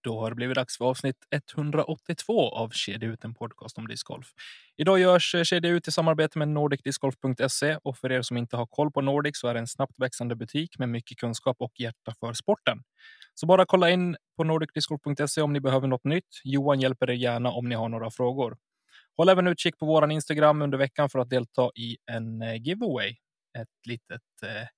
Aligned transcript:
Då 0.00 0.20
har 0.20 0.30
det 0.30 0.36
blivit 0.36 0.54
dags 0.54 0.78
för 0.78 0.84
avsnitt 0.84 1.16
182 1.56 2.50
av 2.50 2.70
Kedja 2.70 3.08
ut, 3.08 3.24
en 3.24 3.34
podcast 3.34 3.78
om 3.78 3.88
discgolf. 3.88 4.26
Idag 4.76 4.98
görs 4.98 5.34
eh, 5.34 5.42
Kedja 5.42 5.70
ut 5.70 5.88
i 5.88 5.92
samarbete 5.92 6.38
med 6.38 6.48
nordicdiscgolf.se 6.48 7.78
och 7.82 7.98
för 7.98 8.12
er 8.12 8.22
som 8.22 8.36
inte 8.36 8.56
har 8.56 8.66
koll 8.66 8.92
på 8.92 9.00
Nordic 9.00 9.38
så 9.38 9.48
är 9.48 9.54
det 9.54 9.60
en 9.60 9.66
snabbt 9.66 9.94
växande 9.96 10.36
butik 10.36 10.78
med 10.78 10.88
mycket 10.88 11.18
kunskap 11.18 11.56
och 11.60 11.72
hjärta 11.80 12.14
för 12.20 12.32
sporten. 12.32 12.78
Så 13.34 13.46
bara 13.46 13.66
kolla 13.66 13.90
in 13.90 14.16
på 14.36 14.44
nordicdiscgolf.se 14.44 15.42
om 15.42 15.52
ni 15.52 15.60
behöver 15.60 15.88
något 15.88 16.04
nytt. 16.04 16.40
Johan 16.44 16.80
hjälper 16.80 17.10
er 17.10 17.14
gärna 17.14 17.50
om 17.50 17.68
ni 17.68 17.74
har 17.74 17.88
några 17.88 18.10
frågor. 18.10 18.56
Håll 19.16 19.28
även 19.28 19.46
utkik 19.46 19.78
på 19.78 19.86
vår 19.86 20.10
Instagram 20.10 20.62
under 20.62 20.78
veckan 20.78 21.10
för 21.10 21.18
att 21.18 21.30
delta 21.30 21.70
i 21.74 21.96
en 22.10 22.42
eh, 22.42 22.62
giveaway. 22.62 23.16
Ett 23.58 23.86
litet 23.86 24.22
eh, 24.42 24.68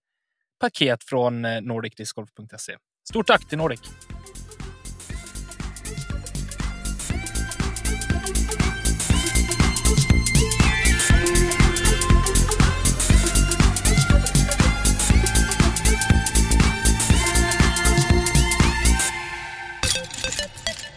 paket 0.61 1.05
från 1.05 1.45
eh, 1.45 1.61
nordicdiscgolf.se. 1.61 2.77
Stort 3.09 3.27
tack 3.27 3.49
till 3.49 3.59
Nordic! 3.59 3.81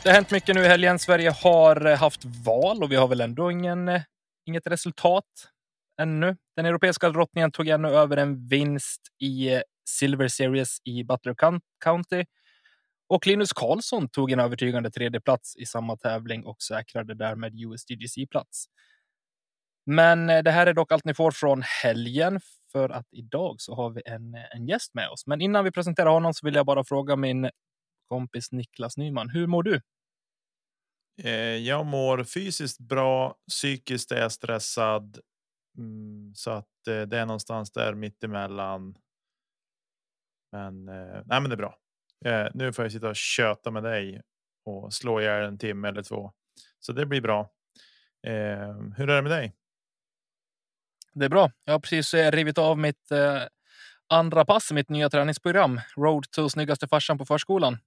Det 0.03 0.09
har 0.09 0.15
hänt 0.15 0.31
mycket 0.31 0.55
nu 0.55 0.61
i 0.61 0.67
helgen. 0.67 0.99
Sverige 0.99 1.31
har 1.31 1.85
eh, 1.85 1.97
haft 1.97 2.25
val 2.25 2.83
och 2.83 2.91
vi 2.91 2.95
har 2.95 3.07
väl 3.07 3.21
ändå 3.21 3.51
ingen, 3.51 3.87
eh, 3.87 4.01
inget 4.45 4.67
resultat 4.67 5.25
ännu. 6.01 6.37
Den 6.55 6.65
europeiska 6.65 7.09
drottningen 7.09 7.51
tog 7.51 7.67
ännu 7.67 7.87
över 7.87 8.17
en 8.17 8.47
vinst 8.47 9.01
i 9.19 9.53
eh, 9.53 9.61
Silver 9.89 10.27
Series 10.27 10.77
i 10.83 11.03
Butler 11.03 11.35
County. 11.83 12.25
Och 13.09 13.27
Linus 13.27 13.53
Karlsson 13.53 14.09
tog 14.09 14.31
en 14.31 14.39
övertygande 14.39 14.91
tredje 14.91 15.21
plats 15.21 15.55
i 15.55 15.65
samma 15.65 15.97
tävling 15.97 16.45
och 16.45 16.61
säkrade 16.61 17.15
därmed 17.15 17.53
USDGC-plats. 17.55 18.65
Men 19.85 20.27
det 20.27 20.51
här 20.51 20.67
är 20.67 20.73
dock 20.73 20.91
allt 20.91 21.05
ni 21.05 21.13
får 21.13 21.31
från 21.31 21.63
helgen 21.83 22.39
för 22.71 22.89
att 22.89 23.07
idag 23.11 23.55
så 23.57 23.75
har 23.75 23.89
vi 23.89 24.01
en, 24.05 24.35
en 24.55 24.67
gäst 24.67 24.93
med 24.93 25.09
oss. 25.09 25.27
Men 25.27 25.41
innan 25.41 25.63
vi 25.63 25.71
presenterar 25.71 26.09
honom 26.09 26.33
så 26.33 26.45
vill 26.45 26.55
jag 26.55 26.65
bara 26.65 26.83
fråga 26.83 27.15
min 27.15 27.49
kompis 28.13 28.51
Niklas 28.51 28.97
Nyman. 28.97 29.29
Hur 29.29 29.47
mår 29.47 29.63
du? 29.63 29.81
Eh, 31.21 31.57
jag 31.57 31.85
mår 31.85 32.23
fysiskt 32.23 32.79
bra, 32.79 33.35
psykiskt 33.49 34.11
är 34.11 34.21
jag 34.21 34.31
stressad. 34.31 35.19
Mm, 35.77 36.33
så 36.35 36.51
att 36.51 36.87
eh, 36.87 37.01
det 37.01 37.17
är 37.17 37.25
någonstans 37.25 37.71
där 37.71 37.93
mittemellan. 37.93 38.97
Men 40.51 40.87
eh, 40.87 41.21
nej, 41.25 41.41
men 41.41 41.43
det 41.43 41.53
är 41.53 41.57
bra. 41.57 41.77
Nu 42.53 42.73
får 42.73 42.85
jag 42.85 42.91
sitta 42.91 43.09
och 43.09 43.15
köta 43.15 43.71
med 43.71 43.83
dig 43.83 44.21
och 44.65 44.93
slå 44.93 45.21
ihjäl 45.21 45.47
en 45.47 45.57
timme 45.57 45.87
eller 45.87 46.03
två, 46.03 46.31
så 46.79 46.93
det 46.93 47.05
blir 47.05 47.21
bra. 47.21 47.49
Hur 48.97 49.09
är 49.09 49.15
det 49.15 49.21
med 49.21 49.31
dig? 49.31 49.53
Det 51.13 51.25
är 51.25 51.29
bra. 51.29 51.51
Jag 51.65 51.73
har 51.73 51.79
precis 51.79 52.13
rivit 52.13 52.57
av 52.57 52.77
mitt 52.77 53.11
andra 54.09 54.45
pass 54.45 54.71
i 54.71 54.73
mitt 54.73 54.89
nya 54.89 55.09
träningsprogram 55.09 55.81
Road 55.97 56.31
to 56.31 56.49
snyggaste 56.49 56.87
farsan 56.87 57.17
på 57.17 57.25
förskolan. 57.25 57.77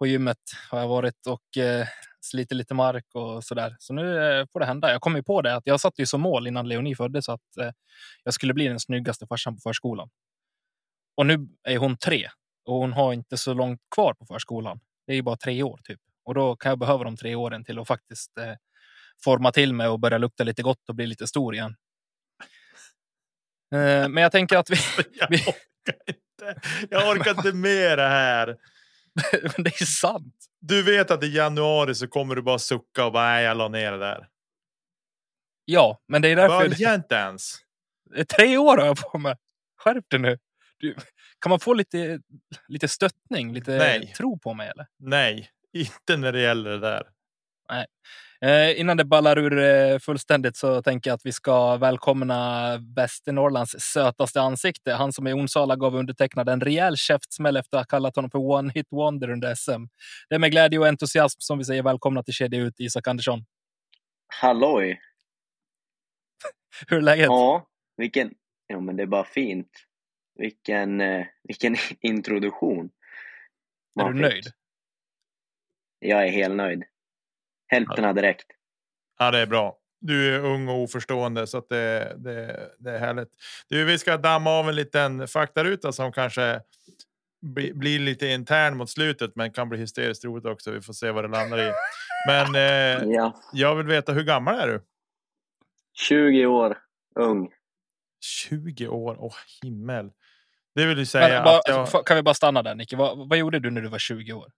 På 0.00 0.06
gymmet 0.06 0.38
har 0.70 0.80
jag 0.80 0.88
varit 0.88 1.26
och 1.26 1.56
eh, 1.62 1.86
sliter 2.20 2.56
lite 2.56 2.74
mark 2.74 3.04
och 3.14 3.44
så 3.44 3.54
där. 3.54 3.76
Så 3.78 3.92
nu 3.92 4.24
eh, 4.24 4.46
får 4.52 4.60
det 4.60 4.66
hända. 4.66 4.92
Jag 4.92 5.00
kom 5.00 5.16
ju 5.16 5.22
på 5.22 5.42
det 5.42 5.56
att 5.56 5.66
jag 5.66 5.80
satt 5.80 5.98
ju 5.98 6.06
som 6.06 6.20
mål 6.20 6.46
innan 6.46 6.68
Leonie 6.68 6.96
föddes 6.96 7.28
att 7.28 7.56
eh, 7.60 7.70
jag 8.24 8.34
skulle 8.34 8.54
bli 8.54 8.68
den 8.68 8.80
snyggaste 8.80 9.26
farsan 9.26 9.54
på 9.54 9.60
förskolan. 9.60 10.10
Och 11.16 11.26
nu 11.26 11.48
är 11.62 11.78
hon 11.78 11.96
tre 11.96 12.28
och 12.64 12.74
hon 12.74 12.92
har 12.92 13.12
inte 13.12 13.36
så 13.36 13.54
långt 13.54 13.80
kvar 13.94 14.14
på 14.14 14.26
förskolan. 14.26 14.80
Det 15.06 15.12
är 15.12 15.16
ju 15.16 15.22
bara 15.22 15.36
tre 15.36 15.62
år 15.62 15.80
typ 15.84 16.00
och 16.24 16.34
då 16.34 16.56
kan 16.56 16.70
jag 16.70 16.78
behöva 16.78 17.04
de 17.04 17.16
tre 17.16 17.34
åren 17.34 17.64
till 17.64 17.78
att 17.78 17.88
faktiskt 17.88 18.38
eh, 18.38 18.54
forma 19.24 19.52
till 19.52 19.74
mig 19.74 19.88
och 19.88 20.00
börja 20.00 20.18
lukta 20.18 20.44
lite 20.44 20.62
gott 20.62 20.88
och 20.88 20.94
bli 20.94 21.06
lite 21.06 21.26
stor 21.26 21.54
igen. 21.54 21.76
Eh, 23.74 24.08
men 24.08 24.16
jag 24.16 24.32
tänker 24.32 24.56
att 24.56 24.70
vi. 24.70 24.76
jag 25.12 25.30
orkar 25.30 25.96
inte. 26.06 26.60
Jag 26.90 27.08
orkar 27.08 27.30
inte 27.30 27.52
med 27.52 27.98
det 27.98 28.08
här. 28.08 28.56
det 29.56 29.80
är 29.80 29.84
sant. 29.84 30.34
Du 30.60 30.82
vet 30.82 31.10
att 31.10 31.24
i 31.24 31.26
januari 31.26 31.94
så 31.94 32.08
kommer 32.08 32.34
du 32.34 32.42
bara 32.42 32.58
sucka 32.58 33.04
och 33.04 33.12
bara 33.12 33.24
nej, 33.24 33.44
jag 33.44 33.56
la 33.56 33.68
ner 33.68 33.92
det 33.92 33.98
där. 33.98 34.28
Ja, 35.64 36.00
men 36.08 36.22
det 36.22 36.28
är 36.28 36.36
därför. 36.36 36.68
Börja 36.68 36.94
inte 36.94 37.14
ens. 37.14 37.54
Tre 38.36 38.58
år 38.58 38.78
har 38.78 38.86
jag 38.86 38.96
på 38.96 39.18
mig. 39.18 39.36
Skärp 39.76 40.10
dig 40.10 40.20
nu. 40.20 40.38
Du, 40.78 40.94
kan 41.40 41.50
man 41.50 41.60
få 41.60 41.74
lite, 41.74 42.20
lite 42.68 42.88
stöttning, 42.88 43.52
lite 43.52 43.76
Nej. 43.78 44.12
tro 44.16 44.38
på 44.38 44.54
mig? 44.54 44.68
Eller? 44.68 44.86
Nej, 44.98 45.50
inte 45.72 46.16
när 46.16 46.32
det 46.32 46.40
gäller 46.40 46.70
det 46.70 46.78
där. 46.78 47.02
Nej. 47.68 47.86
Eh, 48.44 48.80
innan 48.80 48.96
det 48.96 49.04
ballar 49.04 49.38
ur 49.38 49.58
eh, 49.58 49.98
fullständigt 49.98 50.56
så 50.56 50.82
tänker 50.82 51.10
jag 51.10 51.14
att 51.14 51.26
vi 51.26 51.32
ska 51.32 51.76
välkomna 51.76 52.78
Västernorrlands 52.96 53.76
sötaste 53.78 54.40
ansikte. 54.40 54.92
Han 54.92 55.12
som 55.12 55.26
i 55.26 55.32
Onsala 55.32 55.76
gav 55.76 55.94
undertecknad 55.94 56.48
en 56.48 56.60
rejäl 56.60 56.96
käftsmäll 56.96 57.56
efter 57.56 57.78
att 57.78 57.80
ha 57.80 57.96
kallat 57.96 58.16
honom 58.16 58.30
för 58.30 58.38
one 58.38 58.72
hit 58.74 58.86
wonder 58.90 59.30
under 59.30 59.54
SM. 59.54 59.86
Det 60.28 60.34
är 60.34 60.38
med 60.38 60.50
glädje 60.50 60.78
och 60.78 60.86
entusiasm 60.86 61.36
som 61.40 61.58
vi 61.58 61.64
säger 61.64 61.82
välkomna 61.82 62.22
till 62.22 62.34
Kedja 62.34 62.60
ut, 62.60 62.74
Isak 62.80 63.08
Andersson. 63.08 63.44
Halloj! 64.26 65.00
Hur 66.88 66.96
är 66.96 67.02
läget? 67.02 67.26
Ja, 67.26 67.66
vilken... 67.96 68.34
Ja, 68.66 68.80
men 68.80 68.96
det 68.96 69.02
är 69.02 69.06
bara 69.06 69.24
fint. 69.24 69.70
Vilken, 70.38 71.00
eh, 71.00 71.26
vilken 71.42 71.76
introduktion. 72.00 72.90
Är 74.00 74.08
du 74.08 74.20
nöjd? 74.20 74.44
Jag 75.98 76.26
är 76.26 76.30
helt 76.30 76.54
nöjd. 76.54 76.84
Hälften 77.70 78.14
direkt. 78.14 78.46
Ja, 79.18 79.30
det 79.30 79.38
är 79.38 79.46
bra. 79.46 79.76
Du 80.00 80.34
är 80.34 80.38
ung 80.38 80.68
och 80.68 80.82
oförstående 80.82 81.46
så 81.46 81.58
att 81.58 81.68
det, 81.68 82.14
det, 82.18 82.70
det 82.78 82.90
är 82.90 82.98
härligt. 82.98 83.28
Du, 83.68 83.84
vi 83.84 83.98
ska 83.98 84.16
damma 84.16 84.50
av 84.50 84.68
en 84.68 84.74
liten 84.74 85.28
faktaruta 85.28 85.92
som 85.92 86.12
kanske 86.12 86.60
bli, 87.42 87.74
blir 87.74 87.98
lite 87.98 88.26
intern 88.26 88.76
mot 88.76 88.90
slutet, 88.90 89.36
men 89.36 89.52
kan 89.52 89.68
bli 89.68 89.78
hysteriskt 89.78 90.24
roligt 90.24 90.44
också. 90.44 90.70
Vi 90.70 90.80
får 90.80 90.92
se 90.92 91.10
vad 91.10 91.24
det 91.24 91.28
landar 91.28 91.58
i. 91.58 91.72
Men 92.26 92.54
eh, 92.54 93.14
ja. 93.14 93.40
jag 93.52 93.74
vill 93.74 93.86
veta 93.86 94.12
hur 94.12 94.24
gammal 94.24 94.54
är 94.54 94.68
du? 94.68 94.82
20 95.92 96.46
år 96.46 96.78
ung. 97.14 97.50
20 98.20 98.88
år, 98.88 99.16
åh 99.18 99.26
oh, 99.26 99.34
himmel. 99.62 100.10
Det 100.74 100.86
vill 100.86 100.96
du 100.96 101.06
säga 101.06 101.28
men, 101.28 101.44
bara, 101.44 101.60
jag... 101.66 102.06
Kan 102.06 102.16
vi 102.16 102.22
bara 102.22 102.34
stanna 102.34 102.62
där 102.62 102.74
Nicke? 102.74 102.96
Vad, 102.96 103.28
vad 103.28 103.38
gjorde 103.38 103.58
du 103.58 103.70
när 103.70 103.80
du 103.80 103.88
var 103.88 103.98
20 103.98 104.32
år? 104.32 104.52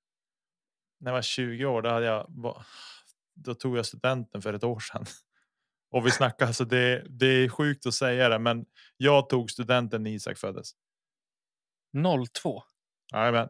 När 1.01 1.11
jag 1.11 1.17
var 1.17 1.23
20 1.23 1.65
år, 1.65 1.83
då 1.83 1.91
hade 1.91 2.07
jag 2.07 2.27
då 3.45 3.55
tog 3.55 3.79
jag 3.79 3.87
studenten 3.87 4.43
för 4.43 4.55
ett 4.55 4.65
år 4.65 4.81
sedan. 4.81 5.05
Och 5.91 6.07
vi 6.07 6.11
snackar 6.11 6.47
alltså 6.47 6.65
det, 6.65 7.07
det 7.09 7.27
är 7.27 7.49
sjukt 7.49 7.87
att 7.87 7.95
säga 7.95 8.29
det, 8.29 8.39
men 8.39 8.65
jag 8.97 9.29
tog 9.29 9.51
studenten 9.51 10.03
när 10.03 10.11
Isak 10.11 10.39
föddes. 10.39 10.73
02. 12.35 12.63
Jajamän. 13.13 13.49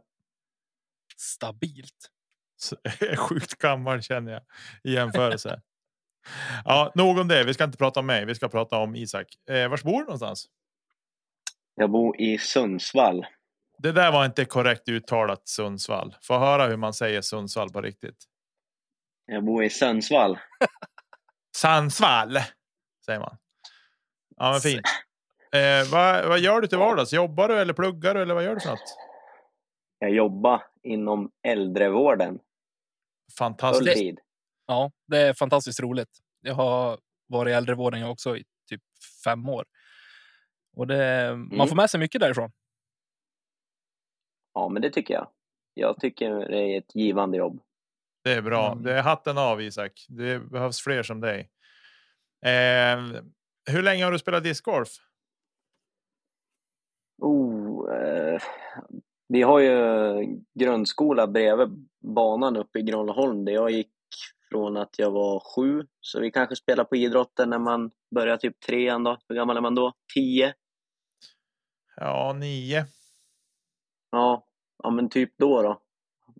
Stabilt. 1.17 2.11
Så, 2.57 2.77
sjukt 3.17 3.55
gammal 3.55 4.03
känner 4.03 4.33
jag 4.33 4.43
i 4.85 4.95
jämförelse. 4.95 5.63
ja, 6.65 6.93
nog 6.95 7.19
om 7.19 7.29
det. 7.29 7.45
Vi 7.45 7.55
ska 7.55 7.65
inte 7.65 7.79
prata 7.79 8.01
om 8.01 8.07
mig. 8.07 8.25
Vi 8.25 8.35
ska 8.35 8.49
prata 8.49 8.79
om 8.79 8.97
Isak. 8.97 9.27
Eh, 9.51 9.69
var 9.69 9.85
bor 9.85 9.99
du 9.99 10.05
någonstans? 10.05 10.49
Jag 11.75 11.91
bor 11.91 12.21
i 12.21 12.39
Sundsvall. 12.39 13.27
Det 13.79 13.93
där 13.93 14.13
var 14.13 14.25
inte 14.25 14.45
korrekt 14.45 14.89
uttalat 14.89 15.49
Sundsvall. 15.49 16.17
Få 16.23 16.39
höra 16.39 16.67
hur 16.67 16.77
man 16.77 16.95
säger 16.95 17.23
Sundsvall 17.23 17.71
på 17.71 17.81
riktigt. 17.81 18.25
Jag 19.33 19.45
bor 19.45 19.65
i 19.65 19.71
Sundsvall. 19.71 20.39
Sundsvall 21.57 22.39
säger 23.07 23.21
man. 23.21 23.37
Ja, 24.37 24.51
men 24.51 24.61
fint. 24.61 24.87
Eh, 25.55 25.91
vad, 25.93 26.29
vad 26.29 26.41
gör 26.41 26.61
du 26.61 26.67
till 26.67 26.79
vardags? 26.79 27.13
Jobbar 27.13 27.49
du 27.49 27.59
eller 27.61 27.73
pluggar 27.75 28.15
du 28.15 28.23
eller 28.23 28.35
vad 28.35 28.45
gör 28.45 28.55
du 28.55 28.61
för 28.61 28.71
något? 28.71 28.97
Jag 29.99 30.11
jobbar 30.11 30.63
inom 30.83 31.31
äldrevården. 31.43 32.39
Fantastiskt. 33.39 34.19
Ja, 34.67 34.93
det 35.07 35.19
är 35.19 35.35
fantastiskt 35.35 35.81
roligt. 35.81 36.19
Jag 36.41 36.55
har 36.55 36.99
varit 37.27 37.51
i 37.51 37.55
äldrevården 37.55 38.01
jag 38.01 38.11
också 38.11 38.37
i 38.37 38.45
typ 38.69 38.83
fem 39.25 39.49
år. 39.49 39.65
Och 40.77 40.87
det, 40.87 41.31
man 41.37 41.53
Mm. 41.53 41.69
får 41.69 41.77
med 41.77 41.91
sig 41.91 42.01
mycket 42.01 42.21
därifrån. 42.21 42.53
Ja, 44.55 44.69
men 44.69 44.83
det 44.83 44.91
tycker 44.91 45.15
jag. 45.15 45.29
Jag 45.75 46.01
tycker 46.01 46.31
det 46.31 46.59
är 46.59 46.79
ett 46.79 46.95
givande 46.95 47.37
jobb. 47.39 47.63
Det 48.23 48.33
är 48.33 48.43
bra. 48.43 48.73
Mm. 48.73 48.85
Det 48.85 48.93
är 48.93 49.03
hatten 49.03 49.39
av 49.39 49.63
Isak. 49.63 50.07
Det 50.09 50.39
behövs 50.39 50.81
fler 50.81 51.03
som 51.03 51.21
dig. 51.21 51.51
Eh, 52.47 53.23
hur 53.71 53.83
länge 53.83 54.05
har 54.05 54.13
du 54.13 54.19
spelat 54.19 54.45
discgolf? 54.45 54.89
Oh, 57.23 57.95
eh, 57.95 58.43
vi 59.29 59.43
har 59.43 59.61
ju 59.61 60.43
grundskola 60.55 61.27
bredvid 61.27 61.89
banan 62.15 62.57
uppe 62.57 62.79
i 62.79 62.83
Granlaholm 62.83 63.45
där 63.45 63.53
jag 63.53 63.71
gick 63.71 63.93
från 64.51 64.77
att 64.77 64.99
jag 64.99 65.11
var 65.11 65.41
sju. 65.57 65.87
Så 66.01 66.21
vi 66.21 66.31
kanske 66.31 66.57
spelar 66.57 66.85
på 66.85 66.97
idrotten 66.97 67.51
när 67.51 67.59
man 67.59 67.91
börjar 68.15 68.37
typ 68.37 68.61
trean 68.61 69.05
då. 69.05 69.19
Hur 69.29 69.37
gammal 69.37 69.57
är 69.57 69.61
man 69.61 69.75
då? 69.75 69.93
Tio? 70.15 70.55
Ja, 71.97 72.33
nio. 72.33 72.87
Ja, 74.11 74.47
ja 74.83 74.91
men 74.91 75.09
typ 75.09 75.39
då 75.39 75.63
då. 75.63 75.83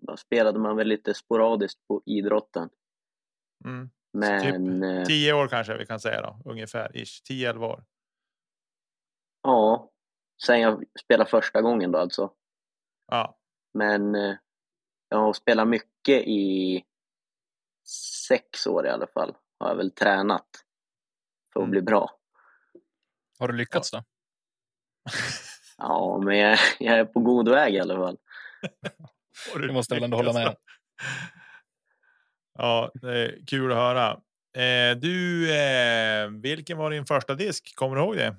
Då 0.07 0.17
spelade 0.17 0.59
man 0.59 0.75
väl 0.75 0.87
lite 0.87 1.13
sporadiskt 1.13 1.87
på 1.87 2.01
idrotten. 2.05 2.69
Mm. 3.65 3.89
Men 4.13 4.83
eh, 4.83 5.05
Tio 5.05 5.33
år 5.33 5.47
kanske 5.47 5.77
vi 5.77 5.85
kan 5.85 5.99
säga 5.99 6.21
då, 6.21 6.51
ungefär. 6.51 6.97
Ish. 6.97 7.21
10-11 7.29 7.65
år. 7.65 7.83
ja, 9.43 9.91
sen 10.45 10.59
jag 10.61 10.83
spelade 11.03 11.29
första 11.29 11.61
gången 11.61 11.91
då 11.91 11.99
alltså. 11.99 12.33
Ja, 13.11 13.37
Men 13.73 14.15
eh, 14.15 14.35
jag 15.09 15.17
har 15.17 15.33
spelat 15.33 15.67
mycket 15.67 16.23
i 16.27 16.83
sex 18.27 18.67
år 18.67 18.85
i 18.85 18.89
alla 18.89 19.07
fall. 19.07 19.35
Har 19.59 19.69
jag 19.69 19.75
väl 19.75 19.91
tränat 19.91 20.47
för 21.53 21.59
att 21.59 21.63
Mm. 21.63 21.71
bli 21.71 21.81
bra. 21.81 22.19
Har 23.39 23.47
du 23.47 23.53
lyckats 23.53 23.91
då? 23.91 24.03
Ja, 25.77 26.21
men 26.25 26.37
jag, 26.37 26.57
jag 26.79 26.99
är 26.99 27.05
på 27.05 27.19
god 27.19 27.49
väg 27.49 27.73
i 27.73 27.79
alla 27.79 27.95
fall. 27.95 28.17
Det 29.59 29.73
måste 29.73 29.93
väl 29.95 30.03
ändå 30.03 30.17
hålla 30.17 30.33
med. 30.33 30.55
Ja, 32.57 32.91
det 32.93 33.09
är 33.25 33.45
kul 33.47 33.71
att 33.71 33.77
höra. 33.77 34.11
Eh, 34.57 34.97
du, 34.97 35.51
eh, 35.55 36.29
vilken 36.29 36.77
var 36.77 36.91
din 36.91 37.05
första 37.05 37.35
disk? 37.35 37.75
Kommer 37.75 37.95
du 37.95 38.01
ihåg 38.01 38.15
det? 38.15 38.35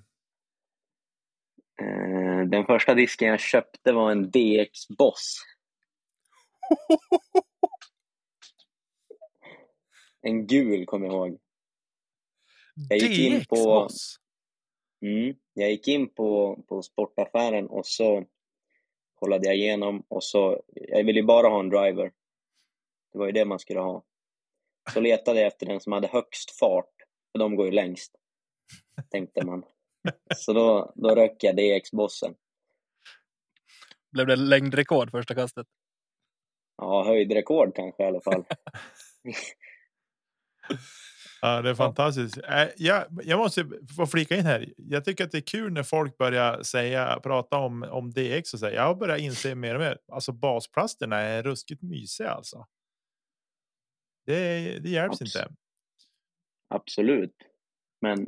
Eh, 1.83 2.45
Den 2.47 2.67
första 2.67 2.95
disken 2.95 3.29
jag 3.29 3.41
köpte 3.41 3.93
var 3.93 4.11
en 4.13 4.31
DX 4.31 4.89
Boss. 4.99 5.41
En 10.27 10.47
gul 10.47 10.87
kommer 10.87 11.07
jag 11.07 11.15
ihåg. 11.15 11.39
Jag 12.89 12.99
gick 12.99 13.19
in 13.19 13.39
DX 13.39 13.47
på- 13.49 13.57
Boss. 13.57 14.17
Mm. 15.03 15.35
Jag 15.55 15.71
gick 15.71 15.89
in 15.89 16.15
på, 16.15 16.63
på 16.69 16.83
sportaffären 16.83 17.67
och 17.67 17.87
så 17.87 18.25
kollade 19.15 19.47
jag 19.47 19.57
igenom 19.57 20.05
och 20.09 20.25
så, 20.25 20.63
jag 20.75 21.05
ville 21.05 21.21
ju 21.21 21.27
bara 21.27 21.49
ha 21.49 21.61
en 21.61 21.69
driver. 21.69 22.13
Det 23.13 23.19
var 23.19 23.27
ju 23.27 23.33
det 23.33 23.45
man 23.45 23.59
skulle 23.59 23.81
ha. 23.81 24.05
Så 24.93 25.01
letade 25.01 25.41
jag 25.41 25.47
efter 25.47 25.67
den 25.67 25.81
som 25.81 25.93
hade 25.93 26.09
högst 26.09 26.59
fart, 26.59 26.93
för 27.33 27.39
de 27.39 27.57
går 27.57 27.67
ju 27.67 27.73
längst, 27.73 28.17
tänkte 29.11 29.47
man. 29.47 29.65
Så 30.37 30.53
då, 30.53 30.93
då 30.95 31.15
röck 31.15 31.45
jag 31.45 31.57
DX-bossen. 31.57 32.35
Blev 34.13 34.27
det 34.27 34.37
längdrekord 34.37 35.11
första 35.11 35.35
kastet? 35.35 35.67
Ja, 36.77 37.05
höjdrekord 37.05 37.75
kanske 37.75 38.03
i 38.03 38.07
alla 38.07 38.21
fall. 38.21 38.45
Ja, 41.45 41.63
det 41.63 41.71
är 41.71 41.75
fantastiskt. 41.75 42.39
Eh, 42.39 42.69
jag, 42.77 43.05
jag 43.25 43.39
måste 43.39 43.67
få 43.97 44.07
flika 44.07 44.37
in 44.37 44.47
här. 44.47 44.73
Jag 44.77 45.05
tycker 45.05 45.25
att 45.25 45.31
det 45.31 45.39
är 45.39 45.43
kul 45.43 45.73
när 45.73 45.83
folk 45.83 46.19
börjar 46.19 46.63
säga, 46.63 47.21
prata 47.23 47.59
om, 47.59 47.83
om 47.83 48.11
DX 48.11 48.55
och 48.55 48.61
säga. 48.61 48.75
Jag 48.75 48.83
har 48.83 48.95
börjat 48.95 49.21
inse 49.21 49.55
mer 49.55 49.75
och 49.75 49.81
mer. 49.81 49.99
Alltså 50.13 50.33
basplasterna 50.33 51.17
är 51.17 51.43
ruskigt 51.43 51.83
mysiga 51.83 52.31
alltså. 52.31 52.67
Det, 54.27 54.79
det 54.79 54.89
hjälps 54.91 55.21
Abs- 55.21 55.25
inte. 55.25 55.49
Absolut. 56.75 57.37
Men, 58.01 58.27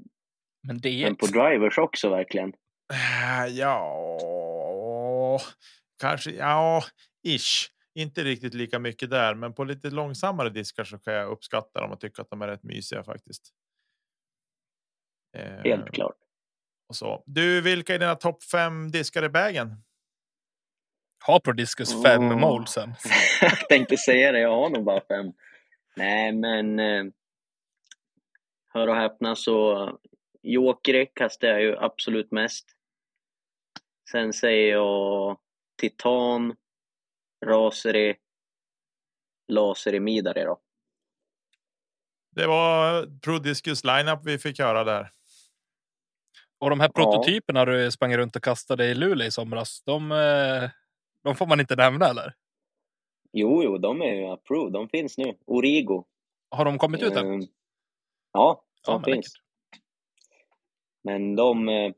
Men 0.63 0.79
DX? 0.79 1.03
men 1.03 1.17
på 1.17 1.27
drivers 1.27 1.79
också 1.79 2.09
verkligen. 2.09 2.53
Eh, 2.93 3.47
Ja, 3.47 5.41
kanske. 6.01 6.31
Ja, 6.31 6.83
ish. 7.27 7.71
Inte 7.97 8.25
riktigt 8.25 8.55
lika 8.55 8.79
mycket 8.79 9.11
där, 9.11 9.35
men 9.35 9.53
på 9.55 9.65
lite 9.65 9.91
långsammare 9.91 10.51
diskar 10.51 10.85
så 10.85 10.99
kan 10.99 11.15
jag 11.15 11.29
uppskatta 11.29 11.81
dem 11.81 11.93
och 11.93 12.01
tycka 12.01 12.23
att 12.23 12.31
de 12.31 12.43
är 12.43 12.49
rätt 12.49 12.63
mysiga 12.63 13.05
faktiskt. 13.05 13.53
Helt 15.65 15.91
klart. 15.93 16.17
Och 16.89 16.97
så. 16.97 17.23
Du, 17.27 17.61
vilka 17.61 17.95
är 17.95 17.99
dina 17.99 18.15
topp 18.15 18.43
fem 18.43 18.91
diskar 18.91 19.25
i 19.25 19.29
bagen? 19.29 19.83
Har 21.25 21.41
Prodiscus 21.41 22.03
fem 22.03 22.23
Åh. 22.23 22.39
mål 22.39 22.67
sen? 22.67 22.95
jag 23.41 23.69
tänkte 23.69 23.97
säga 23.97 24.33
det, 24.33 24.41
jag 24.41 24.57
har 24.57 24.71
nog 24.71 24.85
bara 24.85 25.01
fem. 25.01 25.33
Nej, 25.97 26.33
men 26.33 26.79
eh, 26.79 27.05
hör 28.73 28.89
och 28.89 28.97
häpna 28.97 29.37
så 29.37 29.91
Jokeri 30.43 31.07
kastar 31.07 31.49
jag 31.49 31.63
ju 31.63 31.77
absolut 31.79 32.33
mest. 32.33 32.67
Sen 34.11 34.33
säger 34.33 34.73
jag 34.73 35.39
Titan, 35.81 36.57
Raseri, 37.45 38.17
Laseri, 39.49 40.01
Midari 40.01 40.45
då. 40.45 40.61
Det 42.31 42.47
var 42.47 43.07
Prodiscus 43.21 43.85
lineup 43.85 44.21
vi 44.25 44.39
fick 44.39 44.59
höra 44.59 44.85
där. 44.85 45.11
Och 46.59 46.71
de 46.71 46.81
här 46.81 46.91
Ja. 46.95 47.03
prototyperna 47.03 47.65
du 47.65 47.91
sprang 47.91 48.17
runt 48.17 48.37
och 48.37 48.43
kastade 48.43 48.87
i 48.87 48.95
Luleå 48.95 49.27
i 49.27 49.31
somras, 49.31 49.83
de, 49.85 50.13
eh, 50.13 50.71
de 51.23 51.35
får 51.37 51.47
man 51.47 51.61
inte 51.61 51.77
nämna 51.77 52.07
eller? 52.09 52.35
Jo, 53.33 53.63
jo, 53.65 53.79
de 53.79 54.03
är 54.03 54.15
ju 54.15 54.27
approved, 54.27 54.73
de 54.73 54.89
finns 54.89 55.19
nu. 55.19 55.39
Origo. 55.47 56.05
Har 56.51 56.65
de 56.65 56.79
kommit 56.79 57.03
ut 57.03 57.13
än? 57.17 57.33
Eh, 57.43 57.49
Ja, 58.33 58.65
de 58.87 58.93
Ja, 58.93 58.99
men 58.99 59.05
finns. 59.05 59.35
Men 61.05 61.37
de 61.37 61.69
eh, 61.69 61.93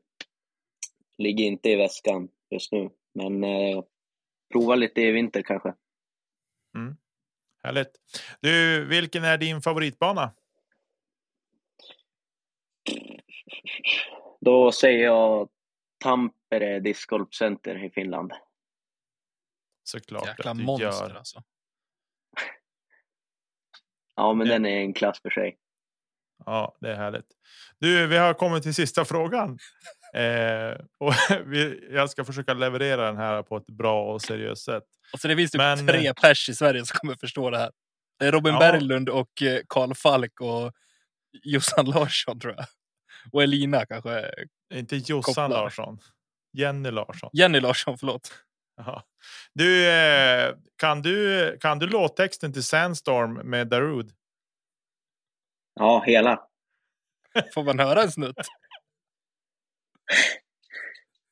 ligger 1.17 1.45
inte 1.45 1.69
i 1.69 1.75
väskan 1.75 2.29
just 2.49 2.71
nu. 2.71 2.89
Men 3.13 3.43
eh, 3.43 3.83
prova 4.51 4.75
lite 4.75 5.01
i 5.01 5.11
vinter 5.11 5.41
kanske. 5.41 5.73
Härligt. 7.63 7.91
Du, 8.39 8.85
vilken 8.85 9.23
är 9.23 9.37
din 9.37 9.61
favoritbana? 9.61 10.33
Då 14.41 14.71
säger 14.71 15.03
jag 15.05 15.49
Tampere 16.03 16.79
Disc 16.79 17.05
Golf 17.05 17.33
Center 17.33 17.85
i 17.85 17.89
Finland. 17.89 18.31
Såklart 19.83 20.27
Jäkla 20.27 20.51
att 20.51 20.57
du 20.57 20.63
monster 20.63 20.85
gör. 20.87 21.15
alltså. 21.15 21.43
Ja, 24.15 24.33
men 24.33 24.47
Ja. 24.47 24.53
den 24.53 24.65
är 24.65 24.79
en 24.81 24.93
klass 24.93 25.21
för 25.21 25.29
sig. 25.29 25.57
Ja, 26.45 26.77
det 26.81 26.91
är 26.91 26.95
härligt. 26.95 27.25
Du, 27.79 28.07
vi 28.07 28.17
har 28.17 28.33
kommit 28.33 28.63
till 28.63 28.73
sista 28.75 29.05
frågan. 29.05 29.57
Eh, 30.13 30.77
och 30.97 31.13
vi, 31.45 31.89
jag 31.91 32.09
ska 32.09 32.25
försöka 32.25 32.53
leverera 32.53 33.05
den 33.05 33.17
här 33.17 33.43
på 33.43 33.57
ett 33.57 33.67
bra 33.67 34.13
och 34.13 34.21
seriöst 34.21 34.63
sätt. 34.65 34.83
Alltså 35.13 35.27
det 35.27 35.35
finns 35.35 35.51
typ 35.51 35.59
Men- 35.59 35.87
tre 35.87 36.13
pers 36.13 36.49
i 36.49 36.55
Sverige 36.55 36.85
som 36.85 36.97
kommer 36.99 37.15
förstå 37.15 37.49
det 37.49 37.57
här. 37.57 37.71
Det 38.19 38.25
är 38.25 38.31
Robin 38.31 38.53
Ja. 38.53 38.59
Berglund 38.59 39.09
och 39.09 39.41
eh, 39.41 39.59
Karl 39.67 39.93
Falk 39.93 40.41
och 40.41 40.73
Jossan 41.43 41.85
Larsson 41.85 42.39
tror 42.39 42.53
jag. 42.57 42.65
Och 43.31 43.43
Elina 43.43 43.85
kanske. 43.85 44.31
Inte 44.73 44.95
Jossan 44.95 45.21
Kopplar. 45.33 45.49
Larsson. 45.49 45.99
Jenny 46.53 46.91
Larsson. 46.91 47.29
Jenny 47.33 47.59
Larsson, 47.59 47.97
förlåt. 47.97 48.31
Jaha. 48.77 49.03
Du, 49.53 49.89
eh, 49.89 50.55
kan 50.77 51.01
du, 51.01 51.57
kan 51.61 51.79
du 51.79 51.87
låttexten 51.87 52.53
till 52.53 52.63
Sandstorm 52.63 53.33
med 53.33 53.67
Darude? 53.67 54.13
Ja, 55.79 56.03
hela. 56.05 56.39
Får 57.53 57.63
man 57.63 57.79
höra 57.79 58.01
en 58.01 58.11
snutt? 58.11 58.35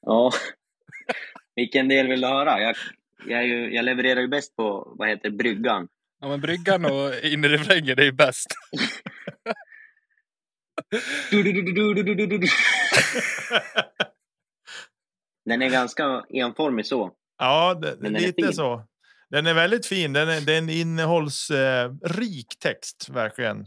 ja, 0.05 0.31
vilken 1.55 1.88
del 1.88 2.07
vill 2.07 2.22
du 2.22 2.27
höra? 2.27 2.62
Jag, 2.62 2.75
jag, 3.27 3.48
ju, 3.48 3.74
jag 3.74 3.86
levererar 3.86 4.22
ju 4.22 4.27
bäst 4.27 4.55
på, 4.55 4.93
vad 4.98 5.10
heter 5.10 5.29
bryggan? 5.29 5.88
Ja, 6.19 6.27
men 6.27 6.41
bryggan 6.41 6.86
och 6.86 7.13
inre 7.24 7.50
refrängen, 7.50 7.96
det 7.96 8.01
är 8.01 8.05
ju 8.05 8.12
bäst. 8.12 8.48
Den 15.46 15.62
är 15.62 15.69
ganska 15.69 16.25
enformig 16.29 16.86
så. 16.86 17.12
Ja, 17.38 17.74
det, 17.74 17.96
den 17.96 18.13
lite 18.13 18.53
så. 18.53 18.88
Den 19.29 19.48
är 19.48 19.53
väldigt 19.53 19.86
fin. 19.86 20.13
Den, 20.13 20.29
är, 20.29 20.41
den 20.41 20.69
innehållsrik 20.69 22.53
eh, 22.53 22.57
text, 22.60 23.10
verkligen. 23.10 23.65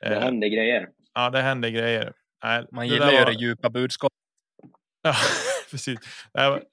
Det 0.00 0.20
händer 0.20 0.48
grejer. 0.48 0.82
Eh, 0.82 0.88
ja, 1.14 1.30
det 1.30 1.42
händer 1.42 1.68
grejer. 1.68 2.12
Nej, 2.44 2.66
Man 2.72 2.88
gillar 2.88 3.10
ju 3.12 3.18
var- 3.18 3.26
det 3.26 3.32
djupa 3.32 3.70
budskapet. 3.70 4.18
Ja, 5.02 5.14
precis. 5.70 5.98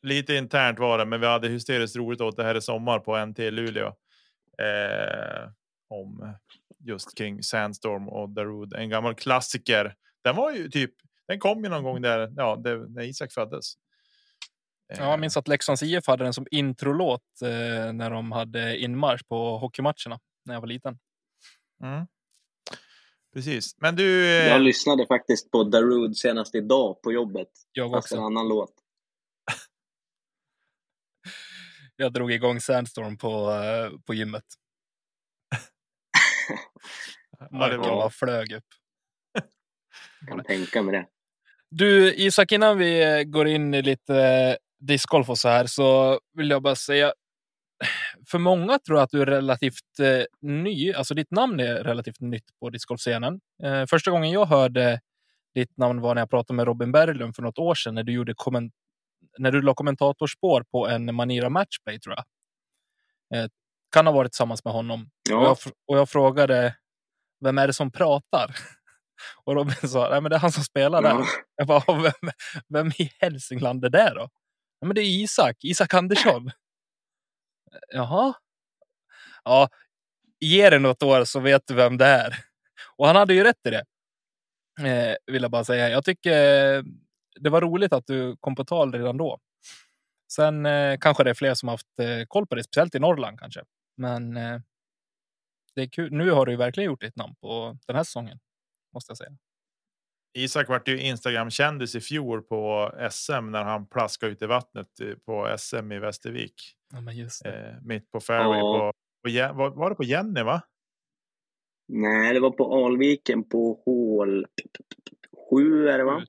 Lite 0.01 0.35
internt 0.35 0.79
var 0.79 0.97
det, 0.97 1.05
men 1.05 1.21
vi 1.21 1.27
hade 1.27 1.47
hysteriskt 1.47 1.95
roligt 1.95 2.21
åt 2.21 2.37
det 2.37 2.43
här 2.43 2.55
i 2.55 2.61
sommar 2.61 2.99
på 2.99 3.25
NT 3.25 3.51
Luleå. 3.51 3.87
Eh, 4.57 5.49
om 5.89 6.35
just 6.79 7.17
kring 7.17 7.43
Sandstorm 7.43 8.09
och 8.09 8.29
Darude, 8.29 8.77
en 8.77 8.89
gammal 8.89 9.15
klassiker. 9.15 9.95
Den 10.23 10.35
var 10.35 10.51
ju 10.51 10.69
typ. 10.69 10.91
den 11.27 11.39
kom 11.39 11.63
ju 11.63 11.69
någon 11.69 11.83
gång 11.83 12.01
där, 12.01 12.33
ja, 12.35 12.55
det, 12.55 12.89
när 12.89 13.03
Isak 13.03 13.31
föddes. 13.31 13.73
Ja, 14.97 15.09
jag 15.09 15.19
minns 15.19 15.37
att 15.37 15.47
Leksands 15.47 15.83
IF 15.83 16.07
hade 16.07 16.23
den 16.23 16.33
som 16.33 16.45
introlåt 16.51 17.21
eh, 17.43 17.93
när 17.93 18.09
de 18.09 18.31
hade 18.31 18.77
inmarsch 18.77 19.27
på 19.27 19.57
hockeymatcherna 19.57 20.19
när 20.45 20.53
jag 20.53 20.61
var 20.61 20.67
liten. 20.67 20.99
Mm. 21.83 22.07
Precis, 23.33 23.75
men 23.77 23.95
du. 23.95 24.25
Eh... 24.25 24.47
Jag 24.47 24.61
lyssnade 24.61 25.07
faktiskt 25.07 25.51
på 25.51 25.63
Darude 25.63 26.15
senast 26.15 26.55
idag 26.55 27.01
på 27.01 27.11
jobbet. 27.11 27.49
Jag 27.71 27.91
fast 27.91 28.05
också. 28.05 28.15
en 28.15 28.23
annan 28.23 28.47
låt. 28.47 28.73
Jag 31.95 32.13
drog 32.13 32.31
igång 32.31 32.61
Sandstorm 32.61 33.17
på, 33.17 33.51
eh, 33.51 33.99
på 34.05 34.13
gymmet. 34.13 34.43
Marken 37.51 37.79
var... 37.79 37.87
bara 37.87 38.09
flög 38.09 38.53
upp. 38.53 38.63
Kan 40.27 40.43
tänka 40.43 40.81
mig 40.81 40.95
det. 40.95 41.07
Du 41.69 42.13
Isak, 42.13 42.51
innan 42.51 42.77
vi 42.77 43.23
går 43.27 43.47
in 43.47 43.73
i 43.73 43.81
lite 43.81 44.15
eh, 44.15 44.55
discgolf 44.79 45.29
och 45.29 45.37
så 45.37 45.49
här 45.49 45.65
så 45.65 46.19
vill 46.33 46.49
jag 46.49 46.61
bara 46.61 46.75
säga. 46.75 47.13
För 48.27 48.39
många 48.39 48.79
tror 48.79 48.97
jag 48.97 49.03
att 49.03 49.11
du 49.11 49.21
är 49.21 49.25
relativt 49.25 49.99
eh, 49.99 50.23
ny, 50.41 50.93
alltså 50.93 51.13
ditt 51.13 51.31
namn 51.31 51.59
är 51.59 51.83
relativt 51.83 52.19
nytt 52.19 52.59
på 52.59 52.69
discgolfscenen. 52.69 53.41
Eh, 53.63 53.85
första 53.85 54.11
gången 54.11 54.31
jag 54.31 54.45
hörde 54.45 55.01
ditt 55.55 55.77
namn 55.77 56.01
var 56.01 56.15
när 56.15 56.21
jag 56.21 56.29
pratade 56.29 56.57
med 56.57 56.65
Robin 56.65 56.91
Berglund 56.91 57.35
för 57.35 57.43
något 57.43 57.57
år 57.57 57.75
sedan 57.75 57.95
när 57.95 58.03
du 58.03 58.13
gjorde 58.13 58.33
komment 58.35 58.73
när 59.37 59.51
du 59.51 59.61
la 59.61 59.73
kommentatorspår 59.73 60.63
på 60.71 60.87
en 60.87 61.15
Manira 61.15 61.49
Matchplay 61.49 61.99
tror 61.99 62.15
jag. 62.15 62.25
Eh, 63.39 63.49
kan 63.91 64.07
ha 64.07 64.13
varit 64.13 64.31
tillsammans 64.31 64.65
med 64.65 64.73
honom. 64.73 65.09
Ja. 65.29 65.37
Och, 65.37 65.43
jag, 65.45 65.57
och 65.87 65.97
jag 65.97 66.09
frågade 66.09 66.75
vem 67.43 67.57
är 67.57 67.67
det 67.67 67.73
som 67.73 67.91
pratar? 67.91 68.55
Och 69.43 69.55
Robin 69.55 69.89
sa, 69.89 70.09
nej 70.09 70.21
men 70.21 70.29
det 70.29 70.35
är 70.35 70.39
han 70.39 70.51
som 70.51 70.63
spelar 70.63 71.01
där. 71.01 71.09
Ja. 71.09 71.25
Jag 71.55 71.67
bara, 71.67 72.01
vem, 72.01 72.31
vem 72.67 72.87
i 72.87 73.11
Hälsingland 73.19 73.85
är 73.85 73.89
det 73.89 74.13
då? 74.15 74.29
Ja, 74.79 74.87
men 74.87 74.95
det 74.95 75.01
är 75.01 75.23
Isak, 75.23 75.57
Isak 75.63 75.93
Andersson. 75.93 76.51
Jaha. 77.89 78.33
Ja, 79.43 79.69
ge 80.39 80.69
det 80.69 80.79
något 80.79 81.03
år 81.03 81.23
så 81.25 81.39
vet 81.39 81.67
du 81.67 81.73
vem 81.73 81.97
det 81.97 82.05
är. 82.05 82.35
Och 82.95 83.07
han 83.07 83.15
hade 83.15 83.33
ju 83.33 83.43
rätt 83.43 83.65
i 83.67 83.69
det. 83.69 83.85
Eh, 84.87 85.15
vill 85.25 85.41
jag 85.41 85.51
bara 85.51 85.63
säga. 85.63 85.89
Jag 85.89 86.05
tycker 86.05 86.31
eh, 86.77 86.83
det 87.39 87.49
var 87.49 87.61
roligt 87.61 87.93
att 87.93 88.07
du 88.07 88.37
kom 88.39 88.55
på 88.55 88.65
tal 88.65 88.93
redan 88.93 89.17
då. 89.17 89.39
Sen 90.33 90.65
eh, 90.65 90.97
kanske 90.99 91.23
det 91.23 91.29
är 91.29 91.33
fler 91.33 91.53
som 91.53 91.69
haft 91.69 91.99
eh, 91.99 92.25
koll 92.27 92.47
på 92.47 92.55
det, 92.55 92.63
speciellt 92.63 92.95
i 92.95 92.99
Norrland 92.99 93.39
kanske. 93.39 93.63
Men 93.97 94.37
eh, 94.37 94.59
det 95.75 95.81
är 95.81 95.87
kul. 95.87 96.11
Nu 96.13 96.31
har 96.31 96.45
du 96.45 96.51
ju 96.51 96.57
verkligen 96.57 96.87
gjort 96.87 97.01
ditt 97.01 97.15
namn 97.15 97.35
på 97.41 97.77
den 97.87 97.95
här 97.95 98.03
säsongen. 98.03 98.39
Måste 98.93 99.11
jag 99.11 99.17
säga. 99.17 99.37
Isak 100.33 100.69
vart 100.69 100.87
ju 100.87 100.99
Instagram-kändis 100.99 101.95
i 101.95 102.01
fjol 102.01 102.41
på 102.41 102.91
SM 103.11 103.51
när 103.51 103.63
han 103.63 103.85
plaskade 103.85 104.31
ut 104.31 104.41
i 104.41 104.45
vattnet 104.45 104.99
eh, 105.01 105.15
på 105.25 105.55
SM 105.57 105.91
i 105.91 105.99
Västervik. 105.99 106.75
Ja, 106.93 107.01
men 107.01 107.17
just 107.17 107.43
det. 107.43 107.69
Eh, 107.69 107.75
mitt 107.81 108.11
på 108.11 108.19
fairway. 108.19 108.57
Ja. 108.59 108.91
På, 109.23 109.29
på, 109.29 109.53
var, 109.57 109.69
var 109.69 109.89
det 109.89 109.95
på 109.95 110.03
Jenny 110.03 110.43
va? 110.43 110.61
Nej, 111.87 112.33
det 112.33 112.39
var 112.39 112.51
på 112.51 112.85
Alviken 112.85 113.49
på 113.49 113.81
hål 113.85 114.45
sju 115.49 115.87
är 115.87 115.97
det 115.97 116.03
va? 116.03 116.23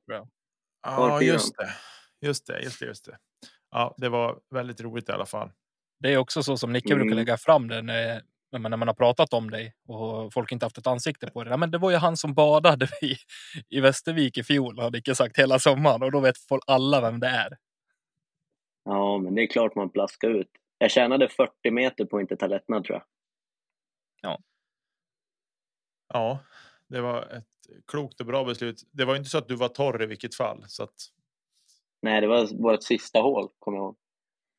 Ja, 0.83 1.23
just 1.23 1.56
det. 1.56 1.68
Just 2.26 2.47
det, 2.47 2.62
just 2.62 2.80
det, 2.80 2.87
just 2.87 3.04
det. 3.04 3.16
Ja, 3.71 3.94
det 3.97 4.09
var 4.09 4.38
väldigt 4.54 4.80
roligt 4.80 5.09
i 5.09 5.12
alla 5.12 5.26
fall. 5.26 5.50
Det 6.00 6.12
är 6.12 6.16
också 6.18 6.42
så 6.42 6.56
som 6.56 6.73
Nicke 6.73 6.92
Mm. 6.92 6.99
brukar 6.99 7.16
lägga 7.16 7.37
fram 7.37 7.68
det 7.68 7.83
när, 7.83 8.23
när 8.52 8.59
man- 8.59 8.71
när 8.71 8.76
man 8.76 8.88
har 8.88 8.94
pratat 8.94 9.33
om 9.33 9.50
dig 9.50 9.75
och 9.88 10.33
folk 10.33 10.52
inte 10.52 10.66
haft 10.66 10.78
ett 10.78 10.87
ansikte 10.87 11.26
på 11.30 11.44
det. 11.44 11.50
Ja, 11.50 11.56
men 11.56 11.71
det 11.71 11.78
var 11.78 11.90
ju 11.90 11.97
han 11.97 12.16
som 12.16 12.35
badade 12.35 12.88
i, 13.02 13.16
i 13.76 13.80
Västervik 13.80 14.38
i 14.38 14.42
fjol, 14.44 14.78
har 14.78 14.90
Nicke 14.90 15.14
sagt 15.14 15.38
hela 15.38 15.59
sommaren 15.59 16.02
och 16.02 16.12
då 16.12 16.21
vet 16.21 16.38
folk 16.38 16.62
alla 16.66 17.00
vem 17.00 17.21
det 17.21 17.26
är. 17.28 17.56
Ja, 18.84 19.18
men 19.18 19.34
det 19.34 19.42
är 19.42 19.46
klart 19.46 19.74
man 19.74 19.90
plaskar 19.90 20.30
ut. 20.30 20.50
Jag 20.78 20.90
tjänade 20.90 21.28
40 21.28 21.70
meter 21.70 22.04
på 22.04 22.20
inte 22.20 22.36
ta 22.36 22.46
lättnad 22.46 22.84
tror 22.84 22.96
jag. 22.96 23.04
Ja, 26.12 26.38
det 26.88 27.00
var 27.00 27.22
ett 27.22 27.46
klokt 27.86 28.20
och 28.20 28.26
bra 28.26 28.44
beslut. 28.44 28.82
Det 28.90 29.04
var 29.04 29.16
inte 29.16 29.30
så 29.30 29.38
att 29.38 29.48
du 29.48 29.56
var 29.56 29.68
torr 29.68 30.02
i 30.02 30.06
vilket 30.06 30.34
fall. 30.34 30.64
Så 30.66 30.82
att, 30.82 30.94
Nej, 32.02 32.20
det 32.20 32.26
var 32.26 32.62
vårt 32.62 32.82
sista 32.82 33.18
hål, 33.18 33.48
kommer 33.58 33.78
jag 33.78 33.84
ihåg. 33.84 33.96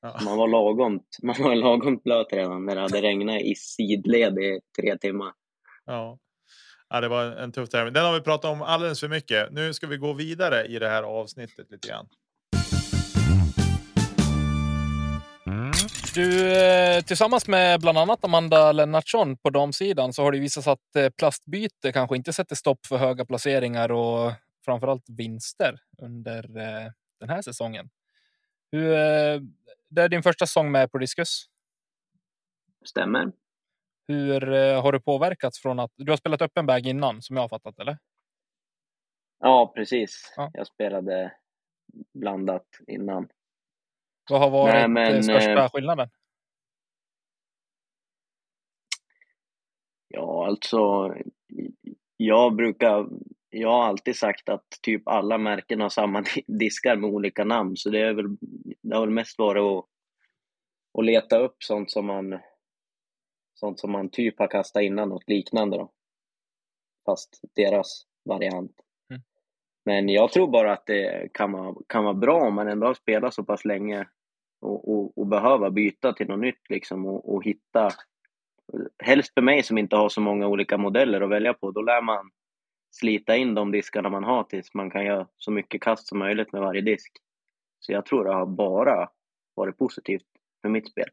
ja. 0.02 0.20
Man 0.26 0.38
var 0.38 0.48
lagom, 0.48 1.04
man 1.24 1.36
var 1.40 1.56
lagom 1.56 1.98
blöt 1.98 2.34
redan 2.34 2.66
när 2.66 2.76
det 2.76 2.82
hade 2.82 3.02
regnat 3.02 3.42
i 3.42 3.56
sidled 3.56 4.40
i 4.40 4.62
tre 4.78 4.98
timmar. 4.98 5.34
Ja. 5.86 6.20
ja, 6.90 7.02
det 7.02 7.08
var 7.08 7.26
en 7.26 7.52
tuff 7.52 7.70
tävling. 7.70 7.94
Den 7.94 8.06
har 8.06 8.14
vi 8.14 8.22
pratat 8.22 8.52
om 8.52 8.62
alldeles 8.62 9.00
för 9.00 9.10
mycket. 9.10 9.52
Nu 9.52 9.74
ska 9.74 9.88
vi 9.88 9.98
gå 9.98 10.14
vidare 10.14 10.66
i 10.66 10.80
det 10.80 10.90
här 10.90 11.04
avsnittet 11.04 11.72
lite 11.72 11.88
grann. 11.88 12.08
Du, 16.16 16.58
eh, 16.58 17.02
tillsammans 17.02 17.48
med 17.48 17.82
bland 17.82 17.98
annat 17.98 18.26
Amanda 18.26 18.72
Lennartsson 18.72 19.38
på 19.38 19.50
damsidan 19.50 20.14
så 20.14 20.24
har 20.24 20.32
det 20.32 20.40
visat 20.40 20.64
sig 20.64 20.74
att 20.74 20.96
eh, 20.96 21.10
plastbyte 21.10 21.92
kanske 21.92 22.16
inte 22.16 22.34
sätter 22.34 22.56
stopp 22.56 22.86
för 22.86 22.98
höga 22.98 23.26
placeringar 23.26 23.92
och 23.92 24.32
framförallt 24.66 25.10
vinster 25.10 25.80
under 26.02 26.58
eh, 26.58 26.92
den 27.20 27.30
här 27.30 27.42
säsongen. 27.42 27.90
Hur, 28.72 28.90
det 29.90 30.02
är 30.02 30.10
din 30.10 30.24
första 30.24 30.46
säsong 30.46 30.72
med 30.72 30.92
på 30.92 30.98
Discus. 30.98 31.46
Stämmer? 32.86 33.32
Hur 34.08 34.42
har 34.82 34.92
du 34.92 35.00
påverkats 35.00 35.62
från 35.62 35.80
att 35.80 35.92
du 35.96 36.12
har 36.12 36.18
spelat 36.18 36.42
öppen 36.42 36.66
bag 36.66 36.88
innan 36.88 37.22
som 37.22 37.36
jag 37.36 37.44
har 37.44 37.50
fattat 37.50 37.80
eller? 37.80 37.98
Ja, 39.40 39.72
precis. 39.76 40.34
Ja. 40.36 40.52
Jag 40.54 40.68
spelade 40.68 41.34
blandat 42.14 42.68
innan. 42.88 43.28
Vad 44.30 44.40
har 44.40 44.50
varit 44.50 44.74
Nej, 44.74 44.88
men, 44.88 45.16
eh, 45.16 45.22
största 45.22 45.64
eh, 45.64 45.70
skillnaden? 45.70 46.10
Ja, 50.08 50.48
alltså, 50.48 51.14
jag 52.18 52.56
brukar, 52.56 53.08
jag 53.50 53.70
har 53.70 53.84
alltid 53.84 54.16
sagt 54.16 54.50
att 54.50 54.66
typ 54.82 55.08
alla 55.08 55.38
märken 55.38 55.82
har 55.82 55.90
samma 55.90 56.24
diskar 56.48 56.96
med 56.96 57.10
olika 57.10 57.44
namn, 57.44 57.78
så 57.78 57.90
det 57.90 58.00
är 58.00 58.14
väl, 58.14 58.38
det 58.82 58.96
har 58.96 59.02
väl 59.02 59.10
mest 59.10 59.40
varit 59.40 59.62
att, 59.62 59.86
att 61.00 61.06
leta 61.06 61.38
upp 61.38 61.56
sånt 61.64 61.92
som 61.92 62.06
man, 62.06 62.40
sånt 63.54 63.80
som 63.80 63.92
man 63.92 64.10
typ 64.10 64.40
har 64.40 64.48
kastat 64.48 64.84
innan, 64.84 65.10
något 65.10 65.30
liknande 65.30 65.78
då. 65.78 65.92
Fast 67.06 67.42
deras 67.56 68.06
variant. 68.26 68.76
Mm. 69.10 69.22
Men 69.86 70.10
jag 70.10 70.32
tror 70.32 70.48
bara 70.48 70.74
att 70.74 70.86
det 70.86 71.34
kan 71.34 71.52
vara, 71.52 71.76
kan 71.88 72.04
vara 72.04 72.14
bra 72.14 72.48
om 72.48 72.56
man 72.56 72.68
ändå 72.68 72.88
har 72.88 72.94
spelat 72.94 73.34
så 73.34 73.44
pass 73.44 73.66
länge 73.66 74.08
och, 74.66 74.94
och, 74.94 75.18
och 75.18 75.28
behöva 75.28 75.70
byta 75.70 76.14
till 76.14 76.28
något 76.28 76.40
nytt 76.40 76.70
liksom 76.70 77.06
och, 77.06 77.36
och 77.36 77.44
hitta 77.44 77.92
helst 79.04 79.34
för 79.34 79.42
mig 79.42 79.64
som 79.64 79.78
inte 79.78 79.96
har 79.96 80.10
så 80.10 80.22
många 80.22 80.48
olika 80.48 80.78
modeller 80.78 81.22
att 81.22 81.30
välja 81.30 81.54
på, 81.54 81.72
då 81.72 81.82
lär 81.82 82.02
man 82.02 82.32
slita 82.92 83.36
in 83.36 83.56
de 83.56 83.72
diskarna 83.72 84.10
man 84.10 84.24
har 84.24 84.44
tills 84.44 84.74
man 84.74 84.92
kan 84.92 85.06
göra 85.06 85.28
så 85.38 85.52
mycket 85.52 85.82
kast 85.82 86.08
som 86.08 86.20
möjligt 86.20 86.54
med 86.54 86.62
varje 86.62 86.82
disk. 86.82 87.12
Så 87.80 87.92
jag 87.92 88.06
tror 88.06 88.24
det 88.24 88.34
har 88.34 88.46
bara 88.46 89.10
varit 89.56 89.78
positivt 89.78 90.26
för 90.62 90.70
mitt 90.70 90.92
spel. 90.92 91.10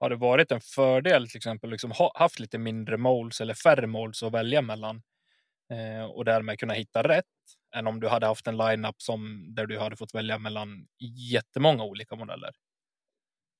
Har 0.00 0.10
det 0.10 0.16
varit 0.16 0.52
en 0.52 0.60
fördel 0.60 1.28
till 1.28 1.36
exempel 1.36 1.70
liksom 1.70 1.90
ha, 1.90 2.12
haft 2.14 2.40
lite 2.40 2.58
mindre 2.58 2.96
måls 2.96 3.40
eller 3.40 3.54
färre 3.54 3.86
måls 3.86 4.22
att 4.22 4.32
välja 4.32 4.62
mellan 4.62 5.02
eh, 5.72 6.10
och 6.10 6.24
därmed 6.24 6.58
kunna 6.58 6.74
hitta 6.74 7.02
rätt 7.02 7.24
än 7.76 7.86
om 7.86 8.00
du 8.00 8.08
hade 8.08 8.26
haft 8.26 8.46
en 8.46 8.56
lineup 8.56 9.02
som 9.02 9.46
där 9.54 9.66
du 9.66 9.78
hade 9.78 9.96
fått 9.96 10.14
välja 10.14 10.38
mellan 10.38 10.86
jättemånga 11.32 11.84
olika 11.84 12.16
modeller. 12.16 12.50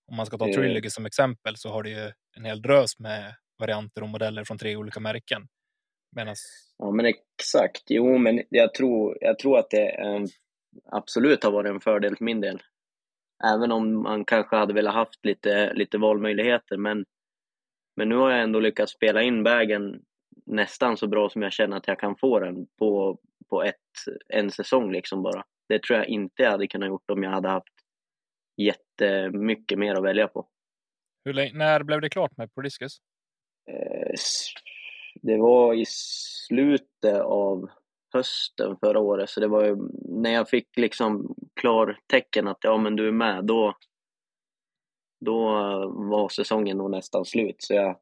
Om 0.09 0.17
man 0.17 0.27
ska 0.27 0.39
ta 0.39 0.49
Eh. 0.49 0.55
Trilogy 0.55 0.91
som 0.91 1.07
exempel 1.07 1.57
så 1.57 1.69
har 1.69 1.83
du 1.83 1.91
ju 1.91 2.13
en 2.37 2.45
hel 2.45 2.63
drös 2.63 2.99
med 2.99 3.35
varianter 3.59 4.03
och 4.03 4.09
modeller 4.09 4.45
från 4.45 4.59
tre 4.59 4.77
olika 4.77 5.01
märken. 5.01 5.49
Medan 6.17 6.35
Ja, 6.79 6.91
men 6.91 7.07
exakt. 7.07 7.83
Jo, 7.89 8.19
men 8.19 8.43
jag 8.49 8.75
tror, 8.75 9.19
jag 9.21 9.39
tror 9.39 9.59
att 9.59 9.71
det 9.71 9.89
eh, 9.89 10.21
absolut 10.91 11.45
har 11.45 11.51
varit 11.51 11.71
en 11.71 11.81
fördel 11.81 12.17
för 12.17 12.25
min 12.25 12.41
del. 12.41 12.63
Även 13.55 13.73
om 13.73 14.03
man 14.03 14.25
kanske 14.25 14.57
hade 14.57 14.75
velat 14.75 14.95
haft 14.95 15.25
lite, 15.25 15.75
lite 15.75 15.99
valmöjligheter. 15.99 16.77
Men, 16.77 17.05
men 17.97 18.09
nu 18.09 18.17
har 18.17 18.31
jag 18.31 18.43
ändå 18.43 18.61
lyckats 18.61 18.93
spela 18.93 19.23
in 19.23 19.43
vägen 19.43 20.03
nästan 20.47 20.97
så 20.97 21.07
bra 21.07 21.29
som 21.31 21.43
jag 21.43 21.53
känner 21.53 21.77
att 21.77 21.89
jag 21.89 21.99
kan 21.99 22.17
få 22.17 22.41
den 22.41 22.67
på, 22.79 23.19
på 23.51 23.63
ett, 23.63 23.75
en 24.29 24.51
säsong 24.51 24.93
liksom 24.93 25.23
bara. 25.23 25.45
Det 25.69 25.83
tror 25.83 25.99
jag 25.99 26.09
inte 26.09 26.43
jag 26.43 26.51
hade 26.51 26.67
kunnat 26.67 26.89
gjort 26.89 27.11
om 27.11 27.23
jag 27.23 27.31
hade 27.31 27.49
haft 27.49 27.75
jättemycket 28.63 29.79
mer 29.79 29.95
att 29.95 30.05
välja 30.05 30.29
på. 30.29 30.49
hur 31.25 31.53
när 31.55 31.83
blev 31.83 32.01
det 32.01 32.11
klart 32.11 32.37
med 32.37 32.55
Prodiscus? 32.55 32.99
Eh, 33.71 34.15
Det 35.23 35.37
var 35.37 35.75
i 35.75 35.85
slutet 36.49 37.21
av 37.21 37.71
hösten 38.13 38.77
förra 38.81 39.01
året, 39.01 39.31
så 39.31 39.41
det 39.41 39.49
var 39.49 39.65
ju 39.65 39.77
när 40.23 40.31
jag 40.31 40.49
fick 40.49 40.77
liksom 40.77 41.35
klartecken 41.61 42.49
att 42.49 42.59
ja 42.61 42.77
men 42.77 42.97
du 42.97 43.09
är 43.09 43.13
med, 43.13 43.45
då, 43.45 43.75
då 45.25 45.41
var 45.89 46.29
säsongen 46.29 46.77
nog 46.77 46.91
nästan 46.91 47.25
slut. 47.25 47.57
Så 47.59 47.75
jag, 47.75 48.01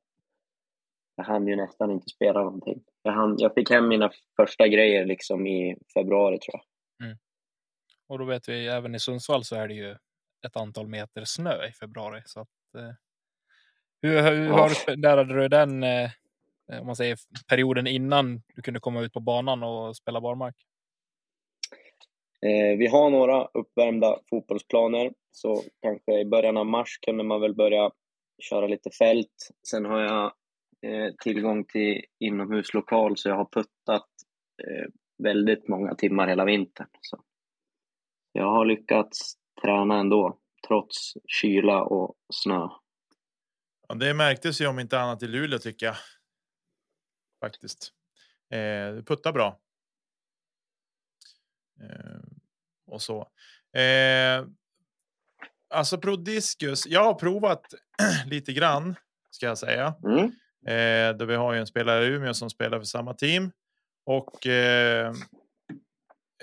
jag 1.16 1.24
hann 1.24 1.46
ju 1.46 1.56
nästan 1.56 1.90
inte 1.90 2.08
spela 2.08 2.42
någonting. 2.42 2.82
Jag, 3.02 3.12
hann, 3.12 3.36
jag 3.38 3.54
fick 3.54 3.70
hem 3.70 3.88
mina 3.88 4.10
första 4.36 4.68
grejer 4.68 5.04
liksom 5.04 5.46
i 5.46 5.76
februari 5.94 6.38
tror 6.38 6.54
jag. 6.54 6.64
Och 8.08 8.18
då 8.18 8.24
vet 8.24 8.48
vi 8.48 8.66
även 8.66 8.94
i 8.94 8.98
Sundsvall 9.00 9.44
så 9.44 9.56
är 9.56 9.68
det 9.68 9.74
ju 9.74 9.96
ett 10.46 10.56
antal 10.56 10.88
meter 10.88 11.24
snö 11.24 11.66
i 11.66 11.72
februari. 11.72 12.22
Så 12.24 12.40
att, 12.40 12.74
eh, 12.78 12.92
hur, 14.02 14.22
hur 14.22 14.50
har 14.50 15.24
du 15.26 15.34
du 15.34 15.48
den 15.48 15.82
eh, 15.82 16.10
om 16.80 16.86
man 16.86 16.96
säger 16.96 17.18
perioden 17.48 17.86
innan 17.86 18.42
du 18.54 18.62
kunde 18.62 18.80
komma 18.80 19.00
ut 19.00 19.12
på 19.12 19.20
banan 19.20 19.62
och 19.62 19.96
spela 19.96 20.20
barmark? 20.20 20.56
Eh, 22.42 22.78
vi 22.78 22.86
har 22.86 23.10
några 23.10 23.44
uppvärmda 23.44 24.18
fotbollsplaner, 24.30 25.12
så 25.30 25.62
kanske 25.82 26.20
i 26.20 26.24
början 26.24 26.56
av 26.56 26.66
mars 26.66 26.98
kunde 26.98 27.24
man 27.24 27.40
väl 27.40 27.54
börja 27.54 27.90
köra 28.38 28.66
lite 28.66 28.90
fält. 28.90 29.50
Sen 29.68 29.84
har 29.84 30.00
jag 30.00 30.32
eh, 30.82 31.14
tillgång 31.22 31.64
till 31.64 32.04
inomhuslokal, 32.18 33.16
så 33.16 33.28
jag 33.28 33.36
har 33.36 33.48
puttat 33.52 34.08
eh, 34.64 34.86
väldigt 35.18 35.68
många 35.68 35.94
timmar 35.94 36.28
hela 36.28 36.44
vintern. 36.44 36.88
Så 37.00 37.22
jag 38.32 38.50
har 38.50 38.64
lyckats 38.64 39.34
träna 39.62 39.98
ändå, 39.98 40.38
trots 40.68 41.14
kyla 41.26 41.82
och 41.82 42.14
snö. 42.32 42.68
Ja, 43.88 43.94
det 43.94 44.14
märktes 44.14 44.60
ju 44.60 44.66
om 44.66 44.78
inte 44.78 45.00
annat 45.00 45.22
i 45.22 45.26
Luleå 45.26 45.58
tycker 45.58 45.86
jag. 45.86 45.96
Faktiskt. 47.40 47.92
Eh, 48.50 49.04
puttar 49.04 49.32
bra. 49.32 49.60
Eh, 51.80 52.20
och 52.86 53.02
så. 53.02 53.20
Eh, 53.80 54.46
alltså 55.74 55.98
Prodiscus. 55.98 56.86
Jag 56.86 57.04
har 57.04 57.14
provat 57.14 57.62
lite 58.26 58.52
grann 58.52 58.96
ska 59.30 59.46
jag 59.46 59.58
säga. 59.58 59.94
Mm. 60.04 60.32
Eh, 60.66 61.16
då 61.18 61.24
vi 61.24 61.34
har 61.34 61.52
ju 61.52 61.60
en 61.60 61.66
spelare 61.66 62.04
i 62.04 62.08
Umeå 62.08 62.34
som 62.34 62.50
spelar 62.50 62.78
för 62.78 62.86
samma 62.86 63.14
team 63.14 63.50
och. 64.06 64.46
Eh, 64.46 65.08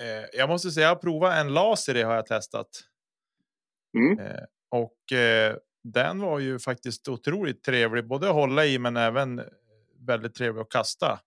eh, 0.00 0.24
jag 0.32 0.48
måste 0.48 0.70
säga, 0.70 0.86
jag 0.86 0.94
har 0.94 1.00
provat 1.00 1.38
en 1.38 1.54
laser. 1.54 1.94
Det 1.94 2.02
har 2.02 2.14
jag 2.14 2.26
testat 2.26 2.68
Mm. 3.94 4.18
Eh, 4.18 4.44
och 4.70 5.12
eh, 5.12 5.56
den 5.84 6.20
var 6.20 6.38
ju 6.38 6.58
faktiskt 6.58 7.08
otroligt 7.08 7.62
trevlig, 7.62 8.06
både 8.06 8.28
att 8.28 8.34
hålla 8.34 8.66
i 8.66 8.78
men 8.78 8.96
även 8.96 9.38
eh, 9.38 9.44
väldigt 9.98 10.34
trevlig 10.34 10.62
att 10.62 10.70
kasta. 10.70 11.20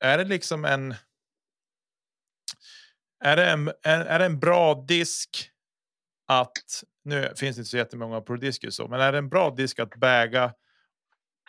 Är 0.00 0.18
det 0.18 0.24
liksom 0.24 0.64
en. 0.64 0.94
Är 3.24 3.36
det 3.36 3.50
en, 3.50 3.68
är, 3.82 4.18
det 4.18 4.24
en 4.24 4.40
bra 4.40 4.74
disk 4.88 5.50
att 6.26 6.84
nu 7.04 7.22
finns 7.36 7.56
det 7.56 7.60
inte 7.60 7.64
så 7.64 7.76
jättemånga 7.76 8.20
Pro 8.20 8.36
Discus 8.36 8.76
så, 8.76 8.88
men 8.88 9.00
är 9.00 9.12
det 9.12 9.18
en 9.18 9.28
bra 9.28 9.50
disk 9.50 9.78
att 9.78 9.96
väga 9.96 10.54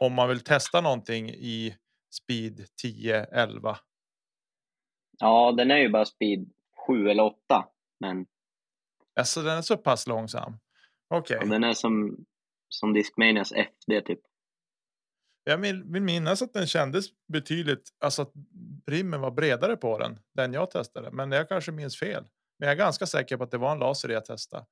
om 0.02 0.14
man 0.14 0.30
vill 0.30 0.40
testa 0.40 0.82
någonting 0.82 1.30
i 1.30 1.78
speed 2.14 2.68
10 2.82 3.24
11? 3.24 3.78
Ja, 5.20 5.52
den 5.58 5.72
är 5.72 5.78
ju 5.78 5.90
bara 5.90 6.06
speed 6.06 6.50
7 6.88 7.10
eller 7.10 7.24
8, 7.24 7.66
men 8.00 8.26
Alltså 9.20 9.42
den 9.42 9.58
är 9.58 9.62
så 9.62 9.78
pass 9.78 10.08
långsam. 10.08 10.58
Okej. 11.08 11.38
ja, 11.42 11.48
den 11.48 11.64
är 11.64 11.74
som, 11.74 12.26
som 12.70 12.94
Discmanias 12.94 13.52
FD 13.52 14.02
typ. 14.02 14.20
Jag 15.44 15.58
vill, 15.58 15.84
vill 15.84 16.02
minnas 16.02 16.42
att 16.42 16.54
den 16.54 16.68
kändes 16.68 17.06
betydligt, 17.28 17.90
alltså 18.00 18.22
att 18.22 18.32
rimmen 18.88 19.22
var 19.22 19.32
bredare 19.32 19.78
på 19.78 20.00
den, 20.00 20.20
den 20.34 20.54
jag 20.54 20.72
testade. 20.72 21.12
Men 21.12 21.32
jag 21.32 21.50
kanske 21.50 21.72
minns 21.72 22.00
fel. 22.00 22.24
Men 22.60 22.68
jag 22.68 22.74
är 22.74 22.78
ganska 22.78 23.06
säker 23.06 23.38
på 23.38 23.44
att 23.44 23.52
det 23.52 23.58
var 23.58 23.72
en 23.72 23.80
laser 23.80 24.10
jag 24.10 24.26
testade. 24.26 24.66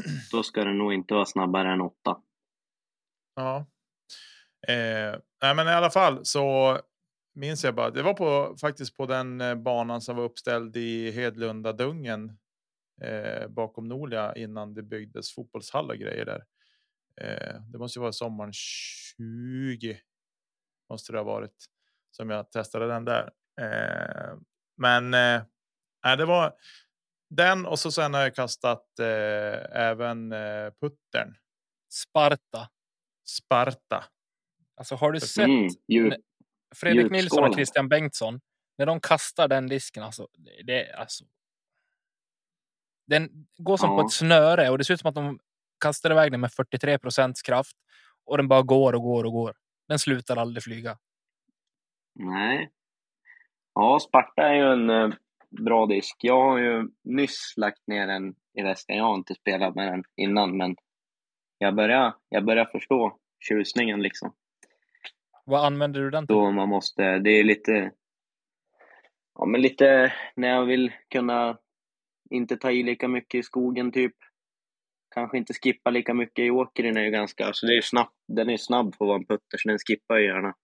Då 0.32 0.42
ska 0.42 0.64
den 0.64 0.78
nog 0.78 0.92
inte 0.94 1.14
vara 1.14 1.24
snabbare 1.24 1.72
än 1.72 1.80
8. 1.80 1.94
Ja. 3.34 3.66
Eh, 4.68 5.18
nej, 5.42 5.54
men 5.54 5.66
i 5.66 5.70
alla 5.70 5.90
fall 5.90 6.24
så 6.24 6.78
minns 7.34 7.64
jag 7.64 7.74
bara. 7.74 7.90
Det 7.90 8.02
var 8.02 8.14
på 8.14 8.56
faktiskt 8.60 8.96
på 8.96 9.06
den 9.06 9.40
eh, 9.40 9.54
banan 9.54 10.00
som 10.00 10.16
var 10.16 10.24
uppställd 10.24 10.76
i 10.76 11.10
Hedlunda 11.10 11.72
dungen 11.72 12.38
eh, 13.02 13.48
bakom 13.48 13.88
Nolia 13.88 14.36
innan 14.36 14.74
det 14.74 14.82
byggdes 14.82 15.34
fotbollshall 15.34 15.90
och 15.90 15.96
grejer 15.96 16.24
där. 16.24 16.44
Eh, 17.20 17.60
det 17.72 17.78
måste 17.78 17.98
ju 17.98 18.00
vara 18.00 18.12
sommaren 18.12 18.52
20. 18.52 19.98
Måste 20.90 21.12
det 21.12 21.18
ha 21.18 21.24
varit 21.24 21.64
som 22.10 22.30
jag 22.30 22.50
testade 22.50 22.86
den 22.86 23.04
där. 23.04 23.30
Eh, 23.60 24.38
men 24.76 25.14
eh, 25.14 25.42
det 26.18 26.24
var 26.24 26.52
den 27.30 27.66
och 27.66 27.78
så 27.78 27.90
sen 27.92 28.14
har 28.14 28.20
jag 28.20 28.34
kastat 28.34 28.98
eh, 28.98 29.80
även 29.80 30.32
eh, 30.32 30.70
puttern 30.80 31.34
Sparta. 31.92 32.68
Sparta. 33.28 34.04
Alltså 34.76 34.94
har 34.94 35.12
du 35.12 35.20
sett 35.20 35.46
Mm. 36.06 36.20
Fredrik 36.74 37.10
Nilsson 37.10 37.44
och 37.44 37.54
Christian 37.54 37.88
Bengtsson? 37.88 38.40
När 38.78 38.86
de 38.86 39.00
kastar 39.00 39.48
den 39.48 39.66
disken, 39.68 40.02
alltså. 40.02 40.28
Det, 40.64 40.92
alltså. 40.92 41.24
Den 43.06 43.46
går 43.58 43.76
som 43.76 43.88
på 43.88 44.02
Ja. 44.02 44.06
ett 44.06 44.12
snöre 44.12 44.70
och 44.70 44.78
det 44.78 44.84
ser 44.84 44.94
ut 44.94 45.00
som 45.00 45.08
att 45.08 45.14
de 45.14 45.38
kastar 45.80 46.10
iväg 46.10 46.32
den 46.32 46.40
med 46.40 46.52
43 46.52 46.98
procents 46.98 47.42
kraft 47.42 47.76
och 48.24 48.36
den 48.36 48.48
bara 48.48 48.62
går 48.62 48.92
och 48.92 49.02
går 49.02 49.24
och 49.24 49.32
går. 49.32 49.54
Den 49.88 49.98
slutar 49.98 50.36
aldrig 50.36 50.62
flyga. 50.62 50.98
Nej. 52.14 52.70
Ja, 53.74 54.00
Sparta 54.00 54.42
är 54.42 54.54
ju 54.54 54.72
en 54.72 54.90
eh, 54.90 55.10
bra 55.50 55.86
disk. 55.86 56.16
Jag 56.20 56.42
har 56.42 56.58
ju 56.58 56.88
nyss 57.04 57.54
lagt 57.56 57.86
ner 57.86 58.06
den 58.06 58.34
i 58.54 58.62
väskan. 58.62 58.96
Jag 58.96 59.04
har 59.04 59.14
inte 59.14 59.34
spelat 59.34 59.74
med 59.74 59.92
den 59.92 60.04
innan, 60.16 60.56
men 60.56 60.76
jag 61.58 61.74
börjar, 61.74 62.14
jag 62.28 62.44
börjar 62.44 62.64
förstå 62.64 63.18
tjusningen 63.48 64.02
liksom. 64.02 64.32
Vad 65.44 65.66
använder 65.66 66.00
du 66.00 66.10
den 66.10 66.26
till? 66.26 66.36
Då 66.36 66.50
man 66.50 66.68
måste, 66.68 67.18
det 67.18 67.30
är 67.30 67.44
lite, 67.44 67.92
ja 69.34 69.46
men 69.46 69.62
lite 69.62 70.12
när 70.36 70.48
jag 70.48 70.64
vill 70.64 70.92
kunna 71.10 71.58
inte 72.30 72.56
ta 72.56 72.70
i 72.70 72.82
lika 72.82 73.08
mycket 73.08 73.38
i 73.38 73.42
skogen 73.42 73.92
typ. 73.92 74.16
Kanske 75.14 75.38
inte 75.38 75.54
skippa 75.54 75.90
lika 75.90 76.14
mycket 76.14 76.44
i 76.44 76.50
åkern 76.50 76.96
är 76.96 77.04
ju 77.04 77.10
ganska, 77.10 77.46
alltså 77.46 77.66
det 77.66 77.72
är 77.72 77.76
ju 77.76 77.82
snabbt, 77.82 78.16
den 78.28 78.50
är 78.50 78.56
snabb 78.56 78.94
för 78.94 79.04
att 79.04 79.08
vara 79.08 79.16
en 79.18 79.26
putter 79.26 79.58
så 79.58 79.68
den 79.68 79.78
skippar 79.78 80.16
ju 80.16 80.26
gärna. 80.26 80.54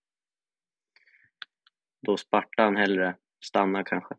Då 2.06 2.16
Spartan 2.16 2.76
hellre 2.76 3.16
stanna 3.44 3.84
kanske. 3.84 4.14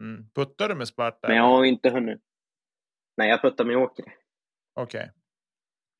Mm. 0.00 0.30
Puttar 0.34 0.68
du 0.68 0.74
med 0.74 0.88
Sparta? 0.88 1.28
Men 1.28 1.36
jag 1.36 1.44
har 1.44 1.64
inte 1.64 1.90
hunnit. 1.90 2.20
Nej, 3.16 3.28
jag 3.28 3.42
puttar 3.42 3.64
med 3.64 3.76
åker. 3.76 4.14
Okej. 4.74 5.10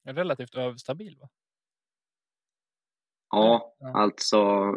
Relativt 0.05 0.55
överstabil 0.55 1.17
va? 1.21 1.29
Ja, 3.31 3.77
alltså. 3.95 4.73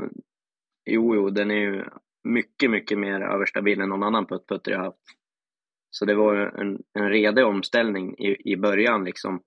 Jo, 0.86 1.16
jo, 1.16 1.30
den 1.30 1.52
är 1.52 1.56
ju 1.56 1.86
mycket, 2.24 2.72
mycket 2.72 3.00
mer 3.00 3.22
överstabil 3.22 3.82
än 3.82 3.90
någon 3.90 4.04
annan 4.04 4.26
putt-putter 4.26 4.72
jag 4.72 4.80
haft. 4.80 4.98
Så 5.90 6.06
det 6.06 6.16
var 6.16 6.36
en, 6.36 6.84
en 6.94 7.10
redig 7.10 7.46
omställning 7.46 8.18
i, 8.18 8.52
i 8.52 8.58
början 8.58 9.04
liksom. 9.04 9.44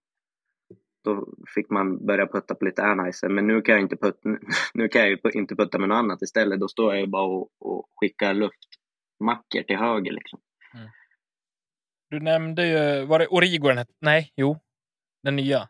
Då 1.05 1.35
fick 1.55 1.71
man 1.71 2.07
börja 2.07 2.27
putta 2.27 2.55
på 2.55 2.65
lite 2.65 2.83
airnicer, 2.83 3.29
men 3.29 3.47
nu 3.47 3.63
kan 3.63 3.75
jag 3.75 3.83
inte 3.83 3.97
putta, 3.97 4.29
nu 4.75 4.89
kan 4.89 5.01
jag 5.03 5.11
ju 5.11 5.19
inte 5.35 5.57
putta 5.57 5.79
med 5.79 5.89
något 5.89 5.97
annat 5.97 6.23
istället. 6.23 6.61
Då 6.61 6.69
står 6.69 6.93
jag 6.93 7.01
ju 7.01 7.07
bara 7.07 7.25
och, 7.27 7.49
och 7.59 7.89
skickar 8.01 8.35
luftmackor 8.35 9.63
till 9.63 9.77
höger 9.77 10.13
liksom. 10.13 10.41
Du 12.13 12.21
nämnde 12.21 12.67
ju, 12.67 13.07
var 13.07 13.19
det 13.19 13.27
Origo 13.27 13.69
den 13.69 13.79
hette? 13.79 13.93
Nej, 14.01 14.33
jo. 14.37 14.57
Den 15.23 15.37
nya. 15.37 15.69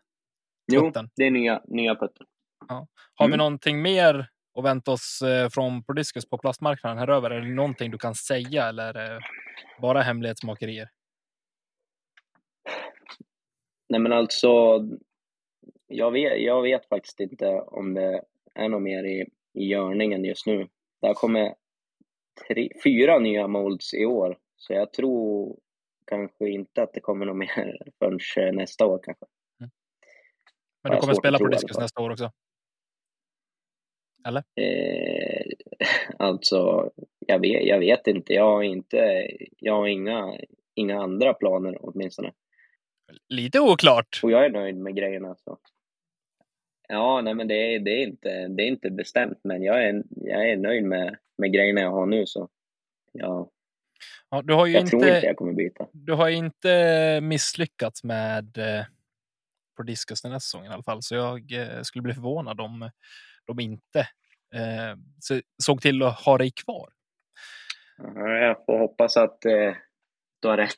Jo, 0.71 0.81
Putten. 0.81 1.09
det 1.15 1.23
är 1.23 1.31
nya, 1.31 1.61
nya 1.67 1.95
putten. 1.95 2.27
Har 2.69 2.87
vi 3.19 3.25
Mm. 3.25 3.37
någonting 3.37 3.81
mer 3.81 4.27
att 4.59 4.63
vänta 4.65 4.91
oss 4.91 5.21
eh, 5.21 5.49
från 5.49 5.83
Prodiscus 5.83 6.29
på 6.29 6.37
plastmarknaden 6.37 6.97
här 6.97 7.07
över? 7.09 7.31
Är 7.31 7.41
det 7.41 7.47
någonting 7.55 7.91
du 7.91 7.97
kan 7.97 8.15
säga 8.15 8.65
eller 8.67 8.93
det 8.93 9.19
bara 9.81 10.01
hemlighetsmakerier? 10.01 10.89
Nej 13.89 13.99
men 13.99 14.13
alltså, 14.13 14.49
jag 15.87 16.11
vet, 16.11 16.41
jag 16.41 16.61
vet 16.61 16.85
faktiskt 16.89 17.19
inte 17.19 17.47
om 17.47 17.93
det 17.93 18.23
är 18.55 18.69
något 18.69 18.81
mer 18.81 19.03
i, 19.03 19.21
i 19.53 19.63
görningen 19.65 20.23
just 20.25 20.45
nu. 20.45 20.67
Det 21.01 21.07
har 21.07 21.13
kommit 21.13 21.53
tre, 22.47 22.69
fyra 22.83 23.19
nya 23.19 23.47
molds 23.47 23.93
i 23.93 24.05
år, 24.05 24.37
så 24.55 24.73
jag 24.73 24.93
tror 24.93 25.59
kanske 26.07 26.49
inte 26.49 26.83
att 26.83 26.93
det 26.93 26.99
kommer 26.99 27.25
något 27.25 27.37
mer 27.37 27.77
förrän 27.99 28.19
eh, 28.47 28.53
nästa 28.53 28.85
år 28.85 28.99
kanske. 29.03 29.25
Men 29.59 29.69
Ja, 30.81 30.89
du 30.95 30.97
kommer 31.01 31.13
spela 31.13 31.37
Prodiscus 31.37 31.75
fall. 31.75 31.83
nästa 31.83 32.01
år 32.01 32.09
också? 32.09 32.31
Eh, 34.55 35.41
alltså, 36.19 36.91
jag 37.19 37.39
vet, 37.39 37.63
jag 37.65 37.79
vet 37.79 38.07
inte. 38.07 38.33
Jag 38.33 38.43
har, 38.43 38.63
inte, 38.63 39.27
jag 39.59 39.73
har 39.73 39.87
inga, 39.87 40.37
inga 40.75 41.01
andra 41.01 41.33
planer 41.33 41.77
åtminstone. 41.79 42.31
Lite 43.29 43.59
oklart. 43.59 44.19
Och 44.23 44.31
jag 44.31 44.45
är 44.45 44.49
nöjd 44.49 44.75
med 44.77 44.95
grejerna. 44.95 45.35
Så. 45.35 45.57
Ja, 46.87 47.21
nej 47.21 47.33
men 47.33 47.47
det 47.47 47.75
är, 47.75 47.79
det, 47.79 47.91
är 47.91 48.07
inte, 48.07 48.47
det 48.47 48.63
är 48.63 48.67
inte 48.67 48.89
bestämt, 48.91 49.39
men 49.43 49.63
jag 49.63 49.83
är, 49.83 50.03
jag 50.09 50.49
är 50.49 50.57
nöjd 50.57 50.83
med, 50.83 51.17
med 51.37 51.53
grejerna 51.53 51.81
jag 51.81 51.91
har 51.91 52.05
nu. 52.05 52.25
Så 52.25 52.49
ja, 53.11 53.49
Ja, 54.29 54.41
du 54.41 54.53
har 54.53 54.65
ju 54.65 54.73
jag 54.73 54.87
tror 54.87 55.01
inte 55.03 55.15
inte, 55.15 55.27
jag 55.27 55.35
kommer 55.37 55.53
byta. 55.53 55.87
du 55.91 56.13
har 56.13 56.29
ju 56.29 56.35
inte 56.35 57.19
misslyckats 57.21 58.03
med 58.03 58.57
eh, 58.57 58.85
Prodiscus 59.75 60.21
den 60.21 60.31
här 60.31 60.39
säsongen 60.39 60.71
i 60.71 60.73
alla 60.73 60.83
fall, 60.83 61.01
så 61.01 61.15
jag 61.15 61.51
eh, 61.51 61.81
skulle 61.81 62.01
bli 62.01 62.13
förvånad 62.13 62.61
om 62.61 62.89
de 63.47 63.59
inte 63.59 63.99
eh, 64.55 64.97
så- 65.19 65.41
såg 65.63 65.81
till 65.81 66.03
att 66.03 66.19
ha 66.19 66.37
dig 66.37 66.51
kvar. 66.51 66.89
Jag 68.15 68.65
får 68.65 68.79
hoppas 68.79 69.17
att 69.17 69.45
eh, 69.45 69.73
du 70.41 70.47
har 70.47 70.57
rätt. 70.57 70.77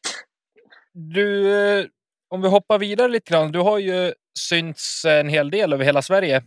Du, 0.94 1.54
eh, 1.80 1.86
om 2.30 2.42
vi 2.42 2.48
hoppar 2.48 2.80
vidare 2.80 3.08
lite 3.08 3.32
grann. 3.34 3.52
Du 3.52 3.60
har 3.60 3.78
ju 3.80 4.14
synts 4.40 5.06
en 5.06 5.30
hel 5.30 5.52
del 5.52 5.74
över 5.74 5.86
hela 5.86 6.02
Sverige 6.02 6.44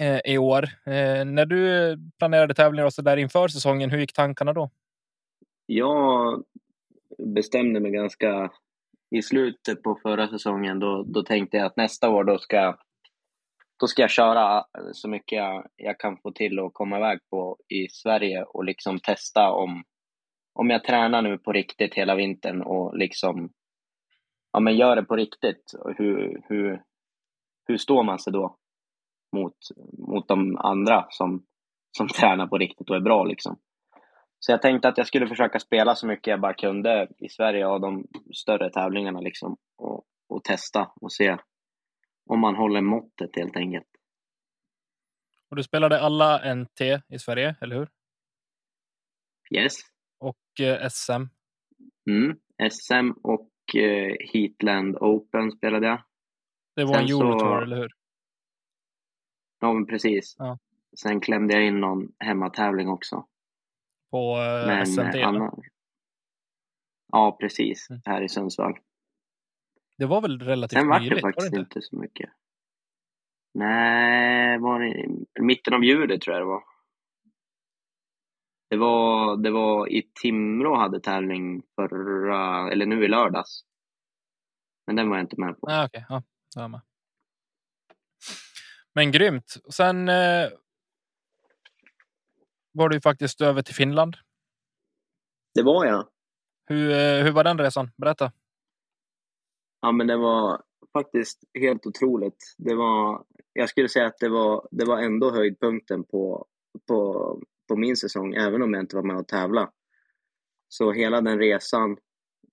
eh, 0.00 0.20
i 0.24 0.38
år. 0.38 0.62
Eh, 0.86 1.24
när 1.24 1.46
du 1.46 1.96
planerade 2.18 2.54
tävlingar 2.54 2.86
och 2.86 2.92
så 2.94 3.02
där 3.02 3.16
inför 3.16 3.48
säsongen, 3.48 3.90
hur 3.90 3.98
gick 3.98 4.12
tankarna 4.12 4.52
då? 4.52 4.70
Jag 5.66 6.42
bestämde 7.18 7.80
mig 7.80 7.90
ganska 7.90 8.50
i 9.10 9.22
slutet 9.22 9.82
på 9.82 9.98
förra 10.02 10.28
säsongen. 10.28 10.78
Då, 10.78 11.02
då 11.02 11.22
tänkte 11.22 11.56
jag 11.56 11.66
att 11.66 11.76
nästa 11.76 12.08
år 12.08 12.24
då 12.24 12.38
ska, 12.38 12.78
då 13.80 13.86
ska 13.86 14.02
jag 14.02 14.10
köra 14.10 14.64
så 14.92 15.08
mycket 15.08 15.36
jag, 15.36 15.66
jag 15.76 15.98
kan 15.98 16.16
få 16.16 16.32
till 16.32 16.58
att 16.58 16.74
komma 16.74 16.98
iväg 16.98 17.18
på 17.30 17.56
i 17.68 17.88
Sverige 17.90 18.42
och 18.42 18.64
liksom 18.64 18.98
testa 18.98 19.50
om, 19.50 19.84
om 20.54 20.70
jag 20.70 20.84
tränar 20.84 21.22
nu 21.22 21.38
på 21.38 21.52
riktigt 21.52 21.94
hela 21.94 22.14
vintern 22.14 22.62
och 22.62 22.96
liksom 22.96 23.50
ja, 24.54 24.60
men 24.60 24.76
gör 24.76 24.96
det 24.96 25.02
på 25.04 25.16
riktigt. 25.16 25.74
Hur, 25.96 26.42
hur, 26.48 26.82
hur 27.66 27.76
står 27.76 28.02
man 28.02 28.18
sig 28.18 28.32
då 28.32 28.56
mot, 29.36 29.56
mot 29.98 30.28
de 30.28 30.56
andra 30.56 31.06
som, 31.10 31.44
som 31.96 32.08
tränar 32.20 32.46
på 32.46 32.58
riktigt 32.58 32.90
och 32.90 32.96
är 32.96 33.00
bra? 33.00 33.24
Liksom. 33.24 33.56
Så 34.38 34.52
jag 34.52 34.62
tänkte 34.62 34.88
att 34.88 34.98
jag 34.98 35.06
skulle 35.06 35.26
försöka 35.26 35.58
spela 35.58 35.94
så 35.94 36.06
mycket 36.06 36.26
jag 36.26 36.40
bara 36.40 36.54
kunde 36.54 37.08
i 37.18 37.28
Sverige 37.28 37.66
av 37.66 37.80
de 37.80 38.06
större 38.34 38.70
tävlingarna 38.70 39.20
liksom, 39.20 39.56
och, 39.78 40.04
och 40.28 40.44
testa 40.44 40.90
och 41.00 41.12
se 41.12 41.36
om 42.26 42.40
man 42.40 42.56
håller 42.56 42.80
måttet 42.80 43.36
helt 43.36 43.56
enkelt. 43.56 43.86
Och 45.50 45.56
du 45.56 45.62
spelade 45.62 46.00
alla 46.00 46.54
NT 46.54 46.80
i 47.08 47.18
Sverige, 47.18 47.56
eller 47.60 47.76
hur? 47.76 47.88
Yes. 49.50 49.74
Och 50.18 50.60
eh, 50.60 50.88
SM? 50.88 51.12
Mm, 52.10 52.38
SM 52.70 53.10
och 53.22 53.50
eh, 53.76 54.16
Heatland 54.32 54.96
Open 54.96 55.52
spelade 55.52 55.86
jag. 55.86 56.02
Det 56.76 56.84
var 56.84 56.94
Sen 56.94 57.02
en 57.02 57.08
Eurotour, 57.08 57.38
så... 57.38 57.62
eller 57.62 57.76
hur? 57.76 57.92
Ja, 59.60 59.84
precis. 59.88 60.34
Ja. 60.38 60.58
Sen 61.02 61.20
klämde 61.20 61.54
jag 61.54 61.66
in 61.66 61.80
någon 61.80 62.12
hemmatävling 62.18 62.88
också. 62.88 63.26
På 64.10 64.36
eh, 64.68 64.84
SMT? 64.84 65.14
Anna... 65.24 65.52
Ja, 67.12 67.36
precis. 67.40 67.90
Mm. 67.90 68.02
Här 68.04 68.22
i 68.22 68.28
Sundsvall. 68.28 68.78
Det 69.98 70.06
var 70.06 70.20
väl 70.20 70.40
relativt 70.40 70.78
Sen 70.78 70.88
var 70.88 71.00
det 71.00 71.20
faktiskt 71.20 71.24
var 71.24 71.42
det 71.42 71.46
inte? 71.46 71.78
inte 71.78 71.82
så 71.82 71.96
mycket. 71.96 72.30
Nej, 73.54 74.58
var 74.58 74.80
det 74.80 74.88
i 74.88 75.42
mitten 75.42 75.74
av 75.74 75.84
juli 75.84 76.18
tror 76.18 76.34
jag 76.36 76.42
det 76.42 76.46
var. 76.46 76.62
Det 78.70 78.76
var, 78.76 79.36
det 79.36 79.50
var 79.50 79.88
i 79.92 80.02
Timrå 80.22 80.76
hade 80.76 81.00
tävling 81.00 81.62
förra, 81.74 82.72
eller 82.72 82.86
nu 82.86 83.04
i 83.04 83.08
lördags. 83.08 83.64
Men 84.86 84.96
den 84.96 85.08
var 85.10 85.16
jag 85.16 85.24
inte 85.24 85.40
med 85.40 85.60
på. 85.60 85.66
Ah, 85.70 85.84
okay. 85.84 86.02
ja, 86.08 86.22
jag 86.54 86.70
med. 86.70 86.80
Men 88.92 89.12
grymt. 89.12 89.54
Sen 89.70 90.08
eh, 90.08 90.48
var 92.72 92.88
du 92.88 93.00
faktiskt 93.00 93.40
över 93.40 93.62
till 93.62 93.74
Finland. 93.74 94.16
Det 95.54 95.62
var 95.62 95.86
jag. 95.86 96.08
Hur, 96.66 96.90
eh, 96.90 97.24
hur 97.24 97.30
var 97.32 97.44
den 97.44 97.58
resan? 97.58 97.90
Berätta. 97.96 98.32
Ja, 99.84 99.92
men 99.92 100.06
det 100.06 100.16
var 100.16 100.62
faktiskt 100.92 101.44
helt 101.54 101.86
otroligt. 101.86 102.54
Det 102.58 102.74
var, 102.74 103.24
jag 103.52 103.68
skulle 103.68 103.88
säga 103.88 104.06
att 104.06 104.18
det 104.18 104.28
var, 104.28 104.68
det 104.70 104.84
var 104.84 104.98
ändå 104.98 105.30
höjdpunkten 105.30 106.04
på, 106.04 106.46
på, 106.88 107.40
på 107.68 107.76
min 107.76 107.96
säsong, 107.96 108.34
även 108.34 108.62
om 108.62 108.74
jag 108.74 108.82
inte 108.82 108.96
var 108.96 109.02
med 109.02 109.16
och 109.16 109.28
tävla. 109.28 109.70
Så 110.68 110.92
hela 110.92 111.20
den 111.20 111.38
resan 111.38 111.96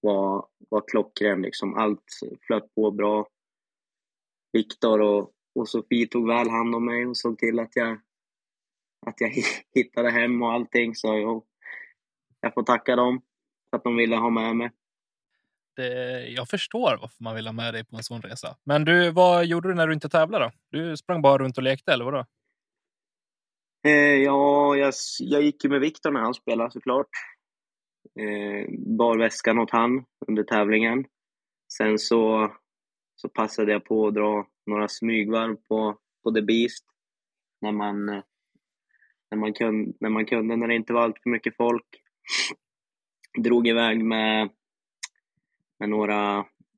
var, 0.02 0.48
var 0.70 0.84
klockren. 0.88 1.42
Liksom. 1.42 1.74
Allt 1.74 2.04
flöt 2.48 2.76
på 2.76 2.92
bra. 2.92 3.28
Viktor 4.54 5.02
och, 5.02 5.32
och 5.56 5.70
Sofie 5.70 6.08
tog 6.08 6.28
väl 6.28 6.50
hand 6.50 6.76
om 6.76 6.86
mig 6.86 7.06
och 7.06 7.18
såg 7.18 7.38
till 7.38 7.60
att 7.60 7.76
jag, 7.76 8.02
att 9.06 9.22
jag 9.22 9.30
hittade 9.76 10.12
hem 10.12 10.42
och 10.42 10.52
allting. 10.52 10.96
Så 10.96 11.08
jag, 11.08 11.44
jag 12.42 12.54
får 12.54 12.64
tacka 12.64 12.96
dem 12.96 13.22
för 13.70 13.78
att 13.78 13.84
de 13.84 13.96
ville 13.96 14.16
ha 14.16 14.30
med 14.30 14.56
mig. 14.56 14.72
Det, 15.76 16.28
jag 16.28 16.50
förstår 16.50 16.98
varför 17.02 17.24
man 17.24 17.36
vill 17.36 17.48
ha 17.48 17.54
med 17.54 17.74
dig 17.74 17.86
på 17.86 17.96
en 17.96 18.04
sån 18.04 18.22
resa. 18.22 18.58
Men 18.64 18.86
du, 18.86 19.12
vad 19.12 19.46
gjorde 19.46 19.70
du 19.70 19.76
när 19.76 19.88
du 19.88 19.94
inte 19.94 20.10
tävlade? 20.10 20.46
Då? 20.46 20.52
Du 20.78 20.98
sprang 20.98 21.22
bara 21.22 21.38
runt 21.38 21.58
och 21.58 21.64
lekte, 21.64 21.94
eller 21.94 22.06
vadå? 22.06 22.26
Eh, 23.84 24.16
ja, 24.16 24.76
jag, 24.76 24.94
jag 25.20 25.42
gick 25.42 25.64
ju 25.64 25.70
med 25.70 25.80
Viktor 25.80 26.12
när 26.12 26.22
han 26.22 26.34
spelade 26.34 26.72
såklart. 26.72 27.10
Eh, 28.20 28.70
bar 28.98 29.18
väskan 29.18 29.60
åt 29.60 29.72
han 29.72 30.06
under 30.28 30.44
tävlingen. 30.44 31.06
Sen 31.74 32.00
så, 32.00 32.52
så 33.16 33.30
passade 33.30 33.72
jag 33.72 33.86
på 33.86 34.08
att 34.08 34.14
dra 34.14 34.48
några 34.66 34.88
smygvarv 34.88 35.56
på, 35.56 35.98
på 36.24 36.32
The 36.32 36.42
Beast 36.42 36.86
när 37.62 37.72
man, 37.72 38.10
eh, 38.10 38.24
när, 39.32 39.38
man 39.38 39.54
kunde, 39.54 39.94
när 40.00 40.10
man 40.10 40.26
kunde, 40.26 40.56
när 40.56 40.68
det 40.68 40.76
inte 40.76 40.94
var 40.94 41.02
allt 41.02 41.20
för 41.24 41.30
mycket 41.30 41.58
folk. 41.58 41.86
Drog 43.44 43.68
iväg 43.68 44.06
med, 44.06 44.50
med 45.82 45.90
några 45.90 46.38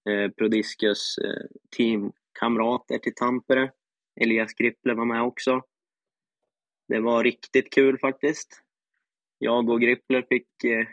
eh, 0.09 0.31
Prodiscus 0.37 1.17
eh, 1.17 1.45
teamkamrater 1.77 2.97
till 2.97 3.15
Tampere. 3.15 3.71
Elias 4.21 4.53
Gripple 4.53 4.93
var 4.93 5.05
med 5.05 5.21
också. 5.21 5.61
Det 6.87 6.99
var 6.99 7.23
riktigt 7.23 7.73
kul 7.73 7.99
faktiskt. 7.99 8.63
Jag 9.37 9.69
och 9.69 9.81
Gripple 9.81 10.23
fick, 10.29 10.63
eh, 10.63 10.87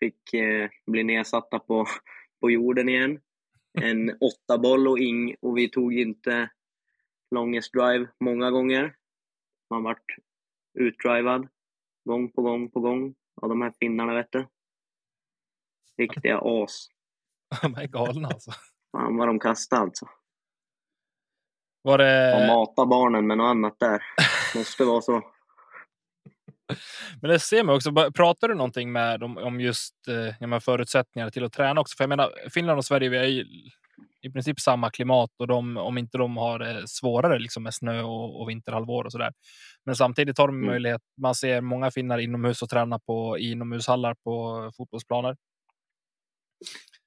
fick 0.00 0.34
eh, 0.34 0.70
bli 0.86 1.04
nedsatta 1.04 1.58
på, 1.58 1.86
på 2.40 2.50
jorden 2.50 2.88
igen. 2.88 3.20
En 3.80 4.10
åtta 4.10 4.58
boll 4.58 4.88
och, 4.88 4.98
ing, 4.98 5.36
och 5.40 5.58
vi 5.58 5.68
tog 5.68 5.94
inte 5.94 6.50
longest 7.30 7.72
drive 7.72 8.08
många 8.20 8.50
gånger. 8.50 8.96
Man 9.70 9.82
vart 9.82 10.16
utdrivad 10.74 11.48
gång 12.04 12.32
på 12.32 12.42
gång 12.42 12.70
på 12.70 12.80
gång 12.80 13.14
av 13.42 13.48
de 13.48 13.62
här 13.62 13.72
finnarna, 13.80 14.14
vet 14.14 14.32
du. 14.32 14.46
Riktiga 15.96 16.40
as. 16.42 16.88
De 17.62 17.74
är 17.74 17.86
galna 17.86 18.28
alltså. 18.28 18.50
Fan 18.92 19.16
vad 19.16 19.28
de 19.28 19.40
kastade 19.40 19.82
alltså. 19.82 20.06
Var 21.82 21.98
det... 21.98 22.34
Och 22.34 22.46
mata 22.46 22.86
barnen 22.86 23.26
med 23.26 23.38
något 23.38 23.50
annat 23.50 23.76
där. 23.80 24.02
Måste 24.58 24.84
vara 24.84 25.00
så. 25.00 25.22
Men 27.20 27.30
det 27.30 27.38
ser 27.38 27.64
man 27.64 27.76
också. 27.76 27.92
Pratar 28.14 28.48
du 28.48 28.54
någonting 28.54 28.92
med 28.92 29.20
dem 29.20 29.36
om 29.36 29.60
just 29.60 29.94
eh, 30.08 30.58
förutsättningar 30.58 31.30
till 31.30 31.44
att 31.44 31.52
träna 31.52 31.80
också? 31.80 31.96
För 31.96 32.04
jag 32.04 32.08
menar, 32.08 32.30
Finland 32.50 32.78
och 32.78 32.84
Sverige, 32.84 33.08
vi 33.08 33.16
är 33.16 33.24
ju 33.24 33.44
i 34.22 34.30
princip 34.30 34.60
samma 34.60 34.90
klimat 34.90 35.30
och 35.38 35.46
de, 35.46 35.76
om 35.76 35.98
inte 35.98 36.18
de 36.18 36.36
har 36.36 36.58
det 36.58 36.88
svårare 36.88 37.38
liksom 37.38 37.62
med 37.62 37.74
snö 37.74 38.02
och, 38.02 38.40
och 38.40 38.48
vinterhalvår 38.48 39.04
och 39.04 39.12
så 39.12 39.18
där. 39.18 39.32
Men 39.84 39.96
samtidigt 39.96 40.38
har 40.38 40.46
de 40.46 40.56
mm. 40.56 40.66
möjlighet. 40.66 41.00
Man 41.22 41.34
ser 41.34 41.60
många 41.60 41.90
finnar 41.90 42.18
inomhus 42.18 42.62
och 42.62 42.68
träna 42.68 42.98
på 42.98 43.38
inomhushallar 43.38 44.14
på 44.24 44.70
fotbollsplaner. 44.76 45.36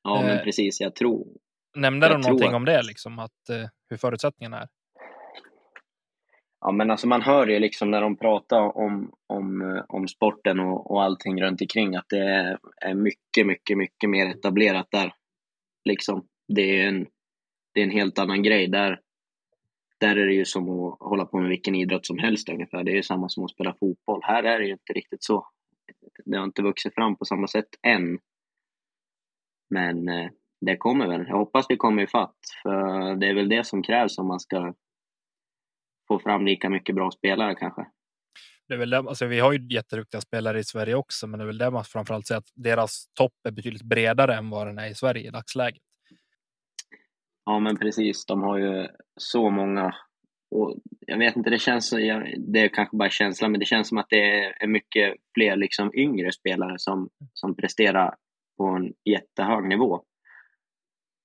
Ja, 0.06 0.22
men 0.22 0.38
eh, 0.38 0.44
precis. 0.44 0.82
Jag 0.82 0.96
tror. 0.96 1.28
Nämnde 1.76 2.10
de 2.10 2.22
någonting 2.22 2.50
att... 2.50 2.56
om 2.56 2.66
det, 2.66 2.82
liksom, 2.84 3.20
att, 3.20 3.50
eh, 3.50 3.70
hur 3.90 3.98
förutsättningarna 3.98 4.62
är? 4.62 4.68
Ja, 6.62 6.72
men 6.72 6.92
alltså 6.92 7.08
man 7.08 7.22
hör 7.22 7.48
ju 7.48 7.60
liksom 7.60 7.92
när 7.92 8.02
de 8.02 8.18
pratar 8.18 8.78
om, 8.78 9.12
om, 9.28 9.84
om 9.88 10.08
sporten 10.08 10.60
och, 10.60 10.92
och 10.92 11.04
allting 11.04 11.42
runt 11.42 11.62
omkring 11.62 11.96
att 11.96 12.06
det 12.10 12.20
är, 12.20 12.58
är 12.82 12.94
mycket, 12.94 13.48
mycket, 13.48 13.78
mycket 13.78 14.10
mer 14.10 14.26
etablerat 14.26 14.88
där. 14.92 15.14
Liksom. 15.86 16.26
Det, 16.48 16.82
är 16.82 16.88
en, 16.88 17.08
det 17.74 17.80
är 17.80 17.84
en 17.84 17.92
helt 17.92 18.20
annan 18.20 18.44
grej. 18.44 18.68
Där, 18.68 19.00
där 20.00 20.16
är 20.16 20.28
det 20.28 20.34
ju 20.34 20.46
som 20.46 20.70
att 20.70 21.00
hålla 21.00 21.26
på 21.26 21.40
med 21.40 21.50
vilken 21.50 21.76
idrott 21.76 22.06
som 22.06 22.18
helst 22.18 22.50
ungefär. 22.50 22.84
Det 22.84 22.92
är 22.92 22.96
ju 22.96 23.04
samma 23.04 23.30
som 23.30 23.46
att 23.46 23.52
spela 23.52 23.76
fotboll. 23.80 24.20
Här 24.24 24.44
är 24.44 24.60
det 24.60 24.66
ju 24.66 24.72
inte 24.72 24.94
riktigt 24.94 25.24
så. 25.24 25.48
Det 26.26 26.38
har 26.38 26.46
inte 26.46 26.62
vuxit 26.62 26.96
fram 26.96 27.16
på 27.16 27.26
samma 27.26 27.48
sätt 27.48 27.70
än. 27.88 28.20
Men 29.70 30.10
eh, 30.10 30.30
det 30.62 30.78
kommer 30.78 31.08
väl. 31.08 31.26
Jag 31.28 31.38
hoppas 31.38 31.66
vi 31.70 31.78
kommer 31.78 32.04
ifatt. 32.04 32.38
För 32.64 33.16
det 33.16 33.28
är 33.28 33.34
väl 33.34 33.50
det 33.50 33.68
som 33.68 33.84
krävs 33.84 34.18
om 34.18 34.28
man 34.28 34.40
ska 34.40 34.74
få 36.08 36.20
fram 36.20 36.46
lika 36.46 36.70
mycket 36.70 36.96
bra 36.96 37.12
spelare 37.12 37.56
kanske. 37.56 37.86
Det 38.68 38.74
är 38.74 38.78
väl 38.78 38.90
det, 38.90 38.98
alltså, 38.98 39.26
vi 39.26 39.40
har 39.40 39.54
ju 39.54 39.68
jätteduktiga 39.70 40.22
spelare 40.22 40.60
i 40.60 40.64
Sverige 40.64 40.96
också, 40.96 41.28
men 41.28 41.40
det 41.40 41.44
är 41.44 41.48
väl 41.48 41.58
det 41.58 41.72
man 41.72 41.84
framförallt 41.84 42.28
säger 42.28 42.40
att 42.40 42.52
deras 42.56 43.08
topp 43.14 43.34
är 43.48 43.52
betydligt 43.52 43.84
bredare 43.84 44.36
än 44.36 44.50
vad 44.50 44.68
den 44.68 44.80
är 44.80 44.90
i 44.90 44.96
Sverige 44.96 45.28
i 45.28 45.32
dagsläget. 45.32 45.82
Ja, 47.46 47.60
men 47.60 47.78
precis. 47.78 48.26
De 48.26 48.42
har 48.42 48.58
ju 48.58 48.88
så 49.20 49.50
många. 49.50 49.96
Och 50.52 50.76
jag 51.00 51.18
vet 51.18 51.36
inte, 51.36 51.50
det 51.50 51.60
känns 51.60 51.90
det 52.38 52.60
är 52.60 52.68
kanske 52.68 52.98
bara 52.98 53.10
känslan, 53.10 53.52
men 53.52 53.60
det 53.60 53.66
känns 53.66 53.90
som 53.90 53.98
att 53.98 54.10
det 54.10 54.46
är 54.64 54.68
mycket 54.68 55.16
fler 55.34 55.56
liksom 55.56 55.92
yngre 55.96 56.32
spelare 56.32 56.76
som, 56.78 57.10
som 57.34 57.56
presterar 57.56 58.16
på 58.58 58.68
en 58.68 58.94
jättehög 59.06 59.68
nivå 59.68 60.04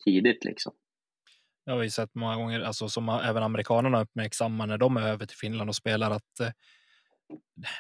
tidigt 0.05 0.45
liksom. 0.45 0.73
Jag 1.65 1.75
har 1.75 1.83
ju 1.83 1.91
sett 1.91 2.15
många 2.15 2.37
gånger, 2.37 2.61
alltså 2.61 2.89
som 2.89 3.09
även 3.09 3.43
amerikanerna 3.43 4.01
uppmärksammar 4.01 4.67
när 4.67 4.79
de 4.79 4.97
är 4.97 5.09
över 5.09 5.27
till 5.27 5.37
Finland 5.37 5.71
och 5.71 5.77
spelar 5.77 6.11
att 6.11 6.41
eh, 6.41 6.51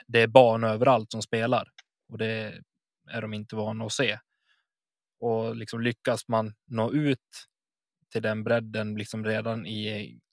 det 0.07 0.21
är 0.21 0.27
barn 0.27 0.65
överallt 0.65 1.13
som 1.13 1.23
spelar 1.23 1.69
och 2.09 2.19
det 2.19 2.61
är 3.11 3.23
de 3.23 3.35
inte 3.35 3.57
vana 3.57 3.85
att 3.85 3.93
se. 3.93 4.19
Och 5.21 5.57
liksom 5.57 5.81
lyckas 5.81 6.29
man 6.29 6.55
nå 6.67 6.93
ut 6.93 7.47
till 8.13 8.23
den 8.23 8.45
bredden 8.45 8.95
liksom 8.95 9.25
redan 9.25 9.67
i, 9.67 9.89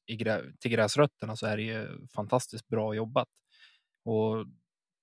i 0.06 0.18
till 0.60 0.72
gräsrötterna 0.72 1.36
så 1.36 1.46
är 1.46 1.58
det 1.58 1.64
ju 1.64 2.08
fantastiskt 2.16 2.68
bra 2.68 2.96
jobbat. 2.96 3.30
Och 4.06 4.46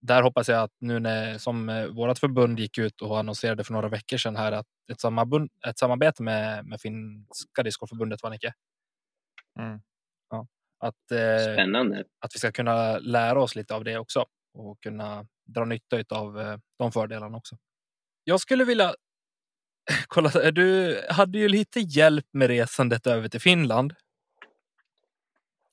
där 0.06 0.22
hoppas 0.22 0.48
jag 0.48 0.62
att 0.62 0.72
nu 0.80 0.98
när 1.00 1.38
som 1.38 1.68
eh, 1.68 1.86
vårt 1.86 2.18
förbund 2.18 2.58
gick 2.60 2.78
ut 2.78 3.02
och 3.02 3.18
annonserade 3.18 3.64
för 3.64 3.72
några 3.72 3.88
veckor 3.88 4.16
sedan 4.16 4.36
här 4.36 4.52
att 4.52 4.66
ett, 4.92 5.00
samarbund, 5.00 5.50
ett 5.68 5.78
samarbete 5.78 6.22
med, 6.22 6.66
med 6.66 6.80
finska 6.80 7.62
discgolfförbundet 7.62 8.22
var 8.22 8.30
Nicke. 8.30 8.52
Mm. 9.58 9.80
Ja, 10.30 10.46
att, 10.78 11.10
eh, 11.12 11.54
Spännande. 11.54 12.04
att 12.20 12.34
vi 12.34 12.38
ska 12.38 12.52
kunna 12.52 12.98
lära 12.98 13.42
oss 13.42 13.56
lite 13.56 13.74
av 13.74 13.84
det 13.84 13.98
också 13.98 14.24
och 14.54 14.82
kunna 14.82 15.26
dra 15.46 15.64
nytta 15.64 15.96
av 16.10 16.40
eh, 16.40 16.58
de 16.78 16.92
fördelarna 16.92 17.36
också. 17.36 17.56
Jag 18.24 18.40
skulle 18.40 18.64
vilja 18.64 18.94
kolla. 20.08 20.50
Du 20.50 21.00
hade 21.10 21.38
ju 21.38 21.48
lite 21.48 21.80
hjälp 21.80 22.26
med 22.32 22.48
resandet 22.48 23.06
över 23.06 23.28
till 23.28 23.40
Finland. 23.40 23.94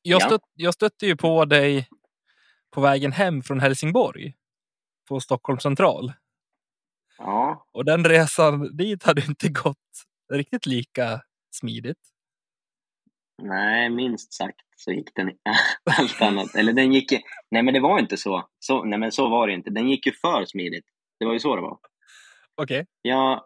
Jag, 0.02 0.22
Ja. 0.22 0.26
stött, 0.26 0.42
jag 0.54 0.74
stötte 0.74 1.06
ju 1.06 1.16
på 1.18 1.46
dig 1.46 1.88
på 2.72 2.82
vägen 2.82 3.12
hem 3.12 3.42
från 3.42 3.60
Helsingborg 3.60 4.34
på 5.10 5.20
Stockholm 5.20 5.60
central 5.60 6.14
Ja, 7.18 7.68
och 7.72 7.86
den 7.86 8.06
resan 8.06 8.78
dit 8.78 9.04
hade 9.04 9.22
inte 9.26 9.50
gått 9.50 9.78
riktigt 10.34 10.66
lika 10.66 11.22
smidigt. 11.52 12.00
nej, 13.42 13.90
minst 13.90 14.34
sagt 14.34 14.62
så 14.76 14.92
gick 14.92 15.16
den 15.16 15.32
allt 16.00 16.22
annat. 16.22 16.56
Eller 16.56 16.74
den 16.74 16.94
gick... 16.94 17.12
Nej, 17.52 17.64
men 17.64 17.74
det 17.74 17.80
var 17.80 18.00
inte 18.00 18.18
så. 18.18 18.50
så. 18.60 18.84
Nej, 18.84 19.00
men 19.00 19.12
så 19.12 19.30
var 19.30 19.48
det 19.48 19.54
inte. 19.54 19.70
Den 19.70 19.90
gick 19.90 20.06
ju 20.06 20.12
för 20.12 20.46
smidigt. 20.46 20.86
Det 21.20 21.26
var 21.26 21.34
ju 21.34 21.40
så 21.40 21.56
det 21.56 21.62
var. 21.62 21.78
Okej, 22.56 22.86
Jag 23.02 23.44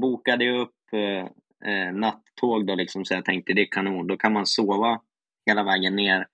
bokade 0.00 0.44
ju 0.44 0.58
upp 0.58 0.74
eh, 0.92 1.26
eh, 1.72 1.92
nattåg 1.92 2.66
då 2.66 2.74
liksom, 2.74 3.04
så 3.04 3.14
jag 3.14 3.24
tänkte 3.24 3.52
det 3.52 3.62
är 3.62 3.70
kanon. 3.70 4.06
Då 4.06 4.16
kan 4.16 4.32
man 4.32 4.46
sova 4.46 5.00
hela 5.46 5.62
vägen 5.64 5.96
ner. 5.96 6.26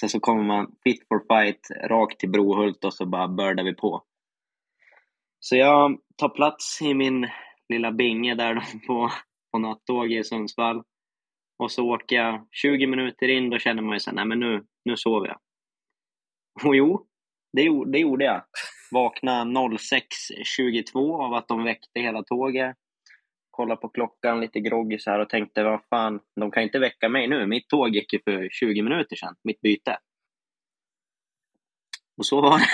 Sen 0.00 0.08
så 0.08 0.20
kommer 0.20 0.42
man 0.42 0.66
fit 0.84 1.08
for 1.08 1.18
fight 1.28 1.60
rakt 1.90 2.20
till 2.20 2.30
Brohult 2.30 2.84
och 2.84 2.94
så 2.94 3.06
bara 3.06 3.28
bördar 3.28 3.64
vi 3.64 3.74
på. 3.74 4.04
Så 5.40 5.56
jag 5.56 5.98
tar 6.16 6.28
plats 6.28 6.82
i 6.82 6.94
min 6.94 7.28
lilla 7.68 7.92
binge 7.92 8.34
där 8.34 8.54
då 8.54 8.60
på, 8.86 9.10
på 9.52 9.58
nattåg 9.58 10.12
i 10.12 10.24
Sundsvall. 10.24 10.82
Och 11.58 11.72
så 11.72 11.94
åker 11.94 12.16
jag 12.16 12.46
20 12.52 12.86
minuter 12.86 13.28
in, 13.28 13.50
då 13.50 13.58
känner 13.58 13.82
man 13.82 13.92
ju 13.92 14.00
så 14.00 14.10
här, 14.10 14.14
nej 14.16 14.26
men 14.26 14.40
nu, 14.40 14.64
nu 14.84 14.96
sover 14.96 15.26
jag. 15.28 15.38
Och 16.68 16.76
jo, 16.76 17.06
det, 17.52 17.62
gjorde- 17.62 17.90
det 17.92 17.98
gjorde 17.98 18.24
jag. 18.24 18.42
Vakna 18.92 19.44
06.22 19.44 21.22
av 21.24 21.34
att 21.34 21.48
de 21.48 21.64
väckte 21.64 22.00
hela 22.00 22.22
tåget 22.22 22.76
kollade 23.58 23.80
på 23.80 23.88
klockan 23.88 24.40
lite 24.40 24.60
groggy 24.60 24.98
så 24.98 25.10
här 25.10 25.18
och 25.18 25.28
tänkte, 25.28 25.62
vad 25.62 25.80
fan, 25.90 26.20
de 26.40 26.50
kan 26.50 26.62
inte 26.62 26.78
väcka 26.78 27.08
mig 27.08 27.28
nu. 27.28 27.46
Mitt 27.46 27.68
tåg 27.68 27.88
gick 27.94 28.12
ju 28.12 28.20
för 28.24 28.48
20 28.50 28.82
minuter 28.82 29.16
sedan, 29.16 29.34
mitt 29.44 29.60
byte. 29.60 29.98
Och 32.16 32.26
så 32.26 32.40
var 32.40 32.58
det. 32.58 32.64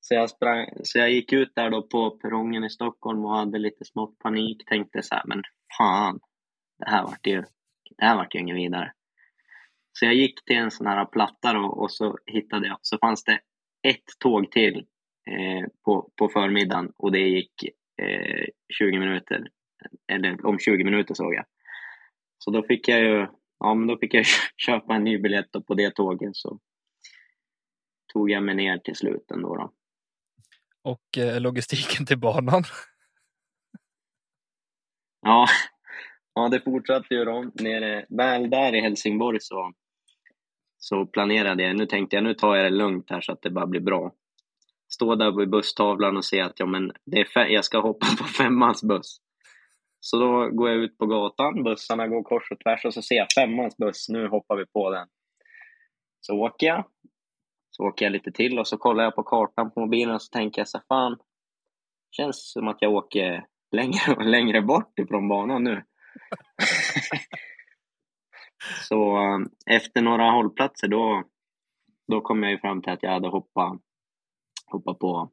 Så 0.00 0.14
jag, 0.14 0.30
sprang, 0.30 0.66
så 0.82 0.98
jag 0.98 1.10
gick 1.10 1.32
ut 1.32 1.52
där 1.54 1.70
då 1.70 1.82
på 1.82 2.10
perrongen 2.10 2.64
i 2.64 2.70
Stockholm 2.70 3.24
och 3.24 3.36
hade 3.36 3.58
lite 3.58 3.84
smått 3.84 4.18
panik. 4.18 4.66
Tänkte 4.66 5.02
så 5.02 5.14
här, 5.14 5.22
men 5.26 5.42
fan, 5.78 6.20
det 6.78 6.90
här 6.90 7.02
vart 7.02 7.26
ju, 7.26 7.40
det 7.96 8.04
här 8.04 8.16
vart 8.16 8.34
ju 8.34 8.38
inget 8.38 8.56
vidare. 8.56 8.92
Så 9.92 10.04
jag 10.04 10.14
gick 10.14 10.44
till 10.44 10.56
en 10.56 10.70
sån 10.70 10.86
här 10.86 11.04
platta 11.04 11.52
då, 11.52 11.66
och 11.66 11.92
så 11.92 12.18
hittade 12.26 12.66
jag, 12.66 12.78
så 12.82 12.98
fanns 12.98 13.24
det 13.24 13.40
ett 13.88 14.04
tåg 14.18 14.50
till 14.50 14.76
eh, 15.30 15.68
på, 15.84 16.10
på 16.16 16.28
förmiddagen 16.28 16.92
och 16.96 17.12
det 17.12 17.28
gick 17.28 17.54
eh, 18.02 18.46
20 18.78 18.98
minuter. 18.98 19.48
Eller 20.12 20.46
om 20.46 20.58
20 20.58 20.84
minuter 20.84 21.14
såg 21.14 21.34
jag. 21.34 21.44
Så 22.38 22.50
då 22.50 22.62
fick 22.62 22.88
jag 22.88 23.00
ju 23.00 23.26
ja, 23.58 23.74
men 23.74 23.86
då 23.86 23.98
fick 23.98 24.14
jag 24.14 24.24
köpa 24.56 24.94
en 24.94 25.04
ny 25.04 25.18
biljett 25.18 25.52
då 25.52 25.62
på 25.62 25.74
det 25.74 25.90
tåget. 25.94 26.36
Så 26.36 26.58
tog 28.12 28.30
jag 28.30 28.42
mig 28.42 28.54
ner 28.54 28.78
till 28.78 28.96
slut 28.96 29.30
ändå. 29.30 29.56
Då. 29.56 29.72
och 30.82 31.18
eh, 31.18 31.40
logistiken 31.40 32.06
till 32.06 32.18
banan. 32.18 32.62
Ja, 35.26 35.46
ja, 36.34 36.48
det 36.48 36.60
fortsatte 36.60 37.14
ju 37.14 37.24
då. 37.24 37.50
Nere, 37.54 38.06
väl 38.08 38.50
där 38.50 38.74
i 38.74 38.80
Helsingborg 38.80 39.38
så, 39.40 39.72
så 40.78 41.06
planerade 41.06 41.62
jag. 41.62 41.76
Nu 41.76 41.86
tänkte 41.86 42.16
jag 42.16 42.24
nu 42.24 42.34
tar 42.34 42.56
jag 42.56 42.64
det 42.64 42.76
lugnt 42.76 43.10
här 43.10 43.20
så 43.20 43.32
att 43.32 43.42
det 43.42 43.50
bara 43.50 43.66
blir 43.66 43.80
bra. 43.80 44.12
Stå 44.94 45.14
där 45.14 45.38
vid 45.38 45.50
busstavlan 45.50 46.16
och 46.16 46.24
se 46.24 46.40
att 46.40 46.60
ja, 46.60 46.66
men 46.66 46.92
det 47.06 47.20
är 47.20 47.46
jag 47.46 47.64
ska 47.64 47.80
hoppa 47.80 48.06
på 48.18 48.24
femmans 48.24 48.82
buss. 48.82 49.20
Så 50.00 50.18
då 50.18 50.50
går 50.50 50.68
jag 50.68 50.78
ut 50.78 50.98
på 50.98 51.06
gatan, 51.06 51.62
bussarna 51.62 52.08
går 52.08 52.22
kors 52.22 52.50
och 52.50 52.60
tvärs 52.60 52.84
och 52.84 52.94
så 52.94 53.02
ser 53.02 53.14
jag 53.14 53.26
femmans 53.34 53.76
buss. 53.76 54.08
Nu 54.08 54.28
hoppar 54.28 54.56
vi 54.56 54.66
på 54.66 54.90
den. 54.90 55.08
Så 56.20 56.34
åker 56.34 56.66
jag. 56.66 56.84
Så 57.70 57.84
åker 57.84 58.06
jag 58.06 58.12
lite 58.12 58.32
till 58.32 58.58
och 58.58 58.68
så 58.68 58.76
kollar 58.76 59.04
jag 59.04 59.14
på 59.14 59.22
kartan 59.22 59.70
på 59.70 59.80
mobilen 59.80 60.14
och 60.14 60.22
så 60.22 60.30
tänker 60.30 60.60
jag 60.60 60.68
så 60.68 60.78
fan, 60.78 61.16
fan. 61.16 61.18
Känns 62.10 62.52
som 62.52 62.68
att 62.68 62.76
jag 62.80 62.92
åker 62.92 63.46
längre 63.72 64.14
och 64.16 64.24
längre 64.24 64.62
bort 64.62 64.98
ifrån 64.98 65.28
banan 65.28 65.64
nu. 65.64 65.82
så 68.88 69.16
eh, 69.16 69.38
efter 69.76 70.02
några 70.02 70.30
hållplatser 70.30 70.88
då, 70.88 71.22
då 72.08 72.20
kom 72.20 72.42
jag 72.42 72.52
ju 72.52 72.58
fram 72.58 72.82
till 72.82 72.92
att 72.92 73.02
jag 73.02 73.10
hade 73.10 73.28
hoppat, 73.28 73.80
hoppade 74.74 74.98
på, 74.98 75.30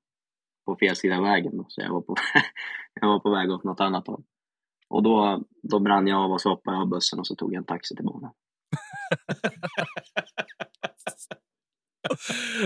på 0.66 0.76
fel 0.76 0.96
sida 0.96 1.18
av 1.18 1.24
vägen. 1.24 1.58
Då. 1.58 1.66
Så 1.68 1.82
jag 1.82 1.94
var, 1.94 2.02
på, 2.02 2.16
jag 3.02 3.08
var 3.08 3.20
på 3.20 3.30
väg 3.30 3.52
åt 3.52 3.64
något 3.64 3.80
annat 3.80 4.08
håll. 4.08 4.24
Och 4.90 5.04
då, 5.04 5.44
då 5.64 5.80
brann 5.80 6.08
jag 6.08 6.20
av 6.20 6.32
och 6.32 6.42
så 6.42 6.50
hoppade 6.50 6.78
jag 6.78 6.82
av 6.82 6.90
bussen 6.90 7.20
och 7.20 7.28
så 7.28 7.36
tog 7.36 7.54
jag 7.54 7.58
en 7.58 7.66
taxi 7.66 7.96
till 7.96 8.06
banan. 8.06 8.32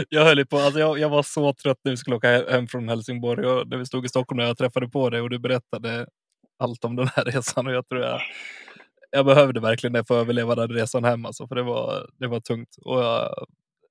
jag 0.10 0.26
höll 0.26 0.46
på, 0.46 0.58
alltså 0.58 0.80
jag, 0.80 1.00
jag 1.00 1.10
var 1.10 1.24
så 1.24 1.54
trött 1.54 1.80
när 1.84 1.92
vi 1.92 1.98
skulle 1.98 2.16
åka 2.16 2.52
hem 2.52 2.68
från 2.68 2.90
Helsingborg 2.90 3.48
och 3.48 3.68
när 3.68 3.78
vi 3.78 3.86
stod 3.86 4.06
i 4.06 4.10
Stockholm 4.10 4.40
och 4.40 4.46
jag 4.46 4.58
träffade 4.58 4.90
på 4.90 5.10
dig 5.10 5.22
och 5.22 5.30
du 5.30 5.40
berättade 5.40 6.08
allt 6.60 6.86
om 6.86 6.96
den 6.96 7.08
här 7.08 7.26
resan 7.32 7.68
och 7.68 7.74
jag 7.74 7.88
tror 7.88 8.02
jag, 8.02 8.22
jag 9.12 9.26
behövde 9.26 9.60
verkligen 9.60 9.94
det 9.94 10.06
för 10.06 10.16
att 10.16 10.22
överleva 10.22 10.56
den 10.56 10.70
resan 10.70 11.04
hem 11.04 11.26
alltså, 11.26 11.48
för 11.48 11.56
det 11.56 11.64
var, 11.64 12.10
det 12.14 12.28
var 12.28 12.40
tungt 12.40 12.76
och 12.86 13.00
jag, 13.00 13.30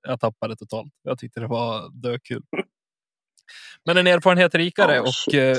jag 0.03 0.21
tappade 0.21 0.57
totalt. 0.57 0.93
Jag 1.03 1.19
tyckte 1.19 1.41
det 1.41 1.47
var 1.47 1.91
dökul. 2.03 2.43
Men 3.85 3.97
en 3.97 4.07
erfarenhet 4.07 4.55
rikare 4.55 5.01
Oh, 5.01 5.09
och 5.09 5.35
eh, 5.35 5.57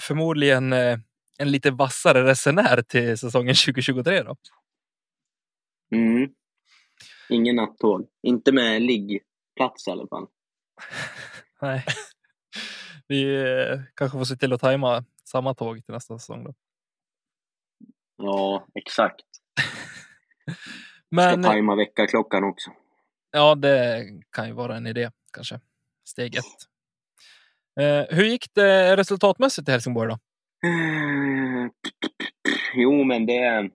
förmodligen 0.00 0.72
eh, 0.72 0.98
en 1.38 1.50
lite 1.50 1.70
vassare 1.70 2.24
resenär 2.24 2.82
till 2.82 3.18
säsongen 3.18 3.54
2023 3.66 4.22
då. 4.22 4.36
Mm. 5.94 6.30
Ingen 7.28 7.56
nattåg. 7.56 8.06
Inte 8.22 8.52
med 8.52 8.82
liggplats 8.82 9.88
i 9.88 9.90
alla 9.90 10.06
fall. 10.08 10.26
Nej. 11.60 11.84
Vi 13.08 13.34
eh, 13.42 13.80
kanske 13.94 14.18
får 14.18 14.24
se 14.24 14.36
till 14.36 14.52
att 14.52 14.60
tajma 14.60 15.04
samma 15.24 15.54
tåg 15.54 15.84
till 15.84 15.94
nästa 15.94 16.18
säsong 16.18 16.44
då. 16.44 16.54
Ja, 18.16 18.66
exakt. 18.74 19.24
Men 21.10 21.42
Ska 21.42 21.50
tajma 21.50 21.76
väckarklockan 21.76 22.44
också. 22.44 22.70
ja, 23.30 23.54
det 23.54 24.04
kan 24.30 24.46
ju 24.46 24.52
vara 24.52 24.76
en 24.76 24.86
idé 24.86 25.10
kanske. 25.32 25.60
Steg 26.04 26.36
ett. 26.36 26.44
Eh, 27.80 28.16
hur 28.16 28.24
gick 28.24 28.54
det 28.54 28.96
resultatmässigt 28.96 29.68
i 29.68 29.72
Helsingborg 29.72 30.08
då? 30.08 30.18
Eh, 30.68 31.70
Jo, 32.74 33.04
men 33.04 33.26
det, 33.26 33.70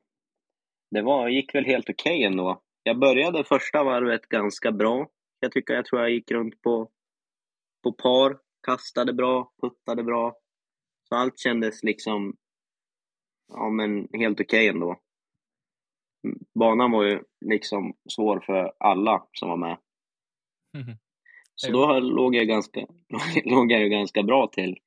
det 0.92 1.02
var, 1.02 1.30
gick 1.30 1.56
väl 1.56 1.66
helt 1.66 1.90
okej 1.90 2.24
ändå. 2.24 2.62
Jag 2.84 3.00
började 3.00 3.44
första 3.44 3.84
varvet 3.84 4.22
ganska 4.22 4.72
bra. 4.72 5.08
Jag 5.40 5.52
tycker 5.52 5.74
jag 5.74 5.86
tror 5.86 6.02
jag 6.02 6.12
gick 6.12 6.32
runt 6.32 6.62
på, 6.62 6.90
på 7.84 7.92
par, 7.92 8.38
kastade 8.68 9.14
bra, 9.14 9.52
puttade 9.62 10.04
bra. 10.04 10.36
Så 11.10 11.16
allt 11.16 11.40
kändes 11.40 11.84
liksom 11.84 12.36
ja, 13.48 13.70
men 13.70 14.08
helt 14.14 14.42
okej 14.42 14.68
ändå. 14.68 15.00
Mm, 16.28 16.40
Banan 16.60 16.92
var 16.92 17.04
ju 17.04 17.24
liksom 17.46 17.94
svår 18.14 18.44
för 18.46 18.74
alla 18.80 19.28
som 19.34 19.50
var 19.50 19.58
med. 19.58 19.78
Så 21.62 21.72
då 21.72 22.00
låg 22.00 22.36
jag 22.36 22.48
ganska, 22.48 22.80
låg 23.46 23.72
jag 23.72 23.82
ju 23.82 23.90
ganska 23.90 24.24
bra 24.24 24.48
till. 24.48 24.80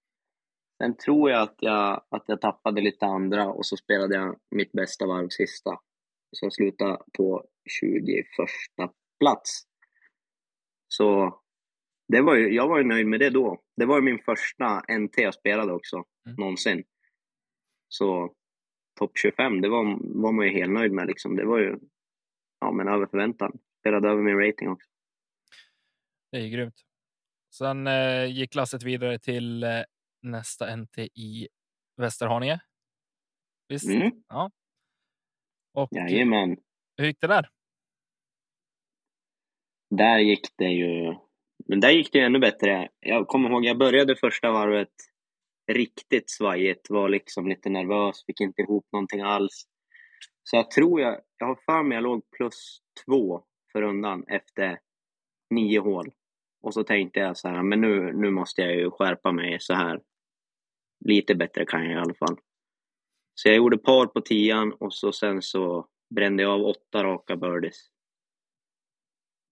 Sen 0.82 0.96
tror 0.96 1.30
jag 1.30 1.42
att, 1.42 1.56
jag 1.58 2.04
att 2.08 2.24
jag 2.26 2.40
tappade 2.40 2.80
lite 2.80 3.06
andra 3.06 3.48
och 3.48 3.66
så 3.66 3.76
spelade 3.76 4.14
jag 4.14 4.36
mitt 4.50 4.72
bästa 4.72 5.06
varv 5.06 5.28
sista. 5.28 5.70
Så 6.32 6.46
jag 6.46 6.52
slutade 6.52 6.98
på 7.18 7.44
21 7.70 8.26
plats. 9.20 9.62
Så 10.88 11.38
det 12.08 12.20
var 12.22 12.36
ju, 12.36 12.54
jag 12.54 12.68
var 12.68 12.78
ju 12.78 12.84
nöjd 12.84 13.06
med 13.06 13.20
det 13.20 13.30
då. 13.30 13.62
Det 13.76 13.86
var 13.86 13.96
ju 13.96 14.02
min 14.02 14.18
första 14.18 14.82
NT 14.98 15.18
jag 15.18 15.34
spelade 15.34 15.72
också, 15.72 16.04
Mm. 16.26 16.36
någonsin. 16.38 16.84
Så 17.88 18.34
topp 18.98 19.10
25, 19.14 19.60
det 19.60 19.68
var, 19.68 19.98
var 20.22 20.32
man 20.32 20.46
ju 20.46 20.52
helt 20.52 20.72
nöjd 20.72 20.92
med. 20.92 21.06
Liksom. 21.06 21.36
Det 21.36 21.44
var 21.44 21.58
ju 21.58 21.78
ja, 22.60 22.72
men 22.72 22.88
över 22.88 23.06
förväntan. 23.06 23.58
Spelade 23.80 24.08
över 24.08 24.22
min 24.22 24.38
rating 24.38 24.68
också. 24.68 24.88
Det 26.32 26.38
är 26.38 26.42
ju 26.42 26.48
grymt. 26.48 26.82
Sen 27.54 27.86
eh, 27.86 28.24
gick 28.24 28.54
lasset 28.54 28.82
vidare 28.82 29.18
till 29.18 29.62
eh, 29.62 29.82
nästa 30.22 30.76
NT 30.76 30.98
i 30.98 31.48
Västerhaninge. 31.96 32.60
Visst? 33.68 33.88
Mm. 33.88 34.10
Ja. 34.28 34.50
Och 35.74 35.88
Jajamän. 35.92 36.56
hur 36.96 37.06
gick 37.06 37.20
det 37.20 37.26
där? 37.26 37.48
Där 39.90 40.18
gick 40.18 40.56
det 40.56 40.68
ju... 40.68 41.14
Men 41.68 41.80
där 41.80 41.90
gick 41.90 42.12
det 42.12 42.18
ju 42.18 42.24
ännu 42.24 42.38
bättre. 42.38 42.88
Jag 43.00 43.28
kommer 43.28 43.50
ihåg, 43.50 43.64
jag 43.64 43.78
började 43.78 44.16
första 44.16 44.50
varvet 44.50 44.92
riktigt 45.72 46.30
svajigt, 46.30 46.90
var 46.90 47.08
liksom 47.08 47.48
lite 47.48 47.70
nervös, 47.70 48.24
fick 48.26 48.40
inte 48.40 48.62
ihop 48.62 48.86
någonting 48.92 49.20
alls. 49.20 49.64
Så 50.42 50.56
jag 50.56 50.70
tror 50.70 51.00
jag, 51.00 51.20
jag 51.38 51.46
har 51.46 51.58
för 51.66 51.82
mig 51.82 51.96
jag 51.96 52.02
låg 52.02 52.30
plus 52.30 52.78
två 53.06 53.44
för 53.72 53.82
rundan 53.82 54.24
efter 54.28 54.78
nio 55.50 55.78
hål. 55.78 56.12
Och 56.62 56.74
så 56.74 56.84
tänkte 56.84 57.20
jag 57.20 57.36
så 57.36 57.48
här, 57.48 57.62
men 57.62 57.80
nu, 57.80 58.12
nu 58.12 58.30
måste 58.30 58.62
jag 58.62 58.76
ju 58.76 58.90
skärpa 58.90 59.32
mig 59.32 59.60
så 59.60 59.74
här. 59.74 60.00
Lite 61.04 61.34
bättre 61.34 61.64
kan 61.66 61.84
jag 61.84 61.92
i 61.92 61.96
alla 61.96 62.14
fall. 62.14 62.36
Så 63.34 63.48
jag 63.48 63.56
gjorde 63.56 63.78
par 63.78 64.06
på 64.06 64.20
tian 64.20 64.72
och 64.72 64.94
så 64.94 65.12
sen 65.12 65.42
så 65.42 65.88
brände 66.14 66.42
jag 66.42 66.52
av 66.52 66.66
åtta 66.66 67.04
raka 67.04 67.36
birdies. 67.36 67.90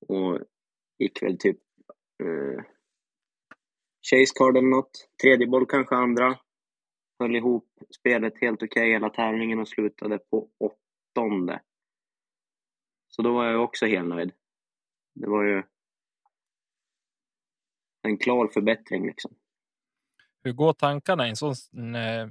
Och 0.09 0.38
gick 0.99 1.23
väl 1.23 1.38
typ 1.38 1.59
eh, 2.23 2.64
chase 4.11 4.33
card 4.35 4.57
eller 4.57 4.68
något. 4.68 5.09
Tredje 5.23 5.46
boll 5.46 5.66
kanske 5.66 5.94
andra. 5.94 6.38
Höll 7.18 7.37
ihop 7.37 7.68
spelet 8.01 8.40
helt 8.40 8.62
okej 8.62 8.83
okay 8.83 8.92
hela 8.92 9.11
tävlingen 9.11 9.59
och 9.59 9.68
slutade 9.68 10.18
på 10.18 10.51
åttonde. 10.59 11.62
Så 13.09 13.23
då 13.23 13.33
var 13.33 13.46
jag 13.46 13.64
också 13.64 13.87
helt 13.87 14.09
nöjd. 14.09 14.33
Det 15.14 15.29
var 15.29 15.44
ju 15.44 15.62
en 18.02 18.18
klar 18.18 18.48
förbättring 18.48 19.06
liksom. 19.06 19.34
Hur 20.42 20.52
går 20.52 20.72
tankarna 20.72 21.26
i, 21.26 21.30
en 21.30 21.36
sån, 21.36 21.54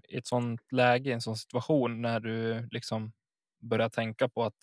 i 0.07 0.17
ett 0.17 0.27
sånt 0.27 0.71
läge, 0.71 1.09
i 1.09 1.13
en 1.13 1.21
sån 1.21 1.37
situation 1.37 2.01
när 2.01 2.19
du 2.19 2.67
liksom 2.71 3.11
börjar 3.61 3.89
tänka 3.89 4.29
på 4.29 4.43
att 4.43 4.55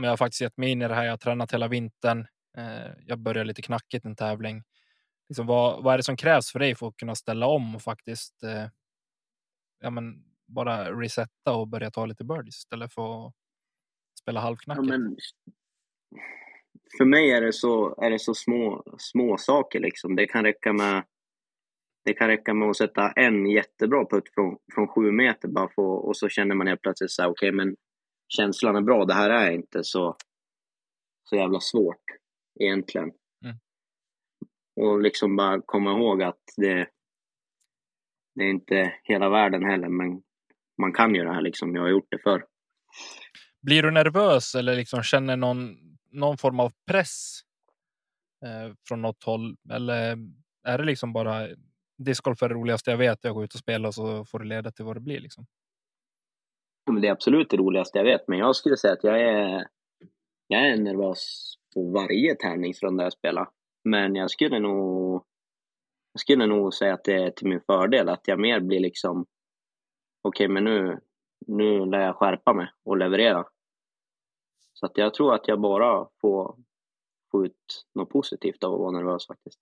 men 0.00 0.04
jag 0.04 0.12
har 0.12 0.16
faktiskt 0.16 0.40
gett 0.40 0.56
mig 0.56 0.70
in 0.70 0.82
i 0.82 0.88
det 0.88 0.94
här. 0.94 1.04
Jag 1.04 1.12
har 1.12 1.16
tränat 1.16 1.52
hela 1.52 1.68
vintern. 1.68 2.26
Eh, 2.56 2.92
jag 3.06 3.18
börjar 3.18 3.44
lite 3.44 3.62
knackigt 3.62 4.04
en 4.04 4.16
tävling. 4.16 4.62
Liksom 5.28 5.46
vad, 5.46 5.82
vad 5.82 5.94
är 5.94 5.98
det 5.98 6.02
som 6.02 6.16
krävs 6.16 6.52
för 6.52 6.58
dig 6.58 6.74
för 6.74 6.88
att 6.88 6.96
kunna 6.96 7.14
ställa 7.14 7.46
om 7.46 7.74
och 7.74 7.82
faktiskt 7.82 8.42
eh, 8.42 8.66
ja, 9.80 9.90
men 9.90 10.24
bara 10.46 11.00
resetta 11.00 11.52
och 11.52 11.68
börja 11.68 11.90
ta 11.90 12.06
lite 12.06 12.24
birdies 12.24 12.56
istället 12.56 12.94
för 12.94 13.26
att 13.26 13.34
spela 14.20 14.40
halvknackigt? 14.40 14.90
Ja, 14.90 14.98
men, 14.98 15.16
för 16.98 17.04
mig 17.04 17.30
är 17.30 17.40
det 17.40 17.52
så, 17.52 17.94
är 18.02 18.10
det 18.10 18.18
så 18.18 18.34
små, 18.34 18.82
små 18.98 19.36
saker 19.36 19.80
liksom. 19.80 20.16
Det 20.16 20.26
kan 20.26 20.44
räcka 20.44 20.72
med 20.72 21.04
det 22.04 22.14
kan 22.14 22.28
räcka 22.28 22.54
med 22.54 22.68
att 22.68 22.76
sätta 22.76 23.12
en 23.12 23.46
jättebra 23.46 24.04
putt 24.10 24.24
från, 24.34 24.56
från 24.74 24.88
sju 24.88 25.12
meter 25.12 25.48
bara 25.48 25.68
för, 25.68 25.82
och 25.82 26.16
så 26.16 26.28
känner 26.28 26.54
man 26.54 26.66
helt 26.66 26.82
plötsligt 26.82 27.10
så 27.10 27.22
här, 27.22 27.28
okej, 27.28 27.48
okay, 27.48 27.56
men 27.56 27.76
känslan 28.28 28.76
är 28.76 28.80
bra. 28.80 29.04
Det 29.04 29.14
här 29.14 29.30
är 29.30 29.50
inte 29.50 29.84
så, 29.84 30.16
så 31.28 31.36
jävla 31.36 31.60
svårt 31.60 32.04
egentligen. 32.60 33.10
Mm. 33.44 33.56
Och 34.80 35.00
liksom 35.00 35.36
bara 35.36 35.60
komma 35.66 35.90
ihåg 35.90 36.22
att 36.22 36.42
det, 36.56 36.88
det 38.34 38.44
är 38.44 38.50
inte 38.50 38.94
hela 39.02 39.28
världen 39.28 39.64
heller, 39.64 39.88
men 39.88 40.22
man 40.80 40.92
kan 40.92 41.14
ju 41.14 41.24
det 41.24 41.32
här 41.32 41.42
liksom. 41.42 41.74
Jag 41.74 41.82
har 41.82 41.88
gjort 41.88 42.08
det 42.10 42.18
förr. 42.18 42.44
Blir 43.62 43.82
du 43.82 43.90
nervös 43.90 44.54
eller 44.54 44.76
liksom 44.76 45.02
känner 45.02 45.36
någon, 45.36 45.76
någon 46.10 46.38
form 46.38 46.60
av 46.60 46.72
press 46.86 47.40
eh, 48.44 48.74
från 48.88 49.02
något 49.02 49.24
håll? 49.24 49.56
Eller 49.70 50.18
är 50.64 50.78
det 50.78 50.84
liksom 50.84 51.12
bara 51.12 51.48
discgolf 52.04 52.42
är 52.42 52.48
det 52.48 52.54
roligaste 52.54 52.90
jag 52.90 52.98
vet. 52.98 53.24
Jag 53.24 53.34
går 53.34 53.44
ut 53.44 53.54
och 53.54 53.60
spelar 53.60 53.88
och 53.88 53.94
så 53.94 54.24
får 54.24 54.38
det 54.38 54.44
leda 54.44 54.70
till 54.70 54.84
vad 54.84 54.96
det 54.96 55.00
blir. 55.00 55.20
Liksom. 55.20 55.46
det 57.00 57.08
är 57.08 57.12
absolut 57.12 57.50
det 57.50 57.56
roligaste 57.56 57.98
jag 57.98 58.04
vet, 58.04 58.28
men 58.28 58.38
jag 58.38 58.56
skulle 58.56 58.76
säga 58.76 58.92
att 58.92 59.04
jag 59.04 59.20
är, 59.20 59.66
jag 60.46 60.68
är 60.68 60.76
nervös 60.76 61.54
på 61.74 61.90
varje 61.90 62.34
tävlingsrunda 62.34 63.04
jag 63.04 63.12
spelar. 63.12 63.48
Men 63.84 64.14
jag 64.14 64.30
skulle 64.30 64.58
nog 64.58 65.24
jag 66.12 66.20
skulle 66.20 66.46
nog 66.46 66.74
säga 66.74 66.94
att 66.94 67.04
det 67.04 67.14
är 67.14 67.30
till 67.30 67.48
min 67.48 67.60
fördel, 67.60 68.08
att 68.08 68.28
jag 68.28 68.40
mer 68.40 68.60
blir 68.60 68.80
liksom 68.80 69.26
okej, 70.22 70.46
okay, 70.46 70.54
men 70.54 70.64
nu, 70.64 71.00
nu 71.46 71.86
lär 71.86 72.00
jag 72.00 72.16
skärpa 72.16 72.52
mig 72.52 72.68
och 72.84 72.96
leverera. 72.96 73.44
Så 74.80 74.86
att 74.86 74.92
jag 74.94 75.14
tror 75.14 75.34
att 75.34 75.48
jag 75.48 75.60
bara 75.60 76.08
får 76.20 76.56
få 77.30 77.46
ut 77.46 77.86
något 77.94 78.10
positivt 78.10 78.64
av 78.64 78.74
att 78.74 78.80
vara 78.80 78.90
nervös 78.90 79.26
faktiskt. 79.26 79.58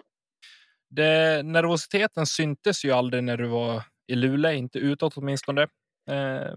Det, 0.91 1.43
nervositeten 1.43 2.27
syntes 2.27 2.85
ju 2.85 2.91
aldrig 2.91 3.25
när 3.25 3.37
du 3.37 3.47
var 3.47 3.83
i 4.07 4.15
Luleå, 4.15 4.53
inte 4.53 4.79
utåt 4.79 5.17
åtminstone. 5.17 5.63
Eh, 6.11 6.53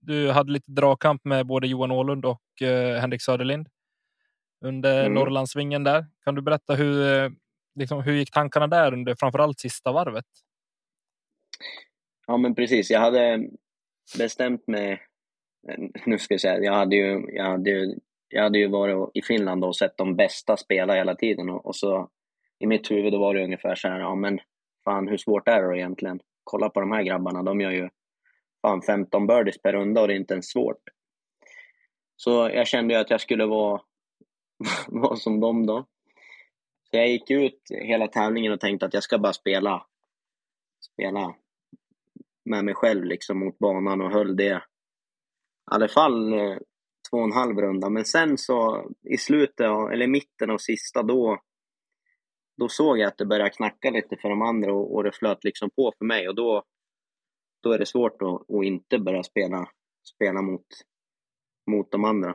du 0.00 0.30
hade 0.30 0.52
lite 0.52 0.70
dragkamp 0.70 1.24
med 1.24 1.46
både 1.46 1.66
Johan 1.68 1.90
Åhlund 1.90 2.24
och 2.24 2.62
eh, 2.62 3.00
Henrik 3.00 3.22
Söderlind 3.22 3.68
under 4.64 5.00
mm. 5.00 5.14
Norrlandsvingen 5.14 5.84
där. 5.84 6.06
Kan 6.24 6.34
du 6.34 6.42
berätta 6.42 6.74
hur, 6.74 7.32
liksom, 7.74 8.02
hur 8.02 8.12
gick 8.12 8.30
tankarna 8.30 8.66
där 8.66 8.92
under 8.92 9.14
framförallt 9.14 9.60
sista 9.60 9.92
varvet? 9.92 10.26
Ja, 12.26 12.36
men 12.36 12.54
precis. 12.54 12.90
Jag 12.90 13.00
hade 13.00 13.48
bestämt 14.18 14.66
mig. 14.66 15.07
Nu 16.06 16.18
ska 16.18 16.34
jag 16.34 16.40
säga, 16.40 16.58
jag 16.58 16.72
hade 16.72 16.96
ju, 16.96 17.24
jag 17.28 17.44
hade 17.44 17.70
ju, 17.70 17.94
jag 18.28 18.42
hade 18.42 18.58
ju 18.58 18.68
varit 18.68 19.10
i 19.14 19.22
Finland 19.22 19.64
och 19.64 19.76
sett 19.76 19.96
de 19.96 20.16
bästa 20.16 20.56
spela 20.56 20.94
hela 20.94 21.14
tiden 21.14 21.50
och, 21.50 21.66
och 21.66 21.76
så 21.76 22.08
i 22.58 22.66
mitt 22.66 22.90
huvud 22.90 23.12
då 23.12 23.18
var 23.18 23.34
det 23.34 23.44
ungefär 23.44 23.74
så 23.74 23.88
här, 23.88 24.00
ja 24.00 24.14
men 24.14 24.40
fan 24.84 25.08
hur 25.08 25.16
svårt 25.16 25.48
är 25.48 25.62
det 25.62 25.68
då 25.68 25.76
egentligen? 25.76 26.20
Kolla 26.44 26.70
på 26.70 26.80
de 26.80 26.92
här 26.92 27.02
grabbarna, 27.02 27.42
de 27.42 27.60
gör 27.60 27.70
ju 27.70 27.88
fan 28.62 28.82
15 28.82 29.26
birdies 29.26 29.62
per 29.62 29.72
runda 29.72 30.00
och 30.00 30.08
det 30.08 30.14
är 30.14 30.18
inte 30.18 30.34
ens 30.34 30.50
svårt. 30.50 30.82
Så 32.16 32.30
jag 32.54 32.66
kände 32.66 32.94
ju 32.94 33.00
att 33.00 33.10
jag 33.10 33.20
skulle 33.20 33.46
vara, 33.46 33.80
vara 34.88 35.16
som 35.16 35.40
dem 35.40 35.66
då. 35.66 35.86
Så 36.90 36.96
jag 36.96 37.08
gick 37.08 37.30
ut 37.30 37.60
hela 37.70 38.08
tävlingen 38.08 38.52
och 38.52 38.60
tänkte 38.60 38.86
att 38.86 38.94
jag 38.94 39.02
ska 39.02 39.18
bara 39.18 39.32
spela, 39.32 39.86
spela 40.80 41.34
med 42.44 42.64
mig 42.64 42.74
själv 42.74 43.04
liksom 43.04 43.38
mot 43.38 43.58
banan 43.58 44.00
och 44.00 44.10
höll 44.10 44.36
det 44.36 44.62
i 45.70 45.74
alla 45.74 45.88
fall 45.88 46.32
eh, 46.32 46.56
två 47.10 47.16
och 47.16 47.24
en 47.24 47.32
halv 47.32 47.56
runda. 47.56 47.90
Men 47.90 48.04
sen 48.04 48.38
så 48.38 48.88
i 49.10 49.16
slutet, 49.16 49.66
eller 49.92 50.02
i 50.04 50.08
mitten 50.08 50.50
av 50.50 50.58
sista, 50.58 51.02
då, 51.02 51.40
då 52.56 52.68
såg 52.68 52.98
jag 52.98 53.08
att 53.08 53.18
det 53.18 53.26
började 53.26 53.50
knacka 53.50 53.90
lite 53.90 54.16
för 54.16 54.28
de 54.28 54.42
andra 54.42 54.72
och, 54.72 54.94
och 54.94 55.04
det 55.04 55.12
flöt 55.12 55.44
liksom 55.44 55.70
på 55.70 55.92
för 55.98 56.04
mig 56.04 56.28
och 56.28 56.34
då, 56.34 56.62
då 57.62 57.72
är 57.72 57.78
det 57.78 57.86
svårt 57.86 58.22
att, 58.22 58.56
att 58.56 58.64
inte 58.64 58.98
börja 58.98 59.22
spela, 59.22 59.68
spela 60.14 60.42
mot, 60.42 60.66
mot 61.70 61.92
de 61.92 62.04
andra. 62.04 62.34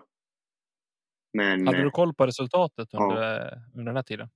Men, 1.33 1.67
Hade 1.67 1.83
du 1.83 1.91
koll 1.91 2.13
på 2.13 2.25
resultatet 2.25 2.93
under, 2.93 3.15
ja. 3.15 3.51
under 3.73 3.85
den 3.85 3.95
här 3.95 4.03
tiden? 4.03 4.29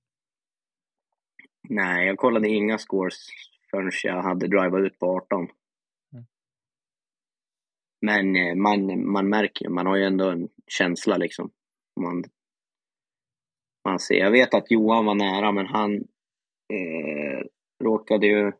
Nej, 1.68 2.06
jag 2.06 2.18
kollade 2.18 2.48
inga 2.48 2.78
scores 2.78 3.26
förrän 3.70 3.90
jag 4.02 4.22
hade 4.22 4.46
drivat 4.46 4.80
ut 4.80 4.98
på 4.98 5.16
18. 5.16 5.48
Men 8.00 8.36
eh, 8.36 8.54
man, 8.54 9.10
man 9.12 9.28
märker 9.28 9.64
ju, 9.64 9.70
man 9.70 9.86
har 9.86 9.96
ju 9.96 10.04
ändå 10.04 10.30
en 10.30 10.48
känsla 10.66 11.16
liksom. 11.16 11.50
Man 12.00 12.24
man 13.88 13.98
ser. 13.98 14.14
Jag 14.14 14.30
vet 14.30 14.54
att 14.54 14.70
Johan 14.70 15.04
var 15.04 15.14
nära, 15.14 15.52
men 15.52 15.66
han 15.66 15.94
eh, 16.72 17.46
råkade 17.84 18.26
ju 18.26 18.52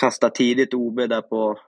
kasta 0.00 0.30
tidigt 0.30 0.74
OB 0.74 0.96
där 0.96 1.22
på, 1.22 1.58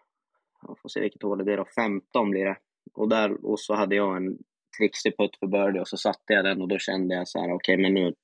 jag 0.66 0.78
får 0.82 0.88
se 0.88 1.00
vilket 1.00 1.22
hål 1.22 1.44
det 1.44 1.52
är 1.52 1.56
då, 1.56 1.66
15 1.74 2.30
blir 2.30 2.44
det. 2.44 2.56
Och, 2.94 3.08
där, 3.08 3.46
och 3.46 3.60
så 3.60 3.74
hade 3.74 3.96
jag 3.96 4.16
en 4.16 4.38
trixig 4.78 5.16
putt 5.16 5.36
för 5.40 5.46
birdie 5.46 5.80
och 5.80 5.88
så 5.88 5.96
satte 5.96 6.32
jag 6.32 6.44
den 6.44 6.62
och 6.62 6.68
då 6.68 6.78
kände 6.78 7.14
jag 7.14 7.28
så 7.28 7.38
här, 7.38 7.46
okej 7.46 7.74
okay, 7.74 7.76
men 7.76 7.94
nu... 7.94 8.14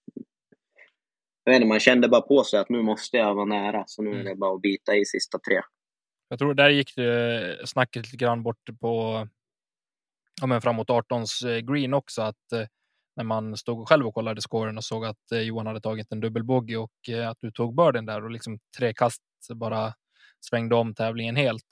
Jag 1.44 1.52
vet 1.52 1.56
inte, 1.56 1.68
man 1.68 1.80
kände 1.80 2.08
bara 2.08 2.20
på 2.20 2.44
sig 2.44 2.60
att 2.60 2.68
nu 2.68 2.82
måste 2.82 3.16
jag 3.16 3.34
vara 3.34 3.44
nära, 3.44 3.84
så 3.86 4.02
nu 4.02 4.10
är 4.10 4.14
mm. 4.14 4.24
det 4.24 4.34
bara 4.34 4.54
att 4.54 4.60
bita 4.60 4.96
i 4.96 5.04
sista 5.04 5.38
tre. 5.38 5.60
Jag 6.28 6.38
tror 6.38 6.54
där 6.54 6.68
gick 6.68 6.96
det 6.96 7.68
snacket 7.68 8.04
lite 8.04 8.16
grann 8.16 8.42
bort 8.42 8.68
på 8.80 9.28
ja, 10.40 10.46
men 10.46 10.60
framåt 10.60 10.88
18s 10.88 11.48
eh, 11.48 11.58
green 11.58 11.94
också, 11.94 12.22
att 12.22 12.52
eh, 12.52 12.66
när 13.16 13.24
man 13.24 13.56
stod 13.56 13.88
själv 13.88 14.06
och 14.06 14.14
kollade 14.14 14.40
scoren 14.40 14.76
och 14.76 14.84
såg 14.84 15.04
att 15.04 15.32
eh, 15.32 15.40
Johan 15.40 15.66
hade 15.66 15.80
tagit 15.80 16.12
en 16.12 16.20
dubbelbogey 16.20 16.76
och 16.76 17.08
eh, 17.08 17.28
att 17.28 17.38
du 17.40 17.50
tog 17.50 17.74
börden 17.74 18.06
där 18.06 18.24
och 18.24 18.30
liksom 18.30 18.58
tre 18.78 18.94
kast 18.94 19.22
bara 19.54 19.94
svängde 20.40 20.74
om 20.74 20.94
tävlingen 20.94 21.36
helt. 21.36 21.66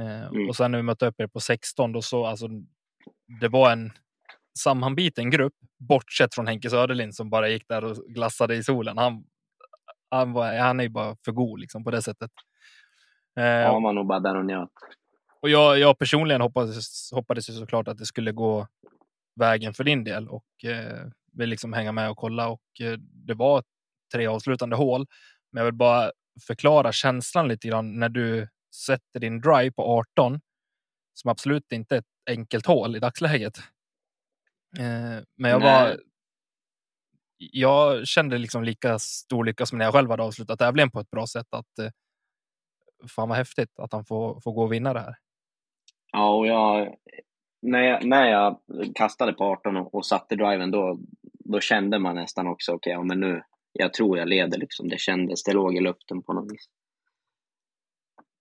Eh, 0.00 0.26
mm. 0.26 0.48
Och 0.48 0.56
sen 0.56 0.70
när 0.70 0.78
vi 0.78 0.82
mötte 0.82 1.06
upp 1.06 1.20
er 1.20 1.26
på 1.26 1.40
16 1.40 1.92
då 1.92 2.02
så 2.02 2.26
alltså. 2.26 2.48
Det 3.40 3.48
var 3.48 3.72
en 3.72 3.92
sammanbiten 4.58 5.30
grupp 5.30 5.54
bortsett 5.88 6.34
från 6.34 6.46
Henke 6.46 6.70
Söderlind 6.70 7.14
som 7.14 7.30
bara 7.30 7.48
gick 7.48 7.68
där 7.68 7.84
och 7.84 7.96
glassade 7.96 8.56
i 8.56 8.62
solen. 8.62 8.98
Han, 8.98 9.24
han, 10.10 10.32
var, 10.32 10.58
han 10.58 10.80
är 10.80 10.84
ju 10.84 10.90
bara 10.90 11.16
för 11.24 11.32
god 11.32 11.60
liksom 11.60 11.84
på 11.84 11.90
det 11.90 12.02
sättet. 12.02 12.30
Ja, 13.36 13.72
han 13.72 13.82
var 13.82 13.92
nog 13.92 14.06
bara 14.06 14.20
där 14.20 14.36
och 14.36 14.44
njöt. 14.44 14.70
Och 15.40 15.48
jag, 15.50 15.78
jag 15.78 15.98
personligen 15.98 16.40
hoppades, 16.40 17.12
hoppades 17.12 17.50
ju 17.50 17.52
såklart 17.52 17.88
att 17.88 17.98
det 17.98 18.06
skulle 18.06 18.32
gå 18.32 18.66
vägen 19.40 19.74
för 19.74 19.84
din 19.84 20.04
del 20.04 20.28
och 20.28 20.64
eh, 20.64 21.06
vill 21.32 21.48
liksom 21.48 21.72
hänga 21.72 21.92
med 21.92 22.10
och 22.10 22.16
kolla 22.16 22.48
och 22.48 22.80
eh, 22.80 22.98
det 22.98 23.34
var 23.34 23.62
tre 24.14 24.26
avslutande 24.26 24.76
hål. 24.76 25.06
Men 25.52 25.60
jag 25.60 25.64
vill 25.64 25.74
bara 25.74 26.10
förklara 26.46 26.92
känslan 26.92 27.48
lite 27.48 27.68
grann 27.68 27.98
när 27.98 28.08
du 28.08 28.48
sätter 28.74 29.20
din 29.20 29.40
drive 29.40 29.72
på 29.72 29.82
18 29.82 30.40
som 31.14 31.30
absolut 31.30 31.72
inte 31.72 31.94
är 31.94 31.98
ett 31.98 32.04
enkelt 32.30 32.66
hål 32.66 32.96
i 32.96 32.98
dagsläget. 32.98 33.58
Eh, 34.78 35.22
men 35.36 35.50
jag 35.50 35.60
var. 35.60 36.00
Jag 37.38 38.06
kände 38.06 38.38
liksom 38.38 38.64
lika 38.64 38.98
stor 38.98 39.44
lycka 39.44 39.66
som 39.66 39.78
när 39.78 39.84
jag 39.84 39.94
själv 39.94 40.10
hade 40.10 40.22
avslutat 40.22 40.58
tävlingen 40.58 40.90
på 40.90 41.00
ett 41.00 41.10
bra 41.10 41.26
sätt. 41.26 41.46
Att 41.50 41.78
eh, 41.78 41.90
fan 43.16 43.28
vad 43.28 43.38
häftigt 43.38 43.78
att 43.78 43.92
han 43.92 44.04
får, 44.04 44.40
får 44.40 44.52
gå 44.52 44.62
och 44.62 44.72
vinna 44.72 44.92
det 44.92 45.00
här. 45.00 45.14
Ja, 46.12 46.34
och 46.34 46.46
jag, 46.46 46.96
när, 47.62 47.82
jag, 47.82 48.04
när 48.04 48.26
jag 48.26 48.60
kastade 48.94 49.32
på 49.32 49.44
18 49.44 49.76
och, 49.76 49.94
och 49.94 50.06
satte 50.06 50.36
driven, 50.36 50.70
då, 50.70 50.98
då 51.22 51.60
kände 51.60 51.98
man 51.98 52.14
nästan 52.14 52.46
också, 52.46 52.72
okej, 52.72 52.78
okay, 52.78 52.92
ja, 52.92 53.02
men 53.02 53.20
nu, 53.20 53.42
jag 53.72 53.92
tror 53.92 54.18
jag 54.18 54.28
leder 54.28 54.58
liksom. 54.58 54.88
Det 54.88 55.00
kändes, 55.00 55.44
det 55.44 55.52
låg 55.52 55.76
i 55.76 55.80
luften 55.80 56.22
på 56.22 56.32
något 56.32 56.52
vis. 56.52 56.68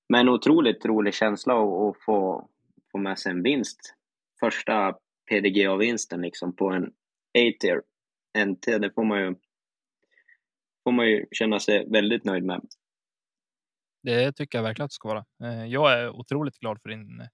Men 0.10 0.30
otroligt 0.30 0.86
rolig 0.86 1.14
känsla 1.14 1.54
att 1.54 1.96
få, 2.06 2.50
få 2.92 2.98
med 2.98 3.20
sig 3.20 3.32
en 3.32 3.44
vinst. 3.44 3.96
Första 4.40 4.96
PDGA-vinsten 5.32 6.22
liksom 6.22 6.56
på 6.56 6.70
en 6.70 6.84
A-tier 7.38 7.82
NT, 8.46 8.66
det 8.66 8.92
får 8.96 9.04
man 9.04 9.20
ju 9.20 9.36
får 10.84 10.92
man 10.92 11.08
ju 11.08 11.26
känna 11.32 11.60
sig 11.60 11.90
väldigt 11.90 12.24
nöjd 12.24 12.44
med. 12.44 12.62
Det 14.06 14.32
tycker 14.32 14.58
jag 14.58 14.64
verkligen 14.64 14.86
att 14.86 14.92
det 14.92 14.96
ska 14.96 15.08
vara. 15.08 15.26
Eh, 15.44 15.66
jag 15.66 15.94
är 15.94 16.10
otroligt 16.10 16.60
glad 16.60 16.82
för 16.82 16.90
din, 16.90 17.28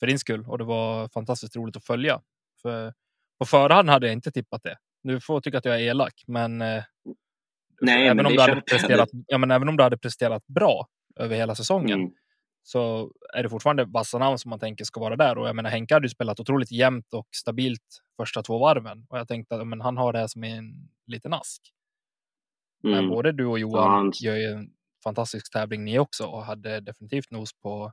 för 0.00 0.06
din 0.06 0.18
skull 0.18 0.44
och 0.48 0.58
det 0.58 0.64
var 0.64 1.08
fantastiskt 1.08 1.56
roligt 1.56 1.76
att 1.76 1.84
följa. 1.84 2.20
För 2.62 2.94
på 3.38 3.44
förhand 3.44 3.90
hade 3.90 4.06
jag 4.06 4.12
inte 4.12 4.30
tippat 4.30 4.62
det. 4.62 4.76
Nu 5.02 5.20
får 5.20 5.40
tycka 5.40 5.58
att 5.58 5.64
jag 5.64 5.74
är 5.74 5.80
elak, 5.80 6.24
men, 6.26 6.62
eh, 6.62 6.84
Nej, 7.80 8.04
även, 8.04 8.16
men 8.16 8.26
om 8.26 8.32
du 8.32 8.40
hade 8.40 8.60
presterat, 8.60 9.08
ja, 9.26 9.38
men 9.38 9.50
även 9.50 9.68
om 9.68 9.76
du 9.76 9.82
hade 9.82 9.98
presterat 9.98 10.46
bra 10.46 10.86
över 11.16 11.36
hela 11.36 11.54
säsongen 11.54 12.00
mm. 12.00 12.12
så 12.62 13.12
är 13.34 13.42
det 13.42 13.48
fortfarande 13.48 13.84
vassa 13.84 14.18
namn 14.18 14.38
som 14.38 14.50
man 14.50 14.58
tänker 14.58 14.84
ska 14.84 15.00
vara 15.00 15.16
där. 15.16 15.38
Och 15.38 15.48
jag 15.48 15.56
menar, 15.56 15.70
Henke 15.70 15.94
hade 15.94 16.04
ju 16.04 16.10
spelat 16.10 16.40
otroligt 16.40 16.72
jämnt 16.72 17.14
och 17.14 17.28
stabilt 17.30 18.02
första 18.16 18.42
två 18.42 18.58
varven 18.58 19.06
och 19.08 19.18
jag 19.18 19.28
tänkte 19.28 19.54
att 19.54 19.66
men 19.66 19.80
han 19.80 19.96
har 19.96 20.12
det 20.12 20.18
här 20.18 20.26
som 20.26 20.44
en 20.44 20.88
liten 21.06 21.32
ask. 21.32 21.62
Mm. 22.84 22.96
Men 22.96 23.08
både 23.08 23.32
du 23.32 23.46
och 23.46 23.58
Johan 23.58 24.12
ja, 24.14 24.30
gör 24.30 24.36
ju 24.36 24.46
en 24.46 24.70
fantastisk 25.04 25.52
tävling 25.52 25.84
ni 25.84 25.98
också 25.98 26.26
och 26.26 26.44
hade 26.44 26.80
definitivt 26.80 27.30
nos 27.30 27.52
på 27.52 27.92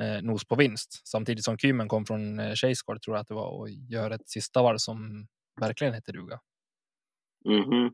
eh, 0.00 0.22
nos 0.22 0.44
på 0.44 0.54
vinst 0.54 1.08
samtidigt 1.08 1.44
som 1.44 1.58
Kymen 1.58 1.88
kom 1.88 2.06
från 2.06 2.38
eh, 2.38 2.54
Chasegård 2.54 3.02
tror 3.02 3.16
jag 3.16 3.20
att 3.20 3.28
det 3.28 3.34
var 3.34 3.48
och 3.48 3.70
gör 3.70 4.10
ett 4.10 4.28
sista 4.28 4.62
varv 4.62 4.78
som 4.78 5.26
verkligen 5.60 5.94
heter 5.94 6.12
duga. 6.12 6.40
Mm 7.44 7.64
-hmm. 7.64 7.92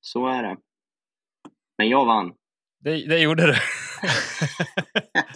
Så 0.00 0.26
är 0.26 0.42
det. 0.42 0.56
Men 1.78 1.88
jag 1.88 2.06
vann. 2.06 2.34
Det, 2.78 2.90
det 2.90 3.18
gjorde 3.18 3.46
du. 3.46 3.54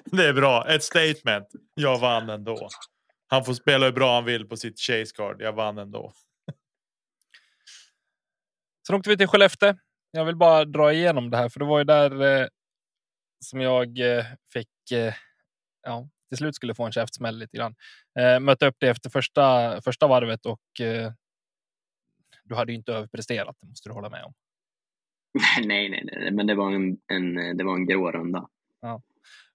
det 0.16 0.28
är 0.28 0.32
bra. 0.32 0.68
Ett 0.68 0.82
statement. 0.82 1.46
Jag 1.74 1.98
vann 1.98 2.30
ändå. 2.30 2.68
Han 3.26 3.44
får 3.44 3.54
spela 3.54 3.86
hur 3.86 3.92
bra 3.92 4.14
han 4.14 4.24
vill 4.24 4.48
på 4.48 4.56
sitt 4.56 4.80
chase 4.80 5.16
card. 5.16 5.42
Jag 5.42 5.52
vann 5.52 5.78
ändå. 5.78 6.12
Sen 8.86 8.96
åkte 8.96 9.10
vi 9.10 9.16
till 9.16 9.26
Skellefteå. 9.26 9.74
Jag 10.12 10.24
vill 10.24 10.36
bara 10.36 10.64
dra 10.64 10.92
igenom 10.92 11.30
det 11.30 11.36
här, 11.36 11.48
för 11.48 11.60
det 11.60 11.66
var 11.66 11.78
ju 11.78 11.84
där 11.84 12.22
eh, 12.22 12.46
som 13.44 13.60
jag 13.60 13.98
eh, 13.98 14.24
fick. 14.52 14.92
Eh, 14.92 15.14
ja, 15.82 16.08
till 16.28 16.38
slut 16.38 16.54
skulle 16.54 16.74
få 16.74 16.84
en 16.84 16.92
käftsmäll 16.92 17.38
lite 17.38 17.56
grann. 17.56 17.74
Eh, 18.18 18.40
mötte 18.40 18.66
upp 18.66 18.76
det 18.78 18.88
efter 18.88 19.10
första 19.10 19.80
första 19.80 20.06
varvet 20.06 20.46
och. 20.46 20.80
Eh, 20.80 21.12
du 22.44 22.54
hade 22.54 22.72
ju 22.72 22.78
inte 22.78 22.92
överpresterat. 22.92 23.56
Det 23.60 23.68
måste 23.68 23.88
du 23.88 23.92
hålla 23.92 24.10
med 24.10 24.24
om. 24.24 24.32
nej, 25.66 25.88
nej, 25.88 26.02
nej, 26.04 26.30
men 26.30 26.46
det 26.46 26.54
var 26.54 26.72
en, 26.72 26.98
en, 27.12 27.56
det 27.56 27.64
var 27.64 27.74
en 27.74 27.86
grå 27.86 28.12
runda. 28.12 28.48
Ja. 28.80 29.02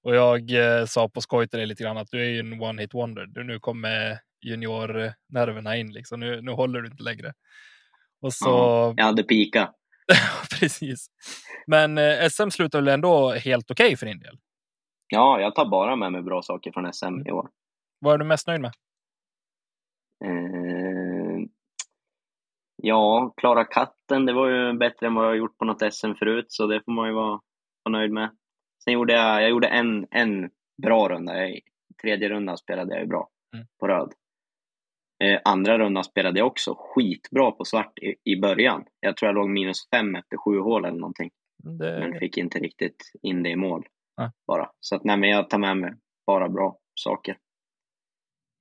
Och 0.02 0.16
jag 0.16 0.52
eh, 0.52 0.86
sa 0.86 1.10
på 1.10 1.22
skoj 1.22 1.48
till 1.48 1.60
dig 1.60 1.68
lite 1.68 1.84
grann 1.84 1.98
att 1.98 2.12
du 2.12 2.22
är 2.22 2.30
ju 2.30 2.40
en 2.40 2.62
one 2.62 2.82
hit 2.82 2.94
wonder. 2.94 3.26
Du 3.26 3.44
nu 3.44 3.60
kommer 3.60 4.20
juniornerverna 4.42 5.78
in 5.78 5.94
liksom. 5.94 6.20
Nu, 6.20 6.42
nu 6.42 6.52
håller 6.52 6.82
du 6.82 6.88
inte 6.88 7.04
längre. 7.04 7.34
Och 8.22 8.34
så. 8.34 8.50
Ja, 8.50 8.94
jag 8.98 9.06
hade 9.06 9.24
pika. 9.24 9.74
Precis. 10.60 11.08
Men 11.68 11.98
eh, 11.98 12.28
SM 12.30 12.50
slutar 12.50 12.80
väl 12.80 12.88
ändå 12.88 13.32
helt 13.32 13.72
okej 13.72 13.86
okay 13.86 13.98
för 13.98 14.06
din 14.06 14.20
del? 14.20 14.38
Ja, 15.08 15.42
jag 15.42 15.56
tar 15.56 15.66
bara 15.66 15.96
med 15.96 16.12
mig 16.12 16.22
bra 16.22 16.42
saker 16.42 16.72
från 16.72 16.94
SM 16.94 17.06
mm. 17.06 17.28
i 17.28 17.32
år. 17.32 17.50
Vad 18.00 18.14
är 18.14 18.18
du 18.18 18.26
mest 18.26 18.48
nöjd 18.48 18.62
med? 18.62 18.72
Eh, 20.26 21.48
ja, 22.76 23.34
klara 23.38 23.66
katten, 23.66 24.26
det 24.26 24.34
var 24.34 24.50
ju 24.50 24.74
bättre 24.74 25.08
än 25.08 25.16
vad 25.16 25.26
jag 25.26 25.38
gjort 25.38 25.58
på 25.58 25.66
något 25.66 25.94
SM 25.94 26.14
förut, 26.20 26.46
så 26.50 26.68
det 26.68 26.82
får 26.86 26.92
man 26.92 27.08
ju 27.08 27.14
vara, 27.14 27.40
vara 27.84 27.98
nöjd 27.98 28.12
med. 28.12 28.30
Sen 28.84 28.94
gjorde 28.94 29.14
jag, 29.14 29.42
jag 29.42 29.50
gjorde 29.50 29.68
en, 29.68 30.08
en 30.12 30.50
bra 30.82 31.10
runda. 31.10 31.38
Jag, 31.38 31.60
tredje 32.02 32.30
rundan 32.30 32.58
spelade 32.58 32.94
jag 32.94 33.02
ju 33.02 33.08
bra 33.08 33.30
mm. 33.54 33.66
på 33.80 33.88
röd. 33.88 34.14
Eh, 35.24 35.40
andra 35.46 35.78
rundan 35.78 36.04
spelade 36.04 36.40
jag 36.40 36.48
också 36.48 36.76
skitbra 36.78 37.52
på 37.52 37.66
svart 37.66 38.00
i, 38.00 38.16
i 38.24 38.42
början. 38.42 38.86
Jag 39.00 39.18
tror 39.18 39.28
jag 39.28 39.36
låg 39.36 39.50
minus 39.50 39.90
fem 39.90 40.16
efter 40.16 40.38
sju 40.38 40.60
hål 40.60 40.86
eller 40.86 41.00
någonting. 41.00 41.32
Det... 41.64 42.00
Men 42.00 42.20
fick 42.20 42.38
inte 42.38 42.60
riktigt 42.60 43.12
in 43.22 43.44
det 43.44 43.50
i 43.50 43.56
mål. 43.56 43.86
Ah. 44.22 44.30
Bara. 44.48 44.72
Så 44.80 44.96
att, 44.96 45.04
nej, 45.04 45.18
men 45.18 45.30
jag 45.30 45.50
tar 45.50 45.58
med 45.58 45.78
mig 45.78 45.94
bara 46.28 46.50
bra 46.50 46.80
saker. 47.00 47.38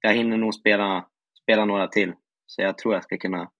Jag 0.00 0.14
hinner 0.14 0.36
nog 0.36 0.54
spela, 0.54 1.08
spela 1.42 1.64
några 1.64 1.88
till. 1.88 2.12
Så 2.46 2.62
jag 2.62 2.78
tror 2.78 2.94
jag 2.94 3.04
ska 3.04 3.16
kunna, 3.16 3.50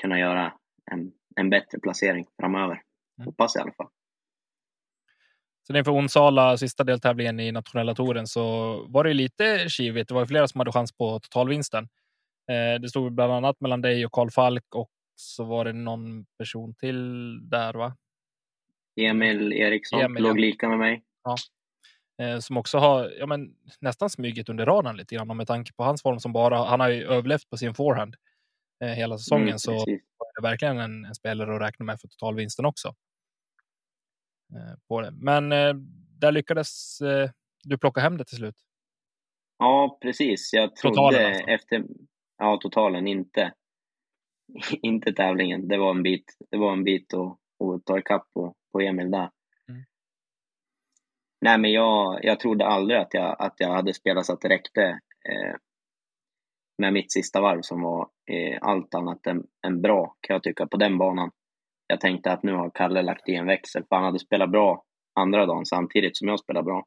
kunna 0.00 0.18
göra 0.18 0.52
en, 0.90 1.12
en 1.36 1.50
bättre 1.50 1.78
placering 1.78 2.26
framöver. 2.40 2.82
Mm. 3.18 3.26
Hoppas 3.26 3.56
i 3.56 3.58
alla 3.58 3.72
fall. 3.72 3.88
Så 5.66 5.76
inför 5.76 5.92
Onsala, 5.92 6.56
sista 6.56 6.84
deltävlingen 6.84 7.40
i 7.40 7.52
nationella 7.52 7.94
touren, 7.94 8.26
så 8.26 8.42
var 8.88 9.04
det 9.04 9.14
lite 9.14 9.68
kivigt. 9.68 10.08
Det 10.08 10.14
var 10.14 10.26
flera 10.26 10.48
som 10.48 10.60
hade 10.60 10.72
chans 10.72 10.92
på 10.92 11.20
totalvinsten. 11.20 11.88
Eh, 12.50 12.80
det 12.80 12.88
stod 12.88 13.12
bland 13.12 13.32
annat 13.32 13.60
mellan 13.60 13.80
dig 13.80 14.06
och 14.06 14.12
Karl 14.12 14.30
Falk 14.30 14.74
och 14.74 14.90
så 15.14 15.44
var 15.44 15.64
det 15.64 15.72
någon 15.72 16.24
person 16.38 16.74
till 16.74 17.40
där, 17.50 17.74
va? 17.74 17.96
Emil 19.00 19.52
Eriksson 19.52 20.00
Emil, 20.00 20.22
låg 20.22 20.40
lika 20.40 20.68
med 20.68 20.78
mig. 20.78 21.02
Ja. 21.24 21.36
Eh, 22.22 22.38
som 22.38 22.56
också 22.56 22.78
har 22.78 23.12
ja, 23.18 23.26
men, 23.26 23.54
nästan 23.80 24.10
smugit 24.10 24.48
under 24.48 24.66
radarn 24.66 24.96
lite 24.96 25.14
grann 25.14 25.36
med 25.36 25.46
tanke 25.46 25.72
på 25.72 25.84
hans 25.84 26.02
form 26.02 26.20
som 26.20 26.32
bara 26.32 26.64
han 26.64 26.80
har 26.80 26.88
ju 26.88 27.04
överlevt 27.04 27.50
på 27.50 27.56
sin 27.56 27.74
forehand 27.74 28.16
eh, 28.84 28.90
hela 28.90 29.18
säsongen 29.18 29.48
mm, 29.48 29.58
så 29.58 29.72
är 29.72 30.42
det 30.42 30.48
verkligen 30.48 30.78
en, 30.78 31.04
en, 31.04 31.14
spelare 31.14 31.56
att 31.56 31.62
räkna 31.62 31.84
med 31.84 32.00
för 32.00 32.08
totalvinsten 32.08 32.64
också. 32.64 32.94
Eh, 34.54 34.78
på 34.88 35.00
det. 35.00 35.10
Men 35.12 35.52
eh, 35.52 35.74
där 36.20 36.32
lyckades 36.32 37.00
eh, 37.00 37.30
du 37.64 37.78
plocka 37.78 38.00
hem 38.00 38.16
det 38.16 38.24
till 38.24 38.36
slut. 38.36 38.56
Ja, 39.58 39.98
precis. 40.02 40.52
Jag 40.52 40.76
trodde 40.76 40.94
totalen 40.94 41.26
alltså. 41.26 41.48
efter... 41.48 41.84
Ja, 42.38 42.58
totalen, 42.60 43.06
inte, 43.06 43.52
inte 44.82 45.12
tävlingen. 45.12 45.68
Det 45.68 45.78
var 45.78 45.90
en 45.90 46.02
bit, 46.02 46.36
det 46.50 46.56
var 46.56 46.72
en 46.72 46.84
bit 46.84 47.14
att, 47.14 47.38
att 47.64 47.84
ta 47.84 47.98
ikapp 47.98 48.32
på, 48.34 48.54
på 48.72 48.80
Emil 48.80 49.10
där. 49.10 49.30
Mm. 49.68 49.82
Nej, 51.40 51.58
men 51.58 51.72
jag, 51.72 52.24
jag 52.24 52.40
trodde 52.40 52.66
aldrig 52.66 53.00
att 53.00 53.14
jag, 53.14 53.36
att 53.38 53.54
jag 53.58 53.68
hade 53.68 53.94
spelat 53.94 54.26
så 54.26 54.32
att 54.32 54.40
det 54.40 54.48
räckte 54.48 54.82
eh, 55.28 55.54
med 56.78 56.92
mitt 56.92 57.12
sista 57.12 57.40
varv 57.40 57.62
som 57.62 57.82
var 57.82 58.08
eh, 58.30 58.58
allt 58.60 58.94
annat 58.94 59.26
än, 59.26 59.46
än 59.66 59.82
bra, 59.82 60.16
kan 60.20 60.34
jag 60.34 60.42
tycka, 60.42 60.66
på 60.66 60.76
den 60.76 60.98
banan 60.98 61.30
jag 61.86 62.00
tänkte 62.00 62.32
att 62.32 62.42
nu 62.42 62.52
har 62.52 62.70
Kalle 62.70 63.02
lagt 63.02 63.28
i 63.28 63.34
en 63.34 63.46
växel, 63.46 63.84
för 63.88 63.96
han 63.96 64.04
hade 64.04 64.18
spelat 64.18 64.50
bra 64.50 64.84
andra 65.14 65.46
dagen 65.46 65.66
samtidigt 65.66 66.16
som 66.16 66.28
jag 66.28 66.40
spelade 66.40 66.64
bra. 66.64 66.86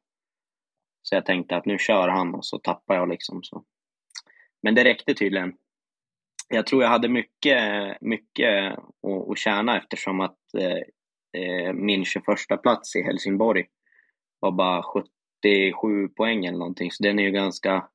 Så 1.02 1.14
jag 1.14 1.26
tänkte 1.26 1.56
att 1.56 1.66
nu 1.66 1.78
kör 1.78 2.08
han 2.08 2.34
och 2.34 2.46
så 2.46 2.58
tappar 2.58 2.94
jag 2.94 3.08
liksom. 3.08 3.42
Så. 3.42 3.64
Men 4.62 4.74
det 4.74 4.84
räckte 4.84 5.14
tydligen. 5.14 5.52
Jag 6.48 6.66
tror 6.66 6.82
jag 6.82 6.90
hade 6.90 7.08
mycket, 7.08 7.96
mycket 8.00 8.72
att, 8.72 9.30
att 9.30 9.38
tjäna 9.38 9.78
eftersom 9.78 10.20
att 10.20 10.38
eh, 10.58 11.42
eh 11.42 11.72
min 11.72 12.04
21 12.04 12.26
plats 12.62 12.96
i 12.96 13.02
Helsingborg 13.02 13.66
var 14.40 14.52
bara 14.52 14.82
77 14.82 16.08
poäng 16.08 16.46
eller 16.46 16.58
någonting. 16.58 16.90
Så 16.90 17.02
den 17.02 17.18
är 17.18 17.22
ju 17.22 17.30
ganska... 17.30 17.88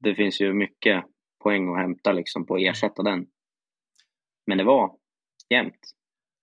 Det 0.00 0.14
finns 0.14 0.40
ju 0.40 0.52
mycket 0.52 1.04
poäng 1.42 1.68
att 1.68 1.78
hämta 1.78 2.12
liksom 2.12 2.46
på 2.46 2.54
att 2.54 2.60
ersätta 2.60 3.02
den. 3.02 3.26
Men 4.46 4.58
det 4.58 4.64
var 4.64 4.96
jämnt. 5.50 5.97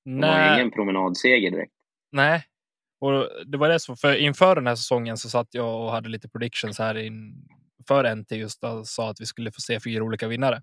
Det 0.06 0.28
var 0.28 0.56
ingen 0.56 0.72
promenadseger 0.72 1.51
direkt. 1.51 1.74
Nej, 2.12 2.43
och 2.99 3.30
det 3.45 3.58
var 3.58 3.70
det 3.70 3.80
som 3.80 3.97
för 3.97 4.16
inför 4.16 4.56
den 4.56 4.68
här 4.68 4.76
säsongen 4.76 5.18
så 5.18 5.30
satt 5.30 5.47
jag 5.51 5.84
och 5.84 5.91
hade 5.91 6.10
lite 6.10 6.30
predictions 6.30 6.80
här 6.80 6.95
in 6.97 7.47
för 7.88 8.16
NT 8.16 8.32
just 8.32 8.64
och 8.64 8.88
sa 8.88 9.10
att 9.10 9.22
vi 9.22 9.26
skulle 9.26 9.51
få 9.51 9.62
se 9.62 9.80
fyra 9.80 10.03
olika 10.03 10.28
vinnare, 10.28 10.56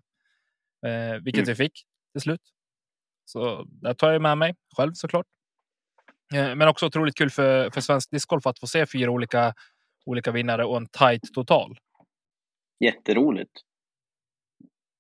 eh, 0.86 1.22
vilket 1.22 1.42
mm. 1.42 1.46
vi 1.46 1.54
fick 1.54 1.72
till 2.12 2.20
slut. 2.22 2.40
Så 3.24 3.64
det 3.64 3.94
tar 3.94 4.12
jag 4.12 4.22
med 4.22 4.38
mig 4.38 4.54
själv 4.76 4.92
såklart. 4.92 5.26
Eh, 6.34 6.54
men 6.54 6.68
också 6.68 6.86
otroligt 6.86 7.16
kul 7.16 7.30
för, 7.30 7.70
för 7.70 7.80
svensk 7.80 8.10
discgolf 8.10 8.46
att 8.46 8.58
få 8.58 8.66
se 8.66 8.86
fyra 8.86 9.10
olika 9.10 9.54
olika 10.06 10.30
vinnare 10.30 10.64
och 10.64 10.76
en 10.76 10.86
tight 10.86 11.34
total. 11.34 11.78
Jätteroligt. 12.80 13.60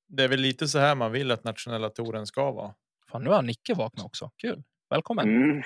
Det 0.08 0.24
är 0.24 0.28
väl 0.28 0.40
lite 0.40 0.68
så 0.68 0.78
här 0.78 0.94
man 0.94 1.12
vill 1.12 1.30
att 1.30 1.44
nationella 1.44 1.90
touren 1.90 2.26
ska 2.26 2.52
vara 2.52 2.74
Fan, 3.12 3.24
nu 3.24 3.30
har 3.30 3.42
Nicke 3.42 3.74
vaknat 3.74 4.06
också. 4.06 4.30
Kul. 4.36 4.62
Välkommen. 4.90 5.28
Mm. 5.28 5.62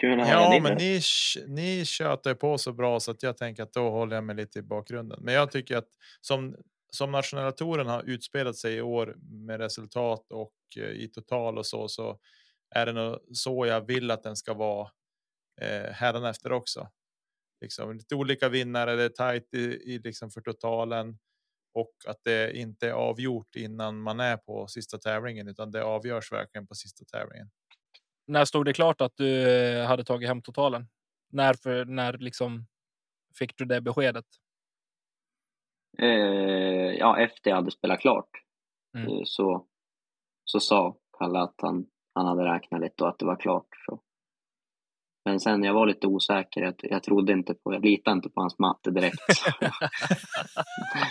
Kul 0.00 0.20
att 0.20 0.28
Ja, 0.28 0.60
men 0.62 0.76
ni, 0.76 1.00
ni 1.46 1.84
tjötar 1.84 2.34
på 2.34 2.58
så 2.58 2.72
bra 2.72 3.00
så 3.00 3.10
att 3.10 3.22
jag 3.22 3.36
tänker 3.36 3.62
att 3.62 3.72
då 3.72 3.90
håller 3.90 4.14
jag 4.14 4.24
mig 4.24 4.36
lite 4.36 4.58
i 4.58 4.62
bakgrunden. 4.62 5.18
Men 5.22 5.34
jag 5.34 5.50
tycker 5.50 5.76
att 5.76 5.88
som, 6.20 6.56
som 6.90 7.12
nationella 7.12 7.52
touren 7.52 7.86
har 7.86 8.02
utspelat 8.02 8.56
sig 8.56 8.74
i 8.74 8.80
år 8.80 9.16
med 9.20 9.60
resultat 9.60 10.32
och 10.32 10.54
eh, 10.76 10.90
i 10.90 11.08
total 11.08 11.58
och 11.58 11.66
så, 11.66 11.88
så 11.88 12.18
är 12.74 12.86
det 12.86 12.92
nog 12.92 13.18
så 13.32 13.66
jag 13.66 13.86
vill 13.86 14.10
att 14.10 14.22
den 14.22 14.36
ska 14.36 14.54
vara 14.54 14.88
eh, 15.60 15.92
hädanefter 15.92 16.52
också. 16.52 16.88
Liksom 17.60 17.92
lite 17.92 18.14
olika 18.14 18.48
vinnare, 18.48 18.96
det 18.96 19.04
är 19.04 19.08
tajt 19.08 19.54
i, 19.54 19.58
i 19.64 19.98
liksom 19.98 20.30
för 20.30 20.40
totalen 20.40 21.18
och 21.80 21.92
att 22.06 22.20
det 22.24 22.56
inte 22.56 22.88
är 22.88 22.92
avgjort 22.92 23.56
innan 23.56 24.00
man 24.00 24.20
är 24.20 24.36
på 24.36 24.66
sista 24.66 24.98
tävlingen, 24.98 25.48
utan 25.48 25.70
det 25.70 25.84
avgörs 25.84 26.32
verkligen 26.32 26.66
på 26.66 26.74
sista 26.74 27.04
tävlingen. 27.04 27.50
När 28.26 28.44
stod 28.44 28.64
det 28.64 28.72
klart 28.72 29.00
att 29.00 29.16
du 29.16 29.48
eh, 29.50 29.86
hade 29.86 30.04
tagit 30.04 30.28
hem 30.28 30.42
totalen? 30.42 30.88
När, 31.32 31.54
för, 31.54 31.84
när 31.84 32.18
liksom 32.18 32.66
fick 33.38 33.56
du 33.56 33.64
det 33.64 33.80
beskedet? 33.80 34.26
Eh, 35.98 36.08
ja, 36.98 37.18
efter 37.18 37.50
jag 37.50 37.56
hade 37.56 37.70
spelat 37.70 38.00
klart 38.00 38.30
Mm. 38.94 39.08
eh, 39.08 39.22
så, 39.24 39.66
så 40.44 40.60
sa 40.60 40.96
Kalle 41.18 41.38
att 41.38 41.54
han, 41.62 41.86
han 42.14 42.26
hade 42.26 42.44
räknat 42.44 42.80
lite 42.80 43.04
och 43.04 43.10
att 43.10 43.18
det 43.18 43.26
var 43.26 43.36
klart. 43.36 43.68
Så. 43.86 44.00
Men 45.24 45.40
sen 45.40 45.64
jag 45.64 45.74
var 45.74 45.86
lite 45.86 46.06
osäker. 46.06 46.60
Jag, 46.60 46.74
jag 46.78 47.02
trodde 47.02 47.32
inte 47.32 47.54
på, 47.54 47.74
jag 47.74 47.84
litade 47.84 48.16
inte 48.16 48.28
på 48.28 48.40
hans 48.40 48.58
matte 48.58 48.90
direkt. 48.90 49.18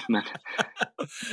men, 0.09 0.21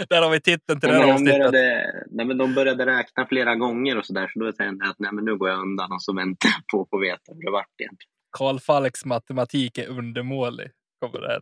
Där 0.08 0.22
har 0.22 0.30
vi 0.30 0.40
titeln 0.40 0.80
till 0.80 0.88
det 0.88 0.94
här 0.94 1.06
de, 1.06 1.12
avsnittet. 1.12 1.38
började, 1.38 1.92
nej, 2.10 2.26
men 2.26 2.38
de 2.38 2.54
började 2.54 2.86
räkna 2.86 3.26
flera 3.26 3.54
gånger 3.54 3.98
och 3.98 4.06
så 4.06 4.12
där. 4.12 4.28
Så 4.28 4.38
då 4.38 4.52
tänkte 4.52 4.84
jag 4.84 4.90
att 4.90 4.98
nej, 4.98 5.12
men 5.12 5.24
nu 5.24 5.36
går 5.36 5.48
jag 5.48 5.60
undan 5.60 5.92
och 5.92 6.02
så 6.02 6.14
väntar 6.14 6.48
jag 6.48 6.66
på 6.72 6.82
att 6.82 6.90
få 6.90 6.98
veta 6.98 7.32
hur 7.32 7.44
det 7.44 7.50
vart 7.50 7.80
egentligen. 7.80 8.10
Karl 8.38 8.58
Falks 8.58 9.04
matematik 9.04 9.78
är 9.78 9.88
undermålig. 9.88 10.70
Kommer 11.00 11.20
det 11.20 11.28
här 11.28 11.40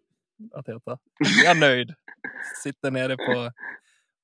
att 0.55 0.69
heta. 0.69 0.99
Jag 1.45 1.57
är 1.57 1.61
nöjd. 1.61 1.95
Sitter 2.63 2.91
nere 2.91 3.17
på, 3.17 3.51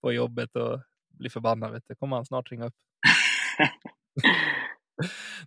på 0.02 0.12
jobbet 0.12 0.56
och 0.56 0.80
blir 1.18 1.30
förbannad. 1.30 1.72
Vet 1.72 1.84
du. 1.88 1.94
kommer 1.94 2.16
han 2.16 2.26
snart 2.26 2.50
ringa 2.50 2.66
upp. 2.66 2.74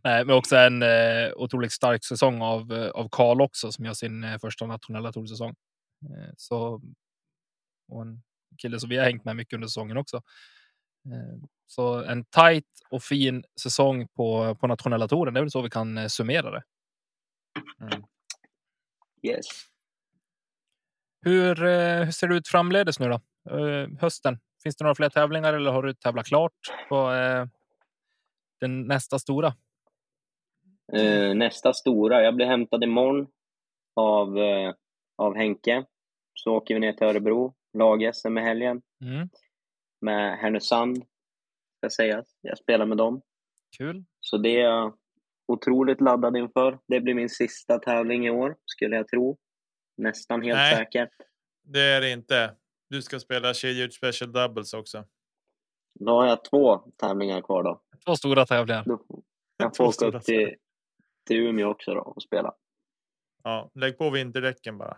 Nej, 0.04 0.26
men 0.26 0.36
också 0.36 0.56
en 0.56 0.84
eh, 0.84 1.32
otroligt 1.36 1.72
stark 1.72 2.06
säsong 2.06 2.42
av, 2.42 2.74
eh, 2.74 2.90
av 2.90 3.10
Karl 3.12 3.42
också 3.42 3.72
som 3.72 3.86
gör 3.86 3.94
sin 3.94 4.24
eh, 4.24 4.38
första 4.38 4.66
nationella 4.66 5.12
toursäsong. 5.12 5.56
Eh, 6.04 6.34
så, 6.38 6.82
och 7.88 8.02
en 8.02 8.22
kille 8.58 8.80
som 8.80 8.90
vi 8.90 8.98
har 8.98 9.06
hängt 9.06 9.26
med 9.26 9.36
mycket 9.36 9.54
under 9.54 9.68
säsongen 9.68 9.98
också. 9.98 10.18
Eh, 11.06 11.48
så 11.68 12.04
en 12.04 12.26
tight 12.26 12.66
och 12.90 13.04
fin 13.04 13.44
säsong 13.62 14.08
på, 14.08 14.56
på 14.56 14.68
nationella 14.68 15.08
touren. 15.08 15.34
Det 15.34 15.40
är 15.40 15.44
väl 15.44 15.52
så 15.52 15.62
vi 15.62 15.70
kan 15.70 15.98
eh, 15.98 16.08
summera 16.08 16.52
det. 16.52 16.64
Mm. 17.82 18.04
Yes. 19.24 19.46
Hur, 21.22 21.64
eh, 21.64 22.04
hur 22.04 22.12
ser 22.12 22.28
det 22.28 22.36
ut 22.36 22.48
framledes 22.48 23.00
nu 23.00 23.10
då? 23.10 23.22
Eh, 23.58 23.90
hösten? 24.00 24.40
Finns 24.64 24.76
det 24.76 24.84
några 24.84 24.96
fler 24.96 25.10
tävlingar 25.10 25.54
eller 25.54 25.72
har 25.72 25.84
du 25.84 25.94
tävlat 25.94 26.26
klart 26.26 26.54
på 26.90 27.12
eh, 27.12 27.46
den 28.60 28.82
nästa 28.88 29.20
stora? 29.20 29.56
Eh, 30.94 31.36
nästa 31.36 31.74
stora, 31.74 32.22
jag 32.24 32.36
blir 32.36 32.46
hämtad 32.46 32.84
imorgon 32.84 33.28
av, 33.96 34.38
eh, 34.38 34.74
av 35.18 35.36
Henke. 35.36 35.86
Så 36.34 36.52
åker 36.56 36.74
vi 36.74 36.80
ner 36.80 36.94
till 36.94 37.08
Örebro, 37.08 37.56
lag-SM 37.78 38.38
i 38.38 38.42
helgen 38.42 38.82
Mm, 39.04 39.30
med 40.02 40.38
Härnösand, 40.38 40.98
ska 41.78 41.90
sägas. 41.90 42.26
Jag 42.42 42.58
spelar 42.58 42.86
med 42.86 42.98
dem. 42.98 43.22
kul. 43.78 44.04
Så 44.20 44.38
det 44.38 44.50
är 44.62 44.64
jag 44.64 44.98
otroligt 45.48 46.02
laddad 46.02 46.38
inför. 46.38 46.80
Det 46.88 47.00
blir 47.02 47.14
min 47.14 47.30
sista 47.30 47.80
tävling 47.80 48.26
i 48.26 48.30
år, 48.30 48.56
skulle 48.66 48.96
jag 48.96 49.08
tro. 49.08 49.38
Nästan 49.98 50.42
helt 50.42 50.58
Nej. 50.58 50.76
säkert. 50.76 51.10
Det 51.64 51.80
är 51.82 52.02
det 52.02 52.12
inte. 52.12 52.56
Du 52.90 53.02
ska 53.02 53.20
spela 53.20 53.54
kedjeut 53.54 53.94
special 53.94 54.32
doubles 54.32 54.74
också. 54.74 55.06
Då 56.00 56.12
har 56.12 56.28
jag 56.28 56.46
två 56.46 56.78
tävlingar 56.78 57.42
kvar 57.42 57.64
då. 57.64 57.82
Två 58.06 58.16
stora 58.16 58.46
tävlingar. 58.46 58.84
jag 59.58 59.74
Två 59.74 59.78
får 59.78 59.84
åka 59.84 59.92
stora 59.94 60.18
upp 60.18 60.24
till, 60.24 60.56
till 61.28 61.38
Umeå 61.38 61.70
också 61.70 61.94
då 61.94 62.02
och 62.02 62.24
spela. 62.24 62.54
Ja, 63.44 63.72
lägg 63.74 63.98
på 63.98 64.10
vinterdäcken 64.10 64.78
bara. 64.78 64.98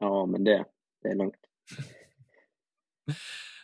Ja, 0.00 0.26
men 0.26 0.44
det, 0.44 0.64
det 1.02 1.08
är 1.08 1.14
lugnt. 1.14 1.36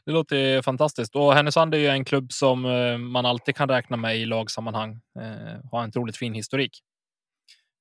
Det 0.07 0.13
låter 0.13 0.37
ju 0.37 0.63
fantastiskt. 0.63 1.17
Och 1.17 1.33
Härnösand 1.33 1.75
är 1.75 1.79
ju 1.79 1.87
en 1.87 2.05
klubb 2.05 2.33
som 2.33 2.65
eh, 2.65 2.99
man 2.99 3.27
alltid 3.27 3.57
kan 3.57 3.69
räkna 3.69 3.97
med 3.97 4.17
i 4.17 4.27
lagsammanhang. 4.27 5.01
Eh, 5.19 5.71
har 5.71 5.83
en 5.83 5.89
otroligt 5.89 6.17
fin 6.17 6.35
historik. 6.35 6.83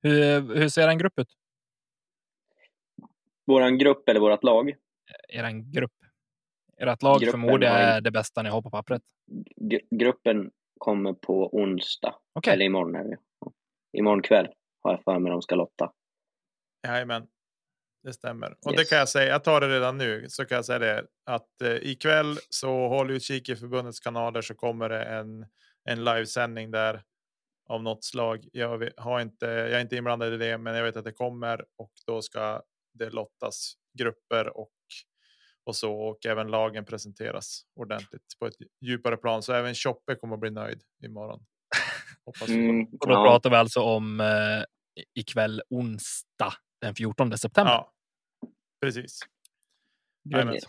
Hur, 0.02 0.56
hur 0.56 0.70
ser 0.70 0.88
en 0.88 0.98
grupp 0.98 1.20
ut? 1.20 1.34
Våran 3.46 3.78
grupp 3.78 4.10
eller 4.10 4.20
vårat 4.20 4.44
lag? 4.44 4.74
Er 5.30 5.44
en 5.44 5.72
grupp? 5.72 5.92
Ert 6.78 7.02
lag 7.02 7.20
Gruppen 7.20 7.32
förmodar 7.32 7.68
jag 7.68 7.80
är 7.80 8.02
det 8.02 8.12
bästa 8.12 8.42
ni 8.42 8.50
har 8.50 8.62
på 8.62 8.70
pappret. 8.70 9.02
Gr- 9.62 9.88
gruppen 10.00 10.52
kommer 10.84 11.14
på 11.14 11.50
onsdag. 11.56 12.16
Okej, 12.34 12.54
Eller 12.54 12.66
imorgon 12.66 12.96
är 12.96 13.04
det. 13.04 13.18
Imorgon 13.98 14.22
kväll 14.22 14.48
har 14.82 14.92
jag 14.92 15.04
för 15.04 15.20
mig 15.20 15.32
de 15.32 15.42
ska 15.42 15.56
lotta. 15.56 15.92
Jajamän, 16.88 17.28
det 18.04 18.14
stämmer. 18.14 18.56
Och 18.66 18.72
det 18.74 18.80
Yes. 18.80 18.90
kan 18.90 18.98
jag 18.98 19.10
säga. 19.10 19.32
Jag 19.32 19.44
tar 19.44 19.62
det 19.62 19.68
redan 19.68 19.98
nu 19.98 20.26
så 20.30 20.46
kan 20.46 20.56
jag 20.56 20.66
säga 20.66 20.80
det 20.80 21.06
att 21.26 21.62
eh, 21.62 21.76
ikväll 21.76 22.38
så 22.50 22.88
håll 22.88 23.12
utkik 23.12 23.50
i 23.50 23.56
förbundets 23.56 24.00
kanaler 24.00 24.42
så 24.42 24.56
kommer 24.56 24.90
det 24.90 25.04
en 25.04 25.46
en 25.90 26.04
livesändning 26.04 26.72
där 26.72 27.04
av 27.70 27.84
något 27.84 28.04
slag. 28.04 28.48
Jag 28.54 28.90
har 28.98 29.22
inte. 29.22 29.46
Jag 29.46 29.72
är 29.72 29.82
inte 29.82 29.96
inblandad 29.96 30.34
i 30.34 30.38
det, 30.38 30.58
men 30.58 30.76
jag 30.76 30.84
vet 30.84 30.96
att 30.98 31.06
det 31.06 31.12
kommer 31.12 31.66
och 31.78 31.92
då 32.08 32.22
ska 32.22 32.62
det 32.94 33.10
lottas 33.10 33.74
grupper 33.98 34.58
och 34.58 34.72
och 35.66 35.76
så 35.76 35.94
och 35.94 36.26
även 36.26 36.48
lagen 36.48 36.86
presenteras 36.86 37.66
ordentligt 37.76 38.24
på 38.40 38.48
ett 38.48 38.56
djupare 38.82 39.18
plan. 39.18 39.44
Så 39.44 39.54
även 39.54 39.76
Choppe 39.76 40.16
kommer 40.16 40.34
att 40.34 40.40
bli 40.40 40.52
nöjd 40.52 40.82
imorgon. 41.06 41.46
Hoppas. 42.26 42.50
Mm, 42.50 42.86
och 43.00 43.08
då 43.08 43.14
ja. 43.14 43.24
pratar 43.24 43.50
vi 43.50 43.56
alltså 43.56 43.82
om 43.82 44.20
eh, 44.20 44.64
ikväll 45.14 45.62
onsdag 45.70 46.54
den 46.82 46.96
14 46.96 47.38
september. 47.38 47.72
Ja, 47.72 47.92
precis. 48.82 49.20
Yes. 50.36 50.64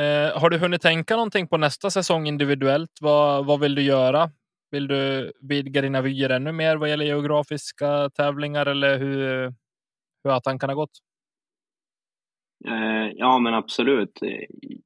Eh, 0.00 0.40
har 0.40 0.50
du 0.50 0.58
hunnit 0.58 0.82
tänka 0.82 1.16
någonting 1.16 1.48
på 1.48 1.56
nästa 1.56 1.90
säsong 1.90 2.26
individuellt? 2.26 2.90
Vad, 3.00 3.46
vad 3.46 3.60
vill 3.60 3.74
du 3.74 3.82
göra? 3.82 4.30
Vill 4.70 4.88
du 4.88 5.32
vidga 5.40 5.82
dina 5.82 6.00
vyer 6.00 6.30
ännu 6.30 6.52
mer 6.52 6.76
vad 6.76 6.88
gäller 6.88 7.04
geografiska 7.04 8.10
tävlingar 8.10 8.66
eller 8.66 8.98
hur, 8.98 9.54
hur 10.24 10.30
har 10.30 10.40
tankarna 10.40 10.74
gått? 10.74 10.98
Eh, 12.68 13.12
ja, 13.14 13.38
men 13.38 13.54
absolut. 13.54 14.18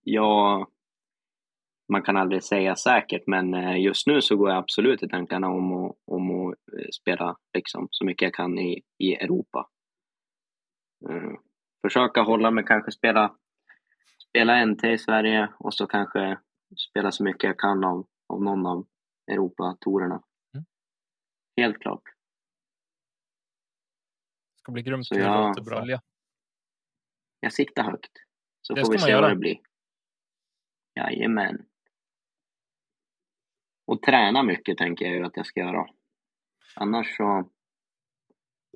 Jag, 0.03 0.67
man 1.93 2.03
kan 2.03 2.17
aldrig 2.17 2.43
säga 2.43 2.77
säkert, 2.77 3.27
men 3.27 3.55
eh, 3.55 3.81
just 3.81 4.07
nu 4.07 4.23
så 4.23 4.37
går 4.37 4.51
jag 4.51 4.59
absolut 4.59 5.03
i 5.03 5.09
tankarna 5.09 5.49
om 5.49 5.73
att, 5.73 5.97
om 6.05 6.31
att 6.31 6.55
eh, 6.55 6.89
spela 7.01 7.37
liksom, 7.55 7.89
så 7.91 8.05
mycket 8.05 8.27
jag 8.27 8.35
kan 8.35 8.59
i, 8.59 8.83
i 8.99 9.15
Europa. 9.15 9.69
Försöka 11.83 12.23
hålla 12.23 12.51
mig, 12.51 12.65
kanske 12.65 12.93
spela, 12.93 13.37
spela 14.29 14.67
NT 14.67 14.85
i 14.85 14.99
Sverige 14.99 15.49
och 15.59 15.75
så 15.75 15.87
kanske 15.87 16.39
spela 16.91 17.13
så 17.13 17.25
mycket 17.25 17.45
jag 17.45 17.59
kan 17.59 17.85
av, 17.85 18.07
av 18.29 18.43
någon 18.43 18.67
av 18.67 18.87
Europatorerna. 19.33 20.23
Mm. 20.55 20.65
Helt 21.57 21.79
klart. 21.79 22.03
Det 24.55 24.59
ska 24.59 24.73
bli 24.73 24.83
grymt 24.83 25.07
Så 25.07 25.15
kul 25.15 25.25
ja. 25.25 25.51
att 25.51 25.69
följa. 25.69 26.01
Jag 27.45 27.53
siktar 27.53 27.83
högt. 27.83 28.11
Så 28.63 28.75
Det 28.75 28.81
får 28.81 28.93
vi 28.93 28.99
se 28.99 29.15
vad 29.15 29.31
det 29.31 29.37
blir. 29.37 29.57
Jajamän. 30.95 31.67
Och 33.87 34.03
träna 34.03 34.43
mycket 34.43 34.79
tänker 34.79 35.05
jag 35.05 35.15
ju 35.15 35.25
att 35.25 35.37
jag 35.37 35.47
ska 35.47 35.61
göra. 35.61 35.87
Annars 36.77 37.17
så... 37.17 37.51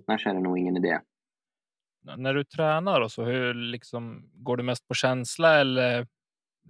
Annars 0.06 0.26
är 0.26 0.34
det 0.34 0.40
nog 0.40 0.58
ingen 0.58 0.76
idé. 0.76 1.00
När 2.16 2.34
du 2.34 2.44
tränar 2.44 3.00
och 3.00 3.12
så, 3.12 3.24
hur 3.24 3.54
liksom, 3.54 4.30
går 4.32 4.56
du 4.56 4.62
mest 4.62 4.88
på 4.88 4.94
känsla 4.94 5.60
eller 5.60 6.06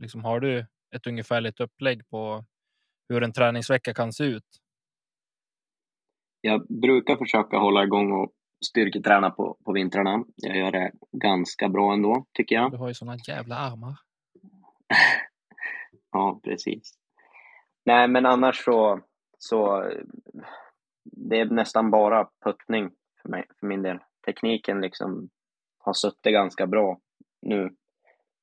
liksom, 0.01 0.25
har 0.25 0.41
du 0.41 0.67
ett 0.95 1.07
ungefärligt 1.07 1.61
upplägg 1.61 2.09
på 2.09 2.45
hur 3.09 3.23
en 3.23 3.33
träningsvecka 3.33 3.95
kan 3.95 4.13
se 4.13 4.25
ut? 4.25 4.47
Jag 6.41 6.67
brukar 6.67 7.17
försöka 7.17 7.59
hålla 7.59 7.85
igång 7.85 8.13
och 8.13 8.33
styrketräna 8.67 9.31
på, 9.31 9.57
på 9.65 9.73
vintrarna. 9.73 10.25
Jag 10.37 10.57
gör 10.57 10.73
det 10.73 10.93
ganska 11.13 11.69
bra 11.69 11.93
ändå, 11.93 12.27
tycker 12.33 12.57
jag. 12.57 12.71
Du 12.71 12.77
har 12.77 12.89
ju 12.89 12.95
såna 12.95 13.17
jävla 13.29 13.57
armar. 13.57 13.95
Ja, 16.11 16.41
precis. 16.45 16.99
Nej, 17.85 18.09
men 18.09 18.27
annars 18.27 18.65
så... 18.65 19.01
så 19.39 19.91
det 21.05 21.41
är 21.41 21.45
nästan 21.45 21.91
bara 21.91 22.29
puttning 22.45 22.91
för, 23.23 23.29
mig, 23.29 23.45
för 23.61 23.67
min 23.67 23.83
del. 23.83 23.99
Tekniken 24.27 24.81
liksom 24.81 25.29
har 25.79 25.93
suttit 25.93 26.33
ganska 26.33 26.67
bra 26.67 26.99
nu 27.43 27.71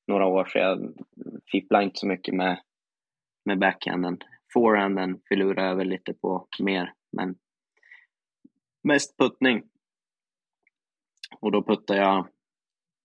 några 0.07 0.25
år, 0.25 0.45
så 0.45 0.57
jag 0.57 0.93
fipplar 1.51 1.81
inte 1.81 1.99
så 1.99 2.07
mycket 2.07 2.35
med, 2.35 2.61
med 3.45 3.59
backhanden. 3.59 4.17
forehanden 4.53 5.21
filurar 5.29 5.65
jag 5.65 5.75
väl 5.75 5.87
lite 5.87 6.13
på 6.13 6.47
mer, 6.59 6.93
men 7.11 7.35
mest 8.83 9.17
puttning. 9.17 9.63
Och 11.39 11.51
då 11.51 11.63
puttar 11.63 11.95
jag, 11.95 12.27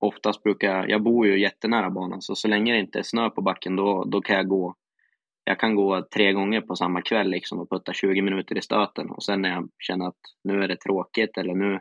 oftast 0.01 0.43
brukar 0.43 0.77
jag, 0.77 0.91
jag 0.91 1.03
bor 1.03 1.27
ju 1.27 1.41
jättenära 1.41 1.91
banan, 1.91 2.23
så 2.23 2.35
så 2.35 2.49
länge 2.49 2.73
det 2.73 2.79
inte 2.79 2.99
är 2.99 3.03
snö 3.03 3.31
på 3.31 3.43
backen 3.43 3.77
då, 3.77 4.05
då 4.05 4.21
kan 4.21 4.37
jag 4.37 4.49
gå 4.49 4.75
jag 5.45 5.61
kan 5.61 5.75
gå 5.75 6.03
tre 6.03 6.33
gånger 6.33 6.61
på 6.61 6.77
samma 6.77 7.03
kväll 7.03 7.31
liksom 7.31 7.59
och 7.59 7.71
putta 7.71 7.93
20 7.93 8.23
minuter 8.23 8.59
i 8.59 8.63
stöten 8.63 9.11
och 9.11 9.23
sen 9.23 9.43
när 9.43 9.49
jag 9.49 9.71
känner 9.79 10.07
att 10.07 10.21
nu 10.45 10.63
är 10.63 10.69
det 10.69 10.77
tråkigt 10.77 11.39
eller 11.39 11.55
nu 11.55 11.81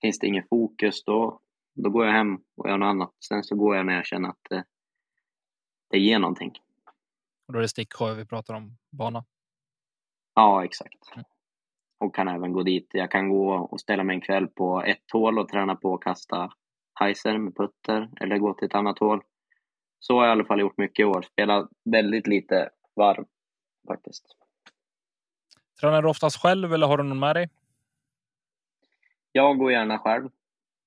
finns 0.00 0.18
det 0.18 0.26
ingen 0.26 0.44
fokus, 0.50 1.04
då, 1.04 1.40
då 1.74 1.90
går 1.90 2.06
jag 2.06 2.12
hem 2.12 2.38
och 2.56 2.68
gör 2.68 2.78
något 2.78 2.86
annat. 2.86 3.14
Sen 3.28 3.44
så 3.44 3.56
går 3.56 3.76
jag 3.76 3.86
när 3.86 3.94
jag 3.94 4.06
känner 4.06 4.28
att 4.28 4.40
det, 4.50 4.64
det 5.90 5.98
ger 5.98 6.18
någonting. 6.18 6.52
Och 7.46 7.52
då 7.52 7.58
är 7.58 7.62
det 7.62 7.68
sticksjö 7.68 8.14
vi 8.14 8.26
pratar 8.26 8.54
om, 8.54 8.76
bana? 8.90 9.24
Ja, 10.34 10.64
exakt. 10.64 11.12
Mm. 11.14 11.24
Och 12.00 12.14
kan 12.14 12.28
även 12.28 12.52
gå 12.52 12.62
dit. 12.62 12.88
Jag 12.92 13.10
kan 13.10 13.28
gå 13.28 13.54
och 13.54 13.80
ställa 13.80 14.02
mig 14.04 14.14
en 14.14 14.20
kväll 14.20 14.48
på 14.48 14.82
ett 14.82 15.10
hål 15.12 15.38
och 15.38 15.48
träna 15.48 15.76
på 15.76 15.94
att 15.94 16.00
kasta 16.00 16.52
heiser 17.00 17.38
med 17.38 17.56
putter 17.56 18.08
eller 18.20 18.38
gå 18.38 18.54
till 18.54 18.66
ett 18.66 18.74
annat 18.74 18.98
hål. 18.98 19.22
Så 19.98 20.14
har 20.14 20.24
jag 20.24 20.30
i 20.30 20.32
alla 20.32 20.44
fall 20.44 20.60
gjort 20.60 20.78
mycket 20.78 21.02
i 21.02 21.04
år. 21.04 21.22
Spelat 21.22 21.70
väldigt 21.84 22.26
lite 22.26 22.70
varv 22.96 23.24
faktiskt. 23.86 24.36
Tränar 25.80 26.02
du 26.02 26.08
oftast 26.08 26.42
själv 26.42 26.74
eller 26.74 26.86
har 26.86 26.96
du 26.96 27.02
någon 27.02 27.18
med 27.18 27.36
dig? 27.36 27.48
Jag 29.32 29.58
går 29.58 29.72
gärna 29.72 29.98
själv. 29.98 30.28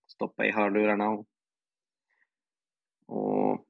Stoppa 0.08 0.46
i 0.46 0.52
hörlurarna 0.52 1.10
och, 1.10 1.26
och 3.06 3.66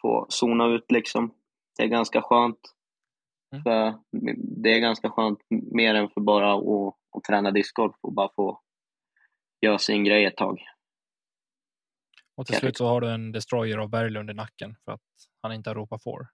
få 0.00 0.26
zona 0.28 0.66
ut 0.66 0.92
liksom. 0.92 1.34
Det 1.76 1.82
är 1.82 1.88
ganska 1.88 2.22
skönt. 2.22 2.74
Mm. 3.52 3.98
Det 4.62 4.74
är 4.74 4.80
ganska 4.80 5.10
skönt 5.10 5.38
mer 5.50 5.94
än 5.94 6.10
för 6.10 6.20
bara 6.20 6.54
att, 6.54 6.94
att 7.16 7.24
träna 7.24 7.50
discgolf 7.50 7.96
och 8.00 8.12
bara 8.12 8.30
få 8.36 8.60
göra 9.60 9.78
sin 9.78 10.04
grej 10.04 10.24
ett 10.24 10.36
tag. 10.36 10.60
Och 12.36 12.46
till 12.46 12.56
slut 12.56 12.76
så 12.76 12.86
har 12.86 13.00
du 13.00 13.10
en 13.10 13.32
destroyer 13.32 13.78
av 13.78 13.90
Berglund 13.90 14.30
i 14.30 14.34
nacken 14.34 14.76
för 14.84 14.92
att 14.92 15.00
han 15.42 15.52
inte 15.52 15.70
har 15.70 15.74
ropat 15.74 16.02
får. 16.02 16.28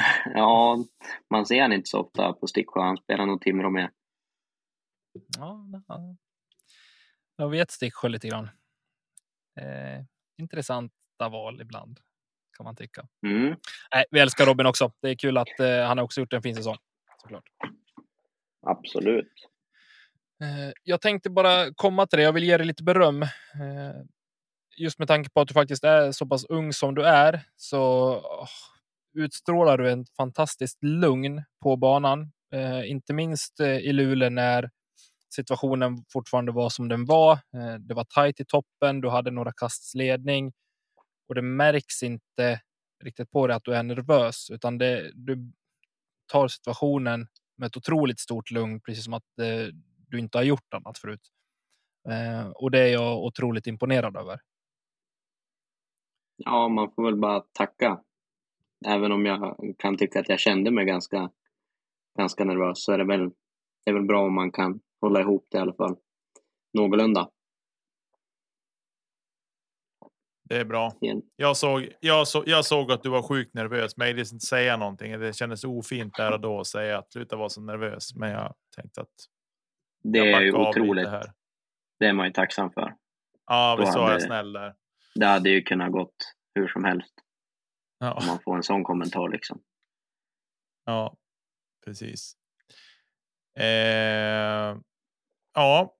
Ja, 0.34 0.84
man 1.30 1.46
ser 1.46 1.62
han 1.62 1.72
inte 1.72 1.88
så 1.88 2.00
ofta 2.00 2.32
på 2.32 2.46
Sticksjö. 2.46 2.80
Han 2.80 2.96
spelar 2.96 3.26
nog 3.26 3.40
Timrå 3.40 3.70
med. 3.70 3.90
Ja, 5.38 5.66
jag 7.36 7.48
vet 7.48 7.70
Sticksjö 7.70 8.08
lite 8.08 8.28
grann. 8.28 8.48
Eh, 9.60 10.04
intressanta 10.38 11.28
val 11.30 11.60
ibland 11.60 12.00
kan 12.56 12.64
man 12.64 12.76
tycka. 12.76 13.06
Mm. 13.26 13.56
Nej, 13.94 14.04
vi 14.10 14.20
älskar 14.20 14.46
Robin 14.46 14.66
också. 14.66 14.92
Det 15.02 15.10
är 15.10 15.14
kul 15.14 15.36
att 15.38 15.60
eh, 15.60 15.80
han 15.86 15.98
har 15.98 16.04
också 16.04 16.20
gjort 16.20 16.32
en 16.32 16.42
fin 16.42 16.56
säsong. 16.56 16.76
Såklart. 17.22 17.44
Absolut. 18.66 19.32
Eh, 20.42 20.72
jag 20.82 21.00
tänkte 21.00 21.30
bara 21.30 21.74
komma 21.74 22.06
till 22.06 22.16
det. 22.16 22.22
Jag 22.22 22.32
vill 22.32 22.44
ge 22.44 22.56
dig 22.56 22.66
lite 22.66 22.82
beröm. 22.82 23.22
Eh, 23.22 23.28
just 24.76 24.98
med 24.98 25.08
tanke 25.08 25.30
på 25.30 25.40
att 25.40 25.48
du 25.48 25.54
faktiskt 25.54 25.84
är 25.84 26.12
så 26.12 26.26
pass 26.26 26.44
ung 26.44 26.72
som 26.72 26.94
du 26.94 27.02
är 27.02 27.42
så 27.56 27.80
oh, 28.16 28.48
utstrålar 29.14 29.78
du 29.78 29.90
en 29.90 30.06
fantastiskt 30.16 30.84
lugn 30.84 31.42
på 31.62 31.76
banan. 31.76 32.32
Eh, 32.52 32.90
inte 32.90 33.12
minst 33.12 33.60
eh, 33.60 33.76
i 33.76 33.92
Luleå 33.92 34.30
när 34.30 34.70
situationen 35.34 36.04
fortfarande 36.12 36.52
var 36.52 36.68
som 36.68 36.88
den 36.88 37.04
var. 37.04 37.32
Eh, 37.32 37.74
det 37.78 37.94
var 37.94 38.04
tajt 38.04 38.40
i 38.40 38.44
toppen, 38.44 39.00
du 39.00 39.08
hade 39.08 39.30
några 39.30 39.52
kasts 39.52 39.94
ledning 39.94 40.52
och 41.28 41.34
det 41.34 41.42
märks 41.42 42.02
inte 42.02 42.60
riktigt 43.04 43.30
på 43.30 43.46
dig 43.46 43.56
att 43.56 43.64
du 43.64 43.74
är 43.74 43.82
nervös, 43.82 44.50
utan 44.50 44.78
det, 44.78 45.12
du 45.14 45.52
tar 46.32 46.48
situationen 46.48 47.26
med 47.56 47.66
ett 47.66 47.76
otroligt 47.76 48.20
stort 48.20 48.50
lugn, 48.50 48.80
precis 48.80 49.04
som 49.04 49.14
att 49.14 49.38
eh, 49.40 49.74
du 50.08 50.18
inte 50.18 50.38
har 50.38 50.42
gjort 50.42 50.74
annat 50.74 50.98
förut. 50.98 51.20
Eh, 52.08 52.48
och 52.48 52.70
det 52.70 52.80
är 52.80 52.92
jag 52.92 53.24
otroligt 53.24 53.66
imponerad 53.66 54.16
över. 54.16 54.40
Ja, 56.36 56.68
man 56.68 56.92
får 56.92 57.04
väl 57.04 57.16
bara 57.16 57.40
tacka. 57.40 58.00
Även 58.86 59.12
om 59.12 59.26
jag 59.26 59.56
kan 59.78 59.96
tycka 59.96 60.20
att 60.20 60.28
jag 60.28 60.40
kände 60.40 60.70
mig 60.70 60.84
ganska, 60.84 61.30
ganska 62.18 62.44
nervös 62.44 62.84
så 62.84 62.92
är 62.92 62.98
det 62.98 63.04
väl, 63.04 63.30
det 63.84 63.90
är 63.90 63.94
väl 63.94 64.04
bra 64.04 64.26
om 64.26 64.34
man 64.34 64.52
kan 64.52 64.80
hålla 65.00 65.20
ihop 65.20 65.46
det 65.50 65.58
i 65.58 65.60
alla 65.60 65.74
fall. 65.74 65.96
Någorlunda. 66.74 67.30
Det 70.48 70.56
är 70.56 70.64
bra. 70.64 70.92
Jag 71.36 71.56
såg, 71.56 71.88
jag, 72.00 72.28
så, 72.28 72.44
jag 72.46 72.64
såg 72.64 72.92
att 72.92 73.02
du 73.02 73.08
var 73.08 73.22
sjukt 73.22 73.54
nervös, 73.54 73.96
men 73.96 74.06
jag 74.06 74.14
ville 74.14 74.28
inte 74.32 74.46
säga 74.46 74.76
någonting. 74.76 75.20
Det 75.20 75.32
kändes 75.32 75.64
ofint 75.64 76.14
där 76.16 76.32
och 76.32 76.40
då 76.40 76.60
att 76.60 76.66
säga 76.66 76.98
att 76.98 77.12
sluta 77.12 77.36
vara 77.36 77.48
så 77.48 77.60
nervös. 77.60 78.14
Men 78.14 78.30
jag 78.30 78.54
tänkte 78.76 79.00
att. 79.00 79.08
Det 80.02 80.18
är 80.18 80.40
ju 80.40 80.52
otroligt. 80.52 81.08
Här. 81.08 81.32
Det 81.98 82.06
är 82.06 82.12
man 82.12 82.26
ju 82.26 82.32
tacksam 82.32 82.70
för. 82.70 82.94
Ja, 83.46 83.76
visst 83.80 83.94
var 83.94 84.12
jag 84.12 84.22
snäll 84.22 84.52
där. 84.52 84.74
Det 85.14 85.26
hade 85.26 85.50
ju 85.50 85.62
kunnat 85.62 85.92
gått 85.92 86.34
hur 86.54 86.68
som 86.68 86.84
helst. 86.84 87.14
Ja. 87.98 88.12
Om 88.12 88.26
man 88.26 88.38
får 88.38 88.56
en 88.56 88.62
sån 88.62 88.84
kommentar 88.84 89.28
liksom. 89.28 89.62
Ja, 90.84 91.16
precis. 91.84 92.36
Eh, 93.58 94.76
ja, 95.54 95.95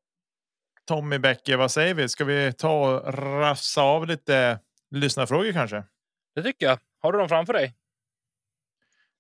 Tommy 0.87 1.19
Bäcke, 1.19 1.57
vad 1.57 1.71
säger 1.71 1.95
vi? 1.95 2.09
Ska 2.09 2.25
vi 2.25 2.53
ta 2.53 2.97
och 2.97 3.15
rafsa 3.15 3.83
av 3.83 4.07
lite 4.07 4.59
lyssnarfrågor 4.91 5.53
kanske? 5.53 5.85
Det 6.35 6.43
tycker 6.43 6.67
jag. 6.67 6.79
Har 6.99 7.13
du 7.13 7.19
dem 7.19 7.29
framför 7.29 7.53
dig? 7.53 7.75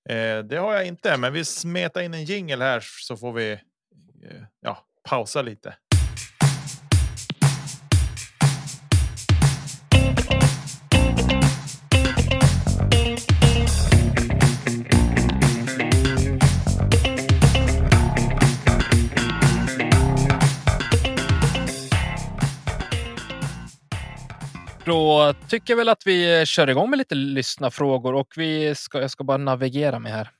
Eh, 0.08 0.38
det 0.38 0.56
har 0.56 0.74
jag 0.74 0.86
inte, 0.86 1.16
men 1.16 1.32
vi 1.32 1.44
smetar 1.44 2.00
in 2.00 2.14
en 2.14 2.24
jingel 2.24 2.62
här 2.62 2.80
så 2.80 3.16
får 3.16 3.32
vi 3.32 3.52
eh, 3.52 4.42
ja, 4.60 4.86
pausa 5.08 5.42
lite. 5.42 5.76
Då 24.86 25.34
tycker 25.48 25.72
jag 25.72 25.76
väl 25.76 25.88
att 25.88 26.06
vi 26.06 26.46
kör 26.46 26.70
igång 26.70 26.90
med 26.90 26.98
lite 26.98 27.14
lyssna 27.14 27.70
frågor 27.70 28.14
och 28.14 28.34
vi 28.36 28.74
ska, 28.74 29.00
jag 29.00 29.10
ska 29.10 29.24
bara 29.24 29.36
navigera 29.36 29.98
mig 29.98 30.12
här. 30.12 30.30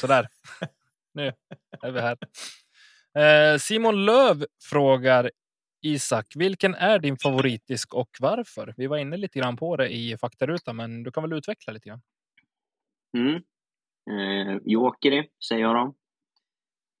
Så 0.00 0.06
där. 0.06 0.28
nu 1.14 1.32
är 1.82 1.90
vi 1.90 2.00
här. 2.00 2.18
Eh, 3.18 3.58
Simon 3.58 4.04
Löv 4.04 4.46
frågar 4.62 5.30
Isak, 5.82 6.26
vilken 6.36 6.74
är 6.74 6.98
din 6.98 7.16
favoritdisk 7.16 7.94
och 7.94 8.10
varför? 8.20 8.74
Vi 8.76 8.86
var 8.86 8.96
inne 8.96 9.16
lite 9.16 9.38
grann 9.38 9.56
på 9.56 9.76
det 9.76 9.88
i 9.88 10.16
faktarutan, 10.18 10.76
men 10.76 11.02
du 11.02 11.10
kan 11.10 11.22
väl 11.22 11.32
utveckla 11.32 11.72
lite 11.72 11.88
grann? 11.88 12.02
Mm. 13.16 13.42
Eh, 14.10 14.58
Jokeri 14.64 15.28
säger 15.48 15.62
jag 15.62 15.74
då. 15.74 15.94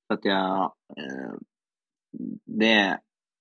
För 0.06 0.14
att 0.14 0.24
jag, 0.24 0.74
eh, 0.96 1.34
det 2.44 2.98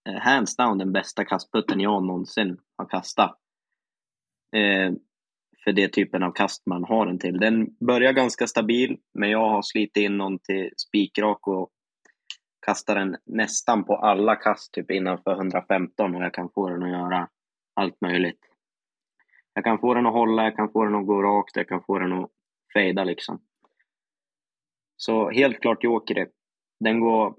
Eh, 0.09 0.19
hands 0.21 0.55
down 0.55 0.77
den 0.77 0.91
bästa 0.91 1.25
kastputten 1.25 1.79
jag 1.79 2.03
någonsin 2.03 2.57
har 2.77 2.85
kastat. 2.85 3.37
Eh, 4.55 4.91
för 5.63 5.71
det 5.71 5.93
typen 5.93 6.23
av 6.23 6.31
kast 6.31 6.65
man 6.65 6.83
har 6.83 7.05
den 7.05 7.19
till. 7.19 7.39
Den 7.39 7.77
börjar 7.87 8.13
ganska 8.13 8.47
stabil, 8.47 8.97
men 9.13 9.29
jag 9.29 9.49
har 9.49 9.61
slitit 9.61 9.97
in 9.97 10.17
någon 10.17 10.39
till 10.39 10.69
spikrak 10.77 11.47
och 11.47 11.69
kastar 12.65 12.95
den 12.95 13.17
nästan 13.25 13.83
på 13.83 13.95
alla 13.95 14.35
kast 14.35 14.73
typ 14.73 14.91
innanför 14.91 15.31
115 15.31 16.15
och 16.15 16.23
jag 16.23 16.33
kan 16.33 16.49
få 16.49 16.69
den 16.69 16.83
att 16.83 16.89
göra 16.89 17.29
allt 17.73 18.01
möjligt. 18.01 18.39
Jag 19.53 19.63
kan 19.63 19.79
få 19.79 19.93
den 19.93 20.05
att 20.05 20.13
hålla, 20.13 20.43
jag 20.43 20.55
kan 20.55 20.71
få 20.71 20.85
den 20.85 20.95
att 20.95 21.07
gå 21.07 21.21
rakt, 21.21 21.55
jag 21.55 21.67
kan 21.67 21.83
få 21.83 21.99
den 21.99 22.13
att 22.13 22.29
fejda 22.73 23.03
liksom. 23.03 23.41
Så 24.97 25.29
helt 25.29 25.61
klart 25.61 25.83
Jokeri. 25.83 26.25
Den 26.79 26.99
går 26.99 27.35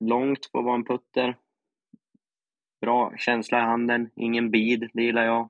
långt 0.00 0.46
för 0.46 0.58
att 0.58 0.64
vara 0.64 0.74
en 0.74 0.84
putter. 0.84 1.38
Bra 2.82 3.12
känsla 3.16 3.58
i 3.58 3.60
handen, 3.60 4.10
ingen 4.16 4.50
bid, 4.50 4.90
det 4.94 5.02
gillar 5.02 5.24
jag. 5.24 5.48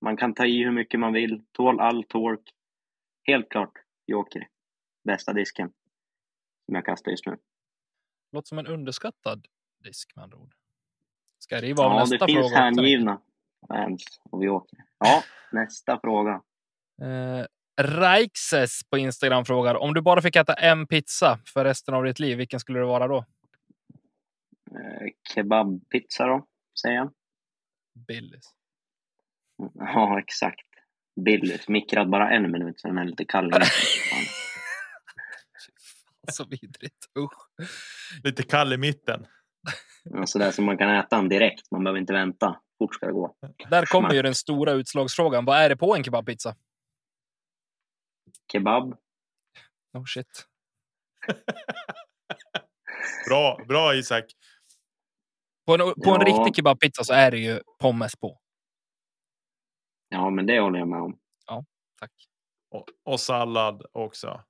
Man 0.00 0.16
kan 0.16 0.34
ta 0.34 0.46
i 0.46 0.64
hur 0.64 0.72
mycket 0.72 1.00
man 1.00 1.12
vill, 1.12 1.42
tål 1.52 1.80
all 1.80 2.04
tork. 2.04 2.40
Helt 3.22 3.48
klart 3.48 3.72
Joker. 4.06 4.48
Bästa 5.04 5.32
disken 5.32 5.72
som 6.66 6.74
jag 6.74 6.84
kastar 6.84 7.10
just 7.10 7.26
nu. 7.26 7.36
Låter 8.32 8.48
som 8.48 8.58
en 8.58 8.66
underskattad 8.66 9.46
disk 9.84 10.16
med 10.16 10.22
andra 10.22 10.38
ord. 10.38 10.54
Ska 11.38 11.60
riva 11.60 11.84
av 11.84 11.92
ja, 11.92 11.98
nästa 11.98 12.18
fråga? 12.18 12.32
Ja, 12.32 12.42
det 12.42 12.48
finns 12.48 12.78
hängivna 12.78 13.20
fans 13.68 14.20
av 14.30 14.44
Joker. 14.44 14.78
Ja, 14.98 15.22
nästa 15.52 16.00
fråga. 16.00 16.42
Eh, 17.02 17.46
Raikses 17.82 18.80
på 18.90 18.98
Instagram 18.98 19.44
frågar 19.44 19.74
om 19.74 19.94
du 19.94 20.02
bara 20.02 20.22
fick 20.22 20.36
äta 20.36 20.54
en 20.54 20.86
pizza 20.86 21.38
för 21.44 21.64
resten 21.64 21.94
av 21.94 22.04
ditt 22.04 22.18
liv, 22.18 22.38
vilken 22.38 22.60
skulle 22.60 22.78
det 22.78 22.86
vara 22.86 23.08
då? 23.08 23.24
Eh, 24.70 25.08
kebabpizza 25.34 26.26
då 26.26 26.46
säger 26.80 26.96
jag. 26.96 27.12
Billys. 28.06 28.44
Ja, 29.74 30.18
exakt. 30.18 30.66
Billys, 31.20 31.68
mikrad 31.68 32.10
bara 32.10 32.30
en 32.30 32.52
minut 32.52 32.80
så 32.80 32.88
den 32.88 32.98
är 32.98 33.04
lite 33.04 33.24
kall. 33.24 33.52
Så 36.32 36.44
vidrigt. 36.44 37.06
Usch. 37.18 37.48
Lite 38.24 38.42
kall 38.42 38.72
i 38.72 38.76
mitten. 38.76 39.26
Ja, 40.04 40.26
Sådär 40.26 40.50
som 40.50 40.64
man 40.64 40.78
kan 40.78 40.90
äta 40.90 41.16
den 41.16 41.28
direkt, 41.28 41.70
man 41.70 41.84
behöver 41.84 42.00
inte 42.00 42.12
vänta. 42.12 42.60
Fort 42.78 42.94
ska 42.94 43.06
det 43.06 43.12
gå. 43.12 43.36
Där 43.70 43.86
kommer 43.86 44.14
ju 44.14 44.22
den 44.22 44.34
stora 44.34 44.72
utslagsfrågan. 44.72 45.44
Vad 45.44 45.58
är 45.58 45.68
det 45.68 45.76
på 45.76 45.96
en 45.96 46.04
kebabpizza? 46.04 46.56
Kebab, 48.52 48.96
Oh 49.92 50.04
shit. 50.04 50.46
Bra, 53.28 53.64
bra 53.68 53.94
Isak. 53.94 54.24
På 55.70 55.74
en, 55.74 55.94
på 56.04 56.10
en 56.10 56.20
Ja. 56.20 56.26
riktig 56.26 56.56
kebabpizza 56.56 57.04
så 57.04 57.12
är 57.12 57.30
det 57.30 57.38
ju 57.38 57.60
pommes 57.80 58.16
på. 58.16 58.38
ja 60.08 60.30
men 60.30 60.46
det 60.46 60.60
håller 60.60 60.78
jag 60.78 60.88
med 60.88 61.00
om. 61.00 61.16
Tack. 62.00 62.12
Och, 62.70 62.84
och 63.04 63.20
sallad 63.20 63.82
också. 63.92 64.44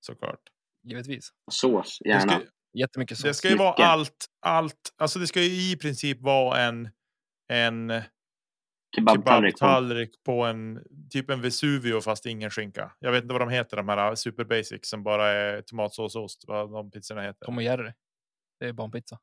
Såklart. 0.00 0.40
Givetvis. 0.82 1.30
Sås, 1.50 1.98
Det 2.00 2.08
gärna. 2.08 2.32
ska, 2.32 2.40
Jättemycket 2.74 3.16
det 3.22 3.28
sås. 3.28 3.36
ska 3.36 3.48
ju 3.48 3.56
vara 3.56 3.70
Mycket. 3.70 3.86
allt, 3.86 4.26
allt. 4.40 4.80
Alltså 4.96 5.18
det 5.18 5.26
ska 5.26 5.40
ju 5.42 5.72
i 5.72 5.76
princip 5.76 6.20
vara 6.20 6.60
en, 6.60 6.88
en 7.48 8.02
Kebabtallrik. 8.96 9.54
på. 9.54 9.58
kebabtallrik 9.58 10.10
på 10.24 10.44
en 10.44 10.80
typ 11.10 11.30
en 11.30 11.40
Vesuvio 11.42 12.00
fast 12.00 12.26
ingen 12.26 12.50
skinka. 12.50 12.92
Jag 12.98 13.12
vet 13.12 13.22
inte 13.22 13.32
vad 13.32 13.42
de 13.42 13.48
heter 13.50 13.76
de 13.76 13.88
här 13.88 14.14
super 14.14 14.44
basic 14.44 14.80
som 14.88 15.02
bara 15.02 15.26
är 15.28 15.62
tomatsås 15.62 16.16
och 16.16 16.22
ost. 16.24 16.44
Vad 16.46 16.72
de 16.72 16.90
pizzorna 16.90 17.22
heter. 17.22 17.46
Tom 17.46 17.56
och 17.56 17.62
Jerry. 17.62 17.92
Det 18.60 18.66
är 18.66 18.72
barnpizza. 18.72 19.18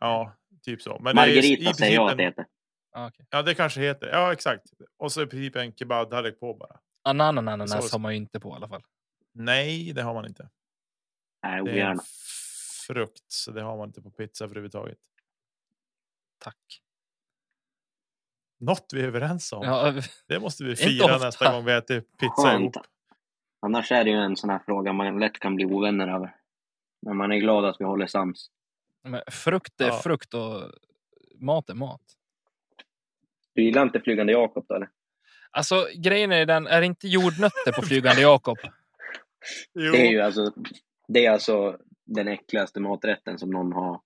Ja, 0.00 0.36
typ 0.62 0.82
så. 0.82 0.98
Men 1.00 1.16
det 1.16 1.22
är 1.22 1.28
i 1.28 1.34
Margarita 1.34 1.74
säger 1.74 1.94
jag 1.94 2.10
att 2.10 2.16
det 2.16 2.22
heter. 2.22 2.46
Ah, 2.92 3.06
okay. 3.06 3.26
Ja, 3.30 3.42
det 3.42 3.54
kanske 3.54 3.80
heter. 3.80 4.08
Ja, 4.08 4.32
exakt. 4.32 4.62
Och 4.96 5.12
så 5.12 5.22
i 5.22 5.26
princip 5.26 5.56
en 5.56 5.72
kebabtallrik 5.72 6.40
på 6.40 6.54
bara. 6.54 6.80
Ananas 7.02 7.70
Sås. 7.72 7.92
har 7.92 7.98
man 7.98 8.12
ju 8.12 8.16
inte 8.16 8.40
på 8.40 8.48
i 8.48 8.52
alla 8.52 8.68
fall. 8.68 8.82
Nej, 9.32 9.92
det 9.92 10.02
har 10.02 10.14
man 10.14 10.26
inte. 10.26 10.48
Nej, 11.42 11.64
Det 11.64 11.80
är 11.80 11.96
frukt, 12.86 13.24
så 13.32 13.50
det 13.50 13.62
har 13.62 13.76
man 13.76 13.88
inte 13.88 14.02
på 14.02 14.10
pizza 14.10 14.44
överhuvudtaget. 14.44 14.98
Tack. 16.38 16.82
Något 18.60 18.86
vi 18.94 19.00
är 19.00 19.06
överens 19.06 19.52
om. 19.52 19.64
Ja, 19.64 19.94
Det 20.28 20.40
måste 20.40 20.64
vi 20.64 20.76
fira 20.86 21.18
nästa 21.18 21.52
gång 21.52 21.64
vi 21.64 21.72
äter 21.72 22.00
pizza 22.00 22.54
ihop. 22.54 22.74
Skönt. 22.74 22.86
Annars 23.62 23.92
är 23.92 24.04
det 24.04 24.10
ju 24.10 24.16
en 24.16 24.36
sån 24.36 24.50
här 24.50 24.58
fråga 24.58 24.92
man 24.92 25.18
lätt 25.18 25.38
kan 25.38 25.54
bli 25.56 25.64
ovänner 25.64 26.08
över. 26.08 26.36
Men 27.02 27.16
man 27.16 27.32
är 27.32 27.36
glad 27.36 27.64
att 27.64 27.76
vi 27.78 27.84
håller 27.84 28.06
sams. 28.06 28.50
Men 29.04 29.22
frukt 29.30 29.80
är 29.80 29.86
Ja. 29.86 30.00
frukt 30.02 30.34
och 30.34 30.62
mat 31.40 31.70
är 31.70 31.74
mat. 31.74 32.00
Du 33.54 33.62
gillar 33.64 33.82
inte 33.82 34.00
Flygande 34.00 34.32
Jakob 34.32 34.64
då 34.68 34.74
eller? 34.74 34.88
Alltså 35.50 35.86
grejen 35.96 36.32
är 36.32 36.46
den, 36.46 36.66
är 36.66 36.80
det 36.80 36.86
inte 36.86 37.08
jordnötter 37.08 37.72
på 37.72 37.82
Flygande 37.82 38.22
Jakob? 38.22 38.58
Jo, 39.74 39.92
Det 39.92 40.06
är 40.06 40.10
ju 40.10 40.20
alltså, 40.20 40.52
det 41.08 41.26
är 41.26 41.30
alltså 41.30 41.78
den 42.06 42.28
äckligaste 42.28 42.80
maträtten 42.80 43.38
som 43.38 43.50
någon 43.50 43.72
har, 43.72 44.00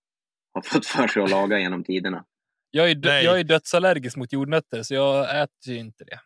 har 0.54 0.62
fått 0.62 0.86
för 0.86 1.08
sig 1.08 1.22
att 1.22 1.30
laga 1.30 1.58
genom 1.58 1.84
tiderna. 1.84 2.24
Jag 2.70 2.90
är, 2.90 2.96
Nej. 2.96 3.24
jag 3.24 3.40
är 3.40 3.44
dödsallergisk 3.44 4.16
mot 4.16 4.32
jordnötter 4.32 4.82
så 4.82 4.94
jag 4.94 5.42
äter 5.42 5.74
ju 5.74 5.78
inte 5.78 6.04
det. 6.04 6.20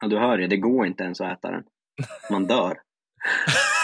Ja, 0.00 0.08
du 0.08 0.18
hör 0.18 0.38
ju, 0.38 0.46
det 0.46 0.56
går 0.56 0.86
inte 0.86 1.04
ens 1.04 1.20
att 1.20 1.38
äta 1.38 1.50
den. 1.50 1.64
Man 2.30 2.46
dör. 2.46 2.78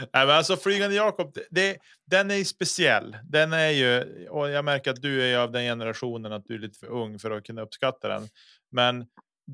Nej, 0.00 0.26
men 0.26 0.30
alltså 0.30 0.56
Flygande 0.56 0.96
Jakob, 0.96 1.34
det- 1.34 1.46
det, 1.50 1.78
den 2.10 2.30
är 2.30 2.34
ju 2.36 2.44
speciell. 2.44 3.16
Den 3.24 3.52
är 3.52 3.70
ju, 3.70 4.04
och 4.28 4.50
jag 4.50 4.64
märker 4.64 4.90
att 4.90 5.02
du 5.02 5.22
är 5.22 5.38
av 5.38 5.52
den 5.52 5.62
generationen 5.62 6.32
att 6.32 6.44
du 6.46 6.54
är 6.54 6.58
lite 6.58 6.78
för 6.78 6.86
ung 6.86 7.18
för 7.18 7.30
att 7.30 7.44
kunna 7.44 7.62
uppskatta 7.62 8.08
den. 8.08 8.28
Men 8.72 9.06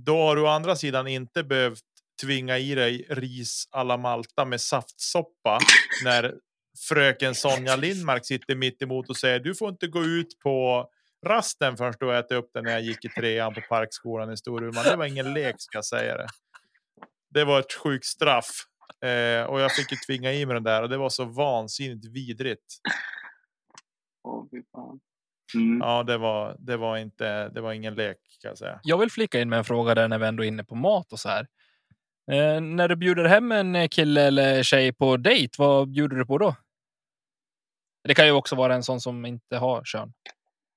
då 0.06 0.16
har 0.16 0.36
du 0.36 0.42
å 0.42 0.46
andra 0.46 0.76
sidan 0.76 1.06
inte 1.06 1.44
behövt 1.44 1.80
tvinga 2.22 2.58
i 2.58 2.74
dig 2.74 3.06
ris 3.08 3.68
alla 3.70 3.96
Malta 3.96 4.44
med 4.44 4.60
saftsoppa 4.60 5.58
när 6.04 6.34
fröken 6.88 7.34
Sonja 7.34 7.76
Lindmark 7.76 8.26
sitter 8.26 8.54
mitt 8.54 8.82
emot 8.82 9.08
och 9.10 9.16
säger 9.16 9.40
du 9.40 9.54
får 9.54 9.68
inte 9.68 9.86
gå 9.86 10.04
ut 10.04 10.38
på 10.42 10.86
rasten 11.26 11.76
förrän 11.76 11.94
du 12.00 12.06
äter 12.16 12.18
ätit 12.18 12.32
upp 12.44 12.50
den 12.54 12.64
när 12.64 12.72
jag 12.72 12.82
gick 12.82 13.04
i 13.04 13.08
trean 13.08 13.54
på 13.54 13.60
Parkskolan 13.68 14.32
i 14.32 14.36
Storuman. 14.36 14.84
Det 14.84 14.96
var 14.96 15.04
ingen 15.06 15.34
lek 15.34 15.54
ska 15.58 15.78
jag 15.78 15.84
säga 15.84 16.16
det. 16.16 16.26
Det 17.30 17.44
var 17.44 17.60
ett 17.60 17.72
sjukt 17.72 18.04
straff 18.06 18.50
eh, 19.02 19.44
och 19.44 19.60
jag 19.60 19.74
fick 19.74 19.92
ju 19.92 19.96
tvinga 19.96 20.32
i 20.32 20.46
mig 20.46 20.54
den 20.54 20.62
där 20.62 20.82
och 20.82 20.88
det 20.88 20.96
var 20.96 21.08
så 21.08 21.24
vansinnigt 21.24 22.06
vidrigt. 22.06 22.80
Fan. 24.72 25.00
Mm. 25.54 25.80
Ja, 25.80 26.02
det 26.02 26.18
var, 26.18 26.56
det 26.58 26.76
var 26.76 26.96
inte, 26.96 27.48
det 27.48 27.60
var 27.60 27.72
ingen 27.72 27.94
lek 27.94 28.18
kan 28.42 28.48
jag 28.48 28.58
säga. 28.58 28.80
Jag 28.82 28.98
vill 28.98 29.10
flika 29.10 29.40
in 29.40 29.48
med 29.48 29.58
en 29.58 29.64
fråga 29.64 29.94
där 29.94 30.08
när 30.08 30.18
vi 30.18 30.26
ändå 30.26 30.44
är 30.44 30.48
inne 30.48 30.64
på 30.64 30.74
mat 30.74 31.12
och 31.12 31.18
så 31.18 31.28
här. 31.28 31.46
Eh, 32.32 32.60
när 32.60 32.88
du 32.88 32.96
bjuder 32.96 33.24
hem 33.24 33.52
en 33.52 33.88
kille 33.88 34.22
eller 34.22 34.62
tjej 34.62 34.92
på 34.92 35.16
dejt, 35.16 35.54
vad 35.58 35.88
bjuder 35.88 36.16
du 36.16 36.26
på 36.26 36.38
då? 36.38 36.56
Det 38.04 38.14
kan 38.14 38.26
ju 38.26 38.32
också 38.32 38.56
vara 38.56 38.74
en 38.74 38.82
sån 38.82 39.00
som 39.00 39.26
inte 39.26 39.56
har 39.56 39.84
kön. 39.84 40.12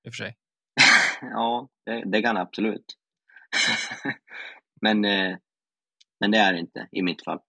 I 0.04 0.08
och 0.08 0.14
för 0.14 0.24
sig. 0.24 0.36
Ja, 1.20 1.68
det, 1.86 2.02
det 2.06 2.22
kan 2.22 2.36
absolut. 2.36 2.84
men, 4.80 5.04
eh, 5.04 5.36
men 6.20 6.30
det 6.30 6.38
är 6.38 6.52
det 6.52 6.58
inte 6.58 6.88
i 6.92 7.02
mitt 7.02 7.24
fall. 7.24 7.40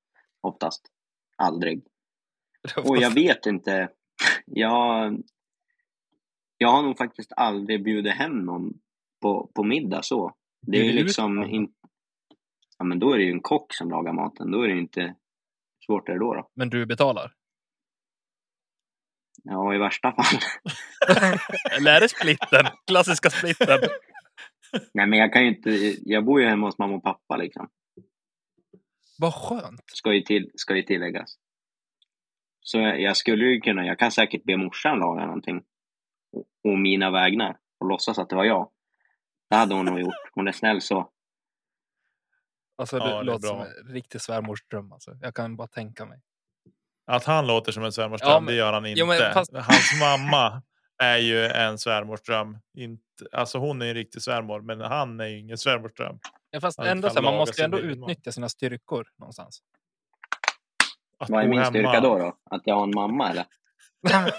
Oftast. 0.47 0.91
Aldrig. 1.37 1.83
Och 2.77 2.97
jag 2.97 3.11
vet 3.11 3.45
inte. 3.45 3.89
Jag, 4.45 5.17
jag 6.57 6.67
har 6.67 6.83
nog 6.83 6.97
faktiskt 6.97 7.31
aldrig 7.35 7.83
bjudit 7.83 8.13
hem 8.13 8.39
någon 8.39 8.73
på, 9.21 9.51
på 9.55 9.63
middag 9.63 10.03
så. 10.03 10.33
Det 10.61 10.77
är 10.77 10.83
ju 10.83 10.91
liksom 10.91 11.35
någon? 11.35 11.49
in, 11.49 11.73
Ja, 12.77 12.85
men 12.85 12.99
då 12.99 13.13
är 13.13 13.17
det 13.17 13.23
ju 13.23 13.31
en 13.31 13.41
kock 13.41 13.73
som 13.73 13.89
lagar 13.89 14.13
maten. 14.13 14.51
Då 14.51 14.61
är 14.61 14.67
det 14.67 14.73
ju 14.73 14.79
inte 14.79 15.15
svårt 15.85 16.09
är 16.09 16.19
då, 16.19 16.33
då. 16.33 16.49
Men 16.53 16.69
du 16.69 16.85
betalar? 16.85 17.33
Ja, 19.43 19.75
i 19.75 19.77
värsta 19.77 20.11
fall. 20.11 20.39
Eller 21.77 21.95
är 21.95 22.01
det 22.01 22.09
splitten? 22.09 22.65
Klassiska 22.87 23.29
splitten. 23.29 23.79
Nej, 24.93 25.07
men 25.07 25.19
jag 25.19 25.33
kan 25.33 25.43
ju 25.43 25.47
inte. 25.47 25.95
Jag 26.05 26.25
bor 26.25 26.41
ju 26.41 26.47
hemma 26.47 26.67
hos 26.67 26.77
mamma 26.77 26.95
och 26.95 27.03
pappa 27.03 27.37
liksom. 27.37 27.69
Vad 29.19 29.33
skönt. 29.33 29.81
Ska 29.85 30.13
ju, 30.13 30.21
till, 30.21 30.51
ska 30.55 30.75
ju 30.75 30.83
tilläggas. 30.83 31.35
Så 32.61 32.77
jag, 32.77 33.01
jag 33.01 33.17
skulle 33.17 33.45
ju 33.45 33.61
kunna. 33.61 33.85
Jag 33.85 33.99
kan 33.99 34.11
säkert 34.11 34.43
be 34.43 34.57
morsan 34.57 34.99
laga 34.99 35.25
någonting. 35.25 35.57
Och, 36.31 36.71
och 36.71 36.79
mina 36.79 37.11
vägnar. 37.11 37.57
Och 37.79 37.87
låtsas 37.87 38.19
att 38.19 38.29
det 38.29 38.35
var 38.35 38.43
jag. 38.45 38.69
Det 39.49 39.55
hade 39.55 39.75
hon 39.75 39.85
nog 39.85 39.99
gjort. 39.99 40.13
Hon 40.33 40.47
är 40.47 40.51
snäll 40.51 40.81
så. 40.81 41.11
Alltså, 42.77 42.97
Ja, 42.97 43.03
det 43.03 43.09
det 43.13 43.17
är 43.19 43.23
låter 43.23 43.47
som 43.47 43.57
bra. 43.57 43.67
en 43.67 43.93
riktig 43.93 44.21
svärmorsdröm. 44.21 44.91
Alltså. 44.91 45.11
Jag 45.21 45.35
kan 45.35 45.55
bara 45.55 45.67
tänka 45.67 46.05
mig. 46.05 46.21
Att 47.05 47.23
han 47.23 47.47
låter 47.47 47.71
som 47.71 47.83
en 47.83 47.91
svärmorsdröm, 47.91 48.31
Ja, 48.31 48.39
men- 48.39 48.45
det 48.47 48.53
gör 48.53 48.73
han 48.73 48.85
inte. 48.85 48.99
Jo, 48.99 49.05
men 49.05 49.33
fast- 49.33 49.53
Hans 49.53 49.99
mamma 49.99 50.61
är 51.03 51.17
ju 51.17 51.45
en 51.45 51.77
svärmorsdröm. 51.77 52.57
Inte, 52.77 53.03
alltså 53.31 53.57
hon 53.57 53.81
är 53.81 53.85
en 53.85 53.93
riktig 53.93 54.21
svärmor, 54.21 54.61
men 54.61 54.81
han 54.81 55.19
är 55.19 55.27
ju 55.27 55.39
ingen 55.39 55.57
svärmorsdröm. 55.57 56.19
Ja, 56.57 56.61
fast 56.61 56.77
Han 56.77 56.87
ändå 56.87 57.09
så 57.09 57.15
här, 57.15 57.21
man 57.21 57.33
måste 57.35 57.63
ändå 57.63 57.79
utnyttja 57.79 58.31
sina 58.31 58.49
styrkor 58.49 59.07
någonstans. 59.19 59.59
Att 61.19 61.29
Vad 61.29 61.43
är 61.43 61.47
min 61.47 61.59
hemma. 61.59 61.69
styrka 61.71 61.99
då, 61.99 62.17
då? 62.17 62.37
Att 62.49 62.61
jag 62.65 62.75
har 62.75 62.83
en 62.83 62.91
mamma 62.95 63.29
eller? 63.29 63.45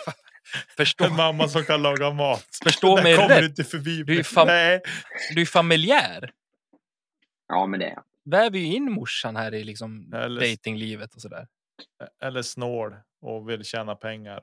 Förstå, 0.76 1.04
En 1.04 1.16
mamma 1.16 1.48
som 1.48 1.64
kan 1.64 1.82
laga 1.82 2.10
mat. 2.10 2.46
förstå 2.64 3.02
mig 3.02 3.16
kommer 3.16 3.28
rätt. 3.28 3.38
du 3.40 3.46
inte 3.46 3.64
förbi. 3.64 4.02
Du 4.02 4.18
är 4.18 4.22
fam- 4.22 4.46
Nej, 4.46 4.80
Du 5.34 5.40
är 5.42 5.46
familjär. 5.46 6.30
Ja, 7.48 7.66
men 7.66 7.80
det 7.80 7.86
är 7.86 7.90
jag. 7.94 8.04
Väver 8.24 8.58
ju 8.58 8.64
in 8.74 8.92
morsan 8.92 9.36
här 9.36 9.54
i 9.54 9.64
liksom 9.64 10.12
Eller- 10.14 10.40
datinglivet 10.40 11.14
och 11.14 11.20
sådär. 11.22 11.46
eller 12.22 12.42
snål 12.42 12.94
och 13.20 13.48
vill 13.48 13.64
tjäna 13.64 13.94
pengar. 13.94 14.40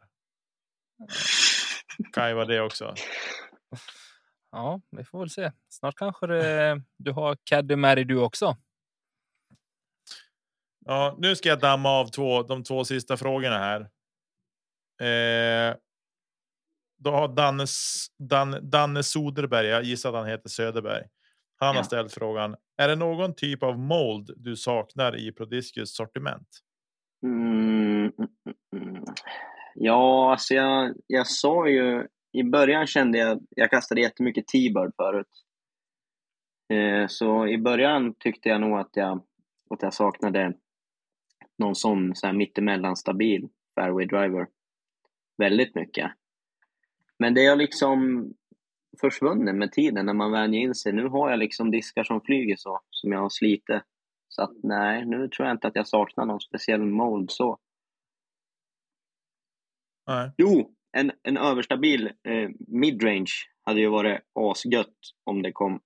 Kan 2.13 2.28
ju 2.30 2.34
vara 2.36 2.45
det 2.45 2.61
också. 2.61 2.93
Ja, 4.56 4.82
vi 4.91 5.03
får 5.03 5.20
väl 5.20 5.30
se. 5.30 5.51
Snart 5.70 5.95
kanske 5.95 6.28
det, 6.28 6.82
du 6.97 7.12
har 7.12 7.38
Caddy 7.43 7.76
med 7.76 7.97
dig 7.97 8.06
du 8.06 8.20
också. 8.20 8.58
Ja, 10.86 11.16
nu 11.18 11.36
ska 11.36 11.49
jag 11.49 11.60
damma 11.60 11.89
av 11.89 12.08
två, 12.08 12.43
de 12.43 12.64
två 12.64 12.86
sista 12.86 13.18
frågorna 13.18 13.58
här. 13.58 13.82
Eh, 15.01 15.76
då 16.97 17.12
har 17.12 17.28
Dannes, 17.28 18.06
Dan, 18.20 18.70
Danne 18.70 19.03
Soderberg, 19.03 19.68
jag 19.68 19.84
gissar 19.84 20.10
att 20.10 20.16
han 20.16 20.28
heter 20.28 20.49
Söderberg. 20.49 21.03
Han 21.58 21.68
har 21.76 21.76
Ja. 21.76 21.84
ställt 21.84 22.14
frågan. 22.14 22.56
Är 22.78 22.88
det 22.88 22.95
någon 22.95 23.36
typ 23.36 23.64
av 23.64 23.80
mold 23.80 24.32
du 24.38 24.56
saknar 24.56 25.16
i 25.16 25.32
Prodiscus 25.32 25.95
sortiment? 25.95 26.47
Mm, 27.24 27.99
mm, 27.99 28.12
mm, 28.76 28.88
mm. 28.95 29.03
Ja, 29.76 30.32
alltså 30.32 30.53
jag, 30.53 30.93
jag 31.08 31.28
sa 31.28 31.68
ju... 31.68 32.08
I 32.36 32.43
början 32.43 32.88
kände 32.88 33.17
jag... 33.17 33.47
Jag 33.49 33.69
kastade 33.69 34.01
jättemycket 34.01 34.47
T-bird 34.47 34.91
förut. 34.97 35.45
Eh, 36.73 37.07
så 37.07 37.47
i 37.47 37.57
början 37.57 38.13
tyckte 38.19 38.49
jag 38.49 38.61
nog 38.61 38.79
att 38.79 38.91
jag, 38.93 39.23
att 39.69 39.81
jag 39.81 39.93
saknade 39.93 40.53
någon 41.57 41.75
sån 41.75 42.15
så 42.15 42.27
här 42.27 42.33
mittemellan 42.33 42.95
stabil 42.95 43.49
fairway 43.75 44.05
driver. 44.05 44.47
Väldigt 45.38 45.75
mycket. 45.75 46.11
Men 47.19 47.33
det 47.33 47.45
har 47.45 47.55
liksom 47.55 48.29
försvunnit 49.01 49.55
med 49.55 49.71
tiden 49.71 50.05
när 50.05 50.13
man 50.13 50.31
vänjer 50.31 50.61
in 50.61 50.75
sig. 50.75 50.93
Nu 50.93 51.07
har 51.07 51.29
jag 51.29 51.39
liksom 51.39 51.71
diskar 51.71 52.03
som 52.03 52.21
flyger 52.21 52.55
så, 52.57 52.81
som 52.89 53.11
jag 53.11 53.19
har 53.19 53.29
slitit. 53.29 53.81
Så 54.29 54.41
att 54.41 54.53
nej, 54.63 55.05
nu 55.05 55.27
tror 55.27 55.47
jag 55.47 55.55
inte 55.55 55.67
att 55.67 55.75
jag 55.75 55.88
saknar 55.88 56.25
någon 56.25 56.39
speciell 56.39 56.86
mold 56.86 57.31
så. 57.31 57.57
Nej. 60.07 60.31
Jo, 60.38 60.75
en, 60.96 61.12
en 61.24 61.38
överstabil 61.38 62.08
eh, 62.08 62.50
midrange 62.68 63.34
hade 63.62 63.80
ju 63.80 63.89
varit 63.89 64.22
asgött 64.34 64.98
om 65.24 65.41
det 65.41 65.52
kom, 65.52 65.82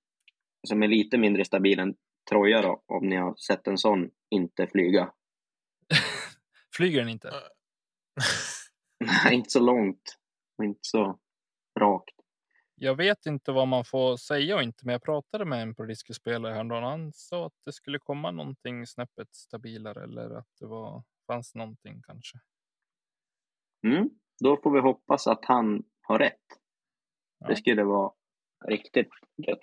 som 0.67 0.83
är 0.83 0.87
lite 0.87 1.17
mindre 1.17 1.45
stabil 1.45 1.79
än 1.79 1.95
Troja 2.29 2.61
då, 2.61 2.83
om 2.85 3.09
ni 3.09 3.15
har 3.15 3.35
sett 3.35 3.67
en 3.67 3.77
sån 3.77 4.09
inte 4.29 4.67
flyga. 4.67 5.13
Flyger 6.75 6.99
den 6.99 7.09
inte? 7.09 7.31
Nej, 9.25 9.35
inte 9.35 9.49
så 9.49 9.59
långt 9.59 10.17
och 10.57 10.65
inte 10.65 10.79
så 10.81 11.19
rakt. 11.79 12.15
Jag 12.75 12.95
vet 12.95 13.25
inte 13.25 13.51
vad 13.51 13.67
man 13.67 13.85
får 13.85 14.17
säga 14.17 14.55
och 14.55 14.63
inte, 14.63 14.85
men 14.85 14.93
jag 14.93 15.03
pratade 15.03 15.45
med 15.45 15.61
en 15.61 15.75
Prodiscus-spelare 15.75 16.53
häromdagen. 16.53 16.83
Han 16.83 17.13
sa 17.13 17.45
att 17.45 17.61
det 17.65 17.73
skulle 17.73 17.99
komma 17.99 18.31
någonting 18.31 18.87
snäppet 18.87 19.35
stabilare 19.35 20.03
eller 20.03 20.29
att 20.29 20.49
det 20.59 20.65
var, 20.65 21.03
fanns 21.27 21.55
någonting 21.55 22.01
kanske. 22.01 22.37
Mm. 23.83 24.09
Då 24.43 24.57
får 24.63 24.71
vi 24.71 24.79
hoppas 24.79 25.27
att 25.27 25.45
han 25.45 25.83
har 26.01 26.19
rätt. 26.19 26.35
Ja. 27.39 27.47
Det 27.47 27.55
skulle 27.55 27.83
vara 27.83 28.11
riktigt 28.65 29.09
gött. 29.47 29.59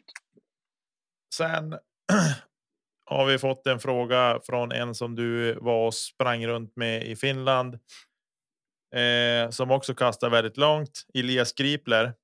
Sen 1.35 1.73
har 3.11 3.27
vi 3.27 3.39
fått 3.39 3.67
en 3.67 3.79
fråga 3.81 4.41
från 4.47 4.73
en 4.73 4.95
som 4.95 5.15
du 5.15 5.55
var 5.61 5.87
och 5.87 5.95
sprang 5.95 6.47
runt 6.47 6.77
med 6.77 7.07
i 7.07 7.17
Finland. 7.17 7.75
Eh, 8.95 9.51
som 9.51 9.71
också 9.71 9.95
kastar 9.95 10.31
väldigt 10.31 10.57
långt. 10.57 11.07
Elias 11.15 11.53
Gripler. 11.53 12.15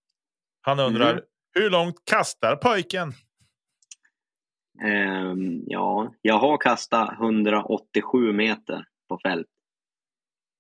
Han 0.61 0.81
undrar 0.81 1.11
Mm. 1.13 1.25
hur 1.55 1.71
långt 1.71 2.05
kastar 2.05 2.57
pojken? 2.57 3.13
Ehm, 4.85 5.63
ja, 5.67 6.15
jag 6.23 6.39
har 6.39 6.59
kastat 6.59 7.13
187 7.13 8.33
meter 8.33 8.85
på 9.09 9.19
fält. 9.23 9.47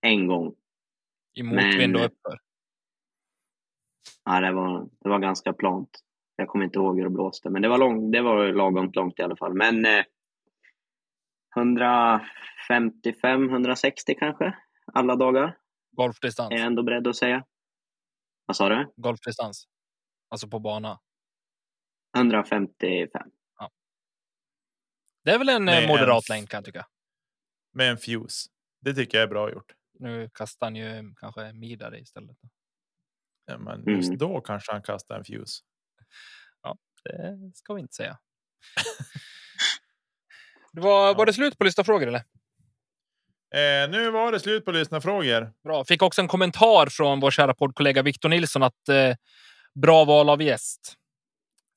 En 0.06 0.26
gång. 0.26 0.54
I 1.34 1.42
motvind 1.42 1.96
och 1.96 2.00
Men- 2.00 2.10
uppför. 2.10 2.38
Ja, 4.24 4.40
det, 4.40 4.52
var, 4.52 4.88
det 5.00 5.08
var 5.08 5.18
ganska 5.18 5.52
plant. 5.52 6.00
Jag 6.36 6.48
kommer 6.48 6.64
inte 6.64 6.78
ihåg 6.78 6.96
hur 6.96 7.04
det 7.04 7.10
blåste, 7.10 7.50
men 7.50 7.62
det 7.62 7.68
var, 7.68 7.78
lång, 7.78 8.10
det 8.10 8.22
var 8.22 8.52
lagom 8.52 8.90
långt 8.94 9.18
i 9.18 9.22
alla 9.22 9.36
fall. 9.36 9.54
Men 9.54 9.86
eh, 9.86 10.04
155-160 12.70 14.14
kanske, 14.18 14.56
alla 14.92 15.16
dagar, 15.16 15.58
Golfdistans. 15.96 16.52
är 16.52 16.56
jag 16.56 16.66
ändå 16.66 16.82
beredd 16.82 17.06
att 17.06 17.16
säga. 17.16 17.44
Vad 18.46 18.56
sa 18.56 18.68
du? 18.68 18.92
Golfdistans. 18.96 19.68
Alltså 20.28 20.48
på 20.48 20.58
bana. 20.58 20.98
155. 22.16 23.30
Det 25.24 25.30
är 25.30 25.38
väl 25.38 25.48
en 25.48 25.64
Med 25.64 25.74
eh, 25.78 25.82
en 25.82 25.88
moderat 25.88 26.22
f- 26.24 26.28
längd 26.28 26.48
kan 26.48 26.58
jag 26.58 26.64
tycka. 26.64 26.86
Med 27.72 27.90
en 27.90 27.98
fuse. 27.98 28.48
Det 28.80 28.94
tycker 28.94 29.18
jag 29.18 29.22
är 29.24 29.28
bra 29.28 29.50
gjort. 29.52 29.72
Nu 30.02 30.30
kastar 30.34 30.66
han 30.66 30.76
ju 30.76 31.14
kanske 31.16 31.52
midare 31.52 31.98
istället. 32.00 32.36
Ja, 33.46 33.58
Men 33.58 33.84
just 33.86 34.08
Mm. 34.08 34.18
då 34.18 34.40
kanske 34.40 34.72
han 34.72 34.82
kastar 34.82 35.18
en 35.18 35.24
fuse. 35.24 35.62
Det 37.04 37.52
ska 37.54 37.74
vi 37.74 37.80
inte 37.80 37.94
säga. 37.94 38.18
det 40.72 40.80
var, 40.80 41.14
var 41.14 41.26
det 41.26 41.32
slut 41.32 41.58
på 41.58 41.64
lista 41.64 41.84
frågor 41.84 42.06
eller? 42.06 42.22
Eh, 43.54 43.90
nu 43.90 44.10
var 44.10 44.32
det 44.32 44.40
slut 44.40 44.64
på 44.64 44.72
lyssnarfrågor. 44.72 45.52
Bra. 45.64 45.84
Fick 45.84 46.02
också 46.02 46.20
en 46.20 46.28
kommentar 46.28 46.86
från 46.86 47.20
vår 47.20 47.30
kära 47.30 47.54
poddkollega 47.54 48.02
Victor 48.02 48.28
Nilsson 48.28 48.62
att 48.62 48.88
eh, 48.88 49.16
bra 49.74 50.04
val 50.04 50.28
av 50.30 50.42
gäst. 50.42 50.94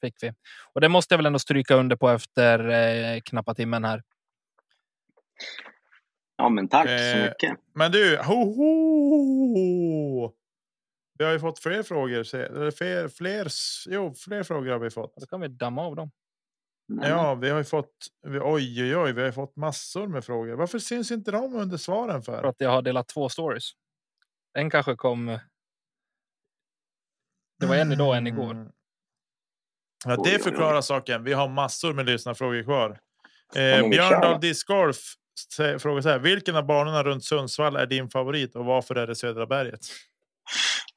Fick 0.02 0.16
vi. 0.24 0.34
Och 0.74 0.82
det 0.82 0.90
måste 0.90 1.14
jag 1.14 1.18
väl 1.18 1.26
ändå 1.26 1.40
stryka 1.40 1.76
under 1.76 1.96
på 1.96 2.10
efter 2.10 2.70
eh, 2.70 3.22
knappa 3.22 3.54
timmen 3.56 3.84
här. 3.86 4.04
Ja, 6.38 6.50
men 6.50 6.68
tack 6.68 6.88
så 6.88 6.94
Eh, 7.18 7.24
mycket. 7.24 7.60
Men 7.74 7.92
du, 7.92 8.18
ho, 8.18 8.34
ho! 8.56 10.34
Vi 11.18 11.26
har 11.26 11.32
ju 11.32 11.40
fått 11.40 11.60
fler 11.60 11.84
frågor. 11.84 12.24
fler, 12.72 13.08
fler, 13.08 13.48
jo, 13.88 14.14
fler 14.14 14.44
frågor 14.44 14.72
har 14.72 14.80
vi 14.80 14.90
fått. 14.90 15.14
Då 15.18 15.26
kan 15.26 15.42
vi 15.42 15.48
damma 15.48 15.82
av 15.86 15.96
dem. 15.96 16.12
Nej, 16.88 17.10
Ja, 17.10 17.36
vi 17.36 17.50
har 17.50 17.58
ju 17.58 17.64
fått. 17.64 18.08
vi- 18.28 18.40
Oj, 18.40 18.84
oj, 18.84 18.98
oj, 18.98 19.14
vi 19.14 19.20
har 19.22 19.26
ju 19.28 19.32
fått 19.32 19.56
massor 19.56 20.08
med 20.08 20.26
frågor. 20.26 20.54
Varför 20.56 20.80
syns 20.80 21.12
inte 21.12 21.32
de 21.32 21.56
under 21.56 21.78
svaren 21.78 22.24
För 22.24 22.32
för? 22.42 22.44
att 22.44 22.56
jag 22.60 22.70
har 22.70 22.82
delat 22.82 23.08
två 23.08 23.30
stories. 23.30 23.72
En 24.54 24.70
kanske 24.70 24.96
kom. 24.96 25.40
Det 27.60 27.66
var 27.66 27.76
en 27.76 27.92
idag 27.92 28.18
en 28.18 28.28
igår. 28.28 28.52
Mm. 28.52 28.72
Ja, 30.06 30.16
det 30.24 30.44
förklarar 30.44 30.82
saken. 30.82 31.24
Vi 31.24 31.34
har 31.34 31.50
massor 31.50 31.94
med 31.94 32.06
lyssnarfrågor 32.06 32.64
kvar. 32.64 32.90
Eh, 32.92 32.98
men 33.56 33.90
vi 33.90 33.96
kör 33.98 34.40
Frågar 35.80 36.02
så 36.02 36.10
här. 36.10 36.20
Vilken 36.20 36.56
av 36.56 36.66
banorna 36.66 37.04
runt 37.04 37.24
Sundsvall 37.24 37.76
är 37.76 37.86
din 37.86 38.10
favorit 38.10 38.56
och 38.56 38.66
varför 38.66 38.96
är 38.96 39.08
det 39.08 39.16
Södra 39.16 39.46
berget? 39.46 39.82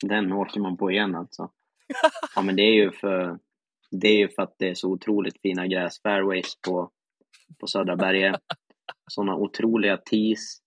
Den 0.00 0.32
åker 0.32 0.60
man 0.60 0.76
på 0.76 0.90
igen 0.90 1.14
alltså. 1.14 1.50
Ja, 2.36 2.42
men 2.42 2.56
det 2.56 2.62
är 2.62 2.74
ju 2.74 2.92
för, 2.92 3.38
det 3.90 4.08
är 4.08 4.18
ju 4.18 4.28
för 4.28 4.42
att 4.42 4.54
det 4.58 4.68
är 4.68 4.74
så 4.74 4.88
otroligt 4.88 5.40
fina 5.42 5.66
gräsfairways 5.66 6.60
på, 6.66 6.90
på 7.60 7.66
Södra 7.66 7.96
berget. 7.96 8.40
Sådana 9.10 9.36
otroliga 9.36 9.96
tees, 9.96 10.58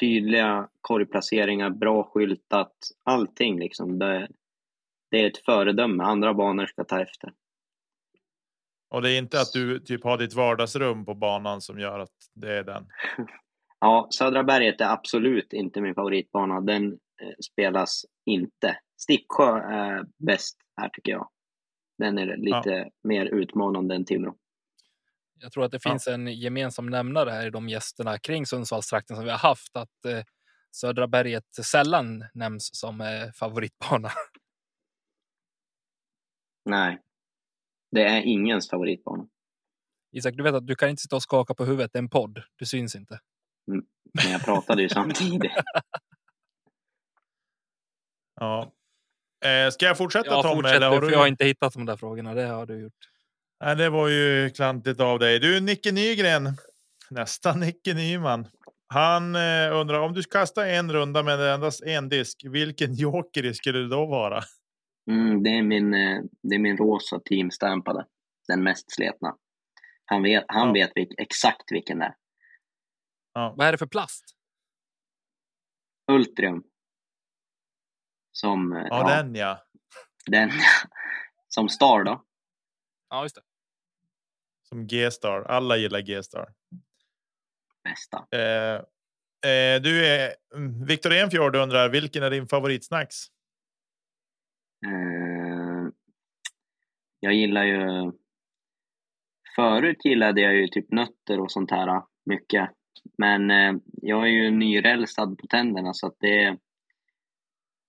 tydliga 0.00 0.68
korgplaceringar, 0.80 1.70
bra 1.70 2.10
skyltat, 2.14 2.72
allting 3.04 3.58
liksom. 3.58 3.98
Det, 3.98 4.28
det 5.10 5.20
är 5.20 5.26
ett 5.26 5.44
föredöme. 5.44 6.04
Andra 6.04 6.34
banor 6.34 6.66
ska 6.66 6.84
ta 6.84 7.02
efter. 7.02 7.32
Och 8.88 9.02
det 9.02 9.10
är 9.12 9.18
inte 9.18 9.40
att 9.40 9.52
du 9.52 9.80
typ 9.80 10.04
har 10.04 10.18
ditt 10.18 10.34
vardagsrum 10.34 11.04
på 11.04 11.14
banan 11.14 11.60
som 11.60 11.78
gör 11.78 11.98
att 11.98 12.12
det 12.34 12.52
är 12.52 12.64
den. 12.64 12.86
Ja, 13.80 14.08
Södra 14.10 14.44
berget 14.44 14.80
är 14.80 14.88
absolut 14.88 15.52
inte 15.52 15.80
min 15.80 15.94
favoritbana. 15.94 16.60
Den 16.60 16.92
eh, 16.92 17.34
spelas 17.52 18.04
inte. 18.26 18.78
Sticksjö 19.00 19.58
är 19.58 20.04
bäst 20.26 20.56
här 20.80 20.88
tycker 20.88 21.12
jag. 21.12 21.28
Den 21.98 22.18
är 22.18 22.36
lite 22.36 22.90
mer 23.02 23.26
utmanande 23.26 23.94
än 23.94 24.04
Timrå. 24.04 24.34
Jag 25.40 25.52
tror 25.52 25.64
att 25.64 25.70
det 25.70 25.80
Ja. 25.84 25.90
finns 25.90 26.06
en 26.06 26.26
gemensam 26.28 26.86
nämnare 26.86 27.30
här 27.30 27.46
i 27.46 27.50
de 27.50 27.68
gästerna 27.68 28.18
kring 28.18 28.46
Sundsvallstrakten 28.46 29.16
som 29.16 29.24
vi 29.24 29.30
har 29.30 29.38
haft. 29.38 29.76
Att 29.76 30.04
eh, 30.06 30.22
Södra 30.72 31.06
berget 31.08 31.54
sällan 31.64 32.24
nämns 32.34 32.70
som 32.72 33.00
eh, 33.00 33.32
favoritbana. 33.34 34.10
Nej, 36.64 37.00
det 37.94 38.04
är 38.04 38.20
ingens 38.22 38.70
favoritbana. 38.70 39.26
Isak, 40.12 40.34
du 40.36 40.42
vet 40.42 40.54
att 40.54 40.66
du 40.66 40.74
kan 40.74 40.88
inte 40.88 41.02
sitta 41.02 41.16
och 41.16 41.22
skaka 41.22 41.54
på 41.54 41.64
huvudet. 41.64 41.90
Det 41.92 41.96
är 41.98 42.02
en 42.02 42.08
podd. 42.08 42.42
Du 42.56 42.66
syns 42.66 42.94
inte. 42.94 43.20
Men 44.22 44.32
jag 44.32 44.44
pratade 44.44 44.82
ju 44.82 44.88
samtidigt. 44.88 45.52
Ja. 48.40 48.72
Eh, 49.44 49.70
ska 49.70 49.86
jag 49.86 49.98
fortsätta 49.98 50.30
Jag 50.30 50.42
Tom? 50.42 50.56
fortsätter, 50.56 50.76
Eller 50.76 50.88
har 50.88 51.00
för 51.00 51.06
du... 51.06 51.12
jag 51.12 51.18
har 51.18 51.26
inte 51.26 51.44
hittat 51.44 51.72
de 51.72 51.86
där 51.86 51.96
frågorna. 51.96 52.34
Det 52.34 52.46
har 52.46 52.66
du 52.66 52.80
gjort. 52.80 52.92
Nej, 53.64 53.76
det 53.76 53.90
var 53.90 54.08
ju 54.08 54.50
klantigt 54.50 55.00
av 55.00 55.18
dig. 55.18 55.38
Du, 55.38 55.60
Nicke 55.60 55.92
Nygren. 55.92 56.56
Nästan 57.10 57.60
Nicke 57.60 57.94
Nyman. 57.94 58.46
Han 58.86 59.34
eh, 59.34 59.76
undrar 59.80 60.00
om 60.00 60.12
du 60.12 60.22
kastar 60.22 60.66
en 60.66 60.92
runda 60.92 61.22
med 61.22 61.40
endast 61.54 61.82
en 61.82 62.08
disk. 62.08 62.44
Vilken 62.44 62.94
joker 62.94 63.52
skulle 63.52 63.78
det 63.78 63.88
då 63.88 64.06
vara? 64.06 64.42
Mm, 65.10 65.42
det, 65.42 65.50
är 65.50 65.62
min, 65.62 65.94
eh, 65.94 66.22
det 66.42 66.54
är 66.54 66.58
min 66.58 66.76
rosa 66.76 67.20
teamstampade. 67.24 68.06
Den 68.48 68.62
mest 68.62 68.90
sletna. 68.94 69.36
Han 70.04 70.22
vet, 70.22 70.44
han 70.48 70.66
Ja. 70.68 70.72
vet 70.72 70.90
vilk, 70.94 71.14
exakt 71.18 71.72
vilken 71.72 71.98
det 71.98 72.04
är. 72.04 72.14
Ja. 73.32 73.54
Vad 73.56 73.66
är 73.66 73.72
det 73.72 73.78
för 73.78 73.86
plast? 73.86 74.24
Ultrium. 76.12 76.62
Som, 78.32 78.72
eh, 78.72 78.86
Ja, 78.90 79.08
den 79.08 79.34
ja. 79.34 79.64
den. 80.26 80.50
Som 81.48 81.68
Star 81.68 82.04
då. 82.04 82.24
Ja, 83.10 83.22
just 83.22 83.34
det. 83.34 83.42
Som 84.68 84.86
G-star. 84.86 85.40
Alla 85.42 85.76
gillar 85.76 86.00
G-star. 86.00 86.48
Bästa. 87.84 88.26
Eh, 88.38 88.74
eh, 89.50 89.82
du 89.82 90.06
är 90.06 90.34
mm, 90.54 90.84
Viktor 90.86 91.12
Enfjord 91.12 91.56
undrar 91.56 91.88
vilken 91.88 92.22
är 92.22 92.30
din 92.30 92.46
favoritsnacks? 92.48 93.26
Eh, 94.84 95.88
jag 97.20 97.34
gillar 97.34 97.64
ju... 97.64 98.12
Förut 99.56 100.04
gillade 100.04 100.40
jag 100.40 100.54
ju 100.54 100.68
typ 100.68 100.92
nötter 100.92 101.40
och 101.40 101.52
sånt 101.52 101.70
här 101.70 102.02
mycket. 102.26 102.70
Men 103.18 103.50
eh, 103.50 103.74
jag 103.84 104.22
är 104.22 104.30
ju 104.30 104.50
nyrälsad 104.50 105.38
på 105.38 105.46
tänderna 105.46 105.94
så 105.94 106.06
att 106.06 106.16
det, 106.20 106.56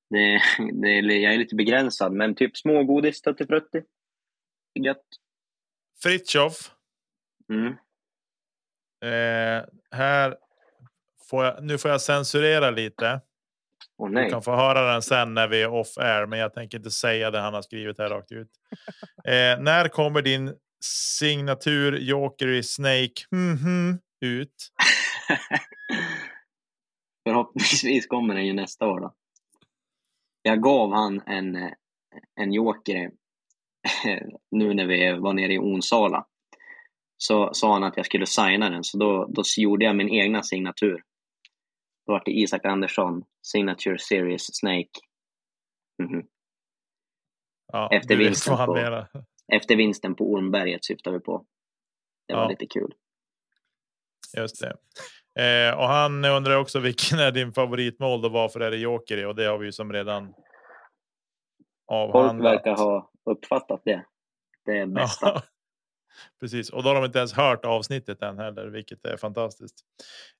det, 0.10 0.42
det 0.82 0.88
är, 0.88 1.04
jag 1.04 1.34
är 1.34 1.38
lite 1.38 1.56
begränsad. 1.56 2.14
Men 2.14 2.36
typ 2.36 2.58
smågodis, 2.58 3.22
tuttifrutti. 3.22 3.82
Gött. 4.80 5.06
Fritjof. 6.04 6.72
Mm. 7.50 7.74
Eh, 9.02 9.66
här 9.92 10.38
får 11.30 11.46
jag, 11.46 11.64
nu 11.64 11.78
får 11.78 11.92
jag 11.92 12.02
censurera 12.02 12.72
lite. 12.72 13.22
Du 13.98 14.10
nej. 14.10 14.30
kan 14.30 14.42
få 14.42 14.56
höra 14.56 14.94
den 14.94 15.02
sen 15.02 15.34
när 15.34 15.48
vi 15.48 15.62
är 15.62 15.74
off 15.74 15.98
air, 15.98 16.26
men 16.26 16.40
jag 16.40 16.54
tänker 16.54 16.78
inte 16.78 16.92
säga 16.92 17.32
det 17.32 17.40
han 17.40 17.54
har 17.54 17.62
skrivit 17.62 17.98
här 17.98 18.10
rakt 18.10 18.32
ut. 18.32 18.50
Eh, 19.28 19.60
när 19.60 19.88
kommer 19.88 20.22
din 20.22 20.54
signatur 21.20 21.98
Joker 21.98 22.48
i 22.48 22.64
Snake 22.64 23.26
mhm, 23.32 24.00
ut? 24.22 24.56
Förhoppningsvis 27.28 28.08
kommer 28.08 28.36
den 28.36 28.46
ju 28.46 28.54
nästa 28.54 28.88
år 28.88 29.00
då. 29.00 29.14
Jag 30.42 30.64
gav 30.64 30.94
han 30.94 31.22
en, 31.26 31.56
eh, 31.56 31.72
en 32.36 32.54
joker 32.54 33.12
nu 34.52 34.74
när 34.74 34.86
vi 34.86 35.12
var 35.20 35.34
nere 35.34 35.54
i 35.54 35.60
Onsala. 35.60 36.26
Så 37.18 37.54
sa 37.54 37.74
han 37.74 37.84
att 37.84 37.98
jag 37.98 38.06
skulle 38.06 38.26
signa 38.26 38.70
den, 38.70 38.84
så 38.84 38.98
då, 38.98 39.26
då 39.30 39.44
gjorde 39.58 39.86
jag 39.86 39.96
min 39.96 40.10
egna 40.10 40.44
signatur. 40.44 41.02
Då 42.06 42.12
var 42.14 42.22
det 42.26 42.32
Isak 42.32 42.66
Andersson, 42.66 43.24
Signature 43.42 43.98
Series 44.00 44.56
Snake. 44.56 44.90
Mhm. 46.04 46.24
Ja, 47.74 47.90
Efter 47.92 48.16
vinsten 48.18 48.58
på-. 48.66 49.06
Efter 49.54 49.76
vinsten 49.76 50.16
på 50.16 50.32
Ormberget 50.32 50.86
syftar 50.86 51.12
vi 51.12 51.20
på. 51.20 51.46
Det 52.28 52.34
var 52.34 52.42
Ja. 52.44 52.50
lite 52.50 52.66
kul. 52.66 52.94
Just 54.38 54.62
det. 54.62 54.76
Eh, 55.70 55.78
och 55.78 55.88
han 55.88 56.26
undrar 56.26 56.56
också 56.58 56.80
vilken 56.80 57.20
är 57.20 57.32
din 57.32 57.54
favoritmål 57.54 58.26
och 58.26 58.32
varför 58.32 58.60
är 58.60 58.72
det 58.72 58.78
Joker 58.78 59.18
i? 59.18 59.26
Och 59.26 59.36
det 59.36 59.46
har 59.46 59.58
vi 59.58 59.66
ju 59.66 59.72
som 59.72 59.94
redan 59.94 60.26
Folk 60.26 60.36
avhandlat. 62.16 62.54
verkar 62.54 62.76
ha 62.76 63.12
uppfattat 63.26 63.82
det. 63.86 64.06
Det 64.66 64.78
är 64.78 64.86
bästa. 64.86 65.28
Ja, 65.28 65.42
precis, 66.40 66.70
och 66.70 66.84
då 66.84 66.90
har 66.90 66.96
de 66.96 67.06
inte 67.06 67.18
ens 67.20 67.34
hört 67.34 67.66
avsnittet 67.66 68.22
än 68.22 68.38
heller, 68.40 68.66
vilket 68.68 69.06
är 69.06 69.18
fantastiskt. 69.18 69.86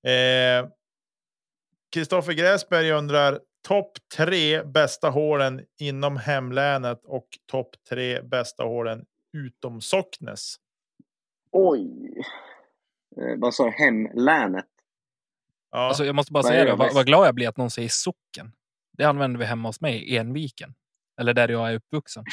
Eh, 0.04 0.70
Kristoffer 1.94 2.34
Gräsberg 2.34 2.92
undrar 2.92 3.40
topp 3.68 3.98
tre 4.18 4.64
bästa 4.64 5.10
hålen 5.10 5.62
inom 5.80 6.18
hemlänet 6.18 7.02
och 7.06 7.28
topp 7.52 7.70
tre 7.90 8.22
bästa 8.22 8.64
hålen 8.64 9.06
utom 9.38 9.82
Socknes. 9.82 10.56
Oj! 11.52 12.14
Eh, 13.18 13.38
vad 13.38 13.54
sa? 13.54 13.70
Hemlänet? 13.70 14.66
Ja, 15.72 15.78
Alltså, 15.88 16.06
jag 16.06 16.16
måste 16.16 16.34
bara 16.34 16.40
Vad 16.40 16.52
säga 16.52 16.66
det 16.66 16.76
vad, 16.76 17.06
glad 17.06 17.28
jag 17.28 17.36
blir 17.36 17.50
att 17.50 17.58
någon 17.58 17.72
säger 17.72 17.90
socken. 17.90 18.52
Det 18.98 19.04
använder 19.04 19.40
vi 19.40 19.46
hemma 19.46 19.70
hos 19.70 19.82
mig 19.82 20.04
i 20.04 20.18
Enviken. 20.18 20.74
Eller 21.22 21.34
där 21.34 21.48
jag 21.50 21.70
är 21.72 21.76
uppvuxen. 21.76 22.24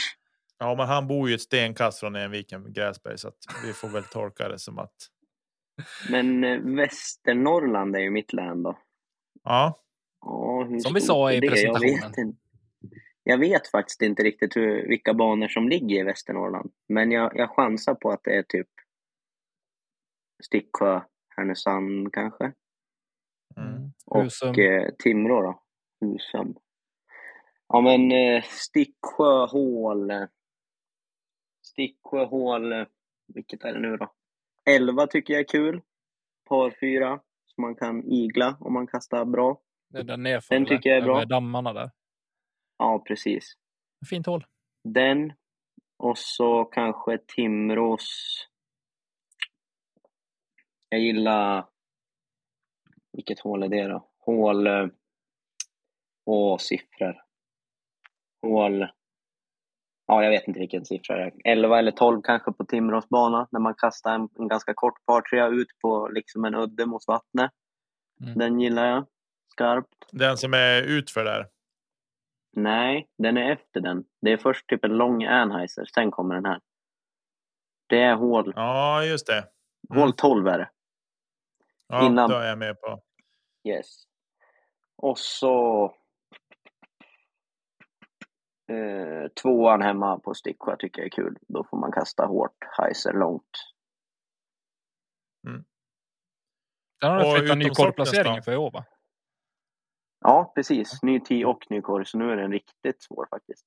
ja, 0.58 0.74
men 0.74 0.86
han 0.86 1.06
bor 1.08 1.28
ju 1.28 1.34
ett 1.34 1.40
stenkast 1.40 2.00
från 2.00 2.16
Enviken, 2.16 2.72
Gräsberg, 2.72 3.18
så 3.18 3.28
att 3.28 3.34
vi 3.66 3.72
får 3.72 3.88
väl 3.88 4.04
tolka 4.04 4.48
det 4.48 4.58
som 4.58 4.78
att. 4.78 4.94
Men 6.10 6.44
eh, 6.44 6.58
Västernorrland 6.60 7.96
är 7.96 8.00
ju 8.00 8.10
mitt 8.10 8.32
län 8.32 8.62
då. 8.62 8.78
Ja, 9.44 9.78
Ja, 10.20 10.68
Som 10.82 10.94
vi 10.94 11.00
sa 11.00 11.32
i 11.32 11.40
det? 11.40 11.46
Jag 11.46 11.52
presentationen. 11.52 12.10
vet, 12.10 12.18
inte. 12.18 12.38
jag 13.22 13.38
vet 13.38 13.66
faktiskt 13.68 14.02
inte 14.02 14.22
riktigt 14.22 14.56
hur, 14.56 14.88
vilka 14.88 15.14
banor 15.14 15.48
som 15.48 15.68
ligger 15.68 16.00
i 16.00 16.02
Västernorrland. 16.02 16.72
Men 16.88 17.10
jag, 17.12 17.32
jag 17.36 17.50
chansar 17.50 17.94
på 17.94 18.10
att 18.10 18.20
det 18.24 18.36
är 18.36 18.42
typ 18.42 18.68
Sticksjö, 20.44 21.00
Härnösand 21.36 22.12
kanske. 22.12 22.44
mm. 23.56 23.92
Och 24.06 24.22
Husum. 24.22 24.54
eh, 24.54 24.88
Timrå 24.98 25.42
då. 25.42 25.62
Husum. 26.00 26.54
Ja 27.68 27.80
men 27.80 28.12
eh, 28.12 28.42
Sticksjö, 28.42 29.46
Hål. 29.46 30.12
Sticksjö, 31.66 32.24
Hål. 32.24 32.72
eh, 32.72 32.86
Vilket 33.34 33.64
är 33.64 33.72
det 33.72 33.80
nu 33.80 33.96
då? 33.96 34.12
11 34.70 35.06
tycker 35.06 35.34
jag 35.34 35.40
är 35.40 35.48
kul. 35.48 35.80
Par 36.48 36.70
fyra. 36.80 37.20
Så 37.54 37.60
man 37.62 37.74
kan 37.76 38.12
igla 38.12 38.56
om 38.60 38.72
man 38.72 38.86
kastar 38.86 39.24
bra. 39.24 39.60
Är 39.94 40.02
där 40.02 40.16
nerför. 40.16 40.54
Den 40.54 40.66
tycker 40.66 40.90
jag 40.90 40.98
är 40.98 41.02
bra. 41.02 41.24
Dammarna 41.24 41.72
där. 41.72 41.90
Ja, 42.78 43.04
precis. 43.08 43.52
Fint 44.10 44.26
hål. 44.26 44.44
Den. 44.84 45.32
Och 45.98 46.18
så 46.18 46.64
kanske 46.64 47.18
Timrås. 47.18 48.08
Jag 50.88 51.00
gillar... 51.00 51.68
Vilket 53.12 53.40
hål 53.40 53.62
är 53.62 53.68
det 53.68 53.88
då? 53.88 54.10
Hål... 54.18 54.66
eh, 54.66 54.86
Och 56.26 56.60
siffror. 56.60 57.22
Hål... 58.42 58.86
Ja, 60.12 60.24
jag 60.24 60.30
vet 60.30 60.48
inte 60.48 60.60
vilken 60.60 60.84
siffra 60.84 61.16
det 61.16 61.22
är. 61.22 61.32
11 61.44 61.78
eller 61.78 61.90
12 61.90 62.22
kanske 62.22 62.52
på 62.52 62.64
Timrås 62.64 63.08
bana. 63.08 63.48
När 63.50 63.60
man 63.60 63.74
kastar 63.74 64.14
en, 64.14 64.28
en 64.38 64.48
ganska 64.48 64.74
kort 64.74 65.06
par 65.06 65.20
trea 65.20 65.48
ut 65.48 65.68
på 65.82 66.08
liksom 66.08 66.44
en 66.44 66.54
udde 66.54 66.86
mot 66.86 67.06
vattnet. 67.06 67.50
Mm. 68.22 68.38
Den 68.38 68.60
gillar 68.60 68.86
jag. 68.86 69.06
Skarpt. 69.52 69.88
den 70.12 70.36
som 70.36 70.54
är 70.54 70.82
utför 70.82 71.24
där. 71.24 71.48
Nej, 72.52 73.08
den 73.18 73.36
är 73.36 73.52
efter 73.52 73.80
den. 73.80 74.04
Det 74.20 74.32
är 74.32 74.36
först 74.36 74.68
typ 74.68 74.84
en 74.84 74.96
lång 74.96 75.24
Anheuser, 75.24 75.84
sen 75.94 76.10
kommer 76.10 76.34
den 76.34 76.44
här. 76.44 76.60
Det 77.86 78.02
är 78.02 78.14
hål, 78.14 78.52
Ja, 78.56 79.04
just 79.04 79.26
det. 79.26 79.44
Mm. 79.90 80.02
hål 80.02 80.12
12 80.12 80.46
är 80.48 80.58
det. 80.58 80.70
Ja, 81.88 82.06
Innan. 82.06 82.30
då 82.30 82.36
är 82.36 82.48
jag 82.48 82.58
med 82.58 82.80
på. 82.80 83.02
Yes. 83.68 84.04
Och 84.96 85.18
så... 85.18 85.94
Eh, 88.72 89.28
tvåan 89.28 89.82
hemma 89.82 90.18
på 90.18 90.34
Sticksjö 90.34 90.76
tycker 90.78 91.02
jag 91.02 91.06
är 91.06 91.10
kul. 91.10 91.38
Då 91.48 91.64
får 91.64 91.78
man 91.78 91.92
kasta 91.92 92.26
hårt, 92.26 92.56
Heiser 92.78 93.12
långt. 93.12 93.72
Där 97.02 97.10
har 97.10 97.18
du 97.18 97.26
Och 97.26 97.36
flyttat 97.36 97.58
ny 97.58 97.64
utom 97.64 97.74
Socknes 97.74 97.96
korgplacering 97.96 98.36
då? 98.36 98.42
för 98.42 98.52
i 98.52 98.56
år 98.56 98.70
va? 98.70 98.84
Ja, 100.20 100.52
precis. 100.54 101.02
Ny 101.02 101.20
tee 101.20 101.44
och 101.44 101.66
ny 101.70 101.80
korg, 101.80 102.06
så 102.06 102.18
nu 102.18 102.30
är 102.30 102.36
den 102.36 102.52
riktigt 102.52 103.02
svår 103.02 103.26
faktiskt. 103.30 103.66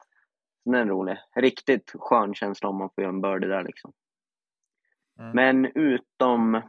Den 0.65 0.75
är 0.75 0.85
rolig. 0.85 1.17
Riktigt 1.35 1.93
skön 1.95 2.33
känsla 2.33 2.69
om 2.69 2.77
man 2.77 2.89
får 2.89 3.01
göra 3.01 3.13
en 3.13 3.21
birdie 3.21 3.47
där 3.47 3.63
liksom. 3.63 3.93
Mm. 5.19 5.31
Men 5.31 5.65
utom 5.75 6.61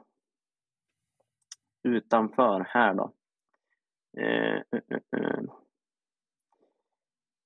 utanför 1.82 2.66
här 2.68 2.94
då. 2.94 3.12
Eh, 4.18 4.56
eh, 4.56 4.98
eh. 5.16 5.40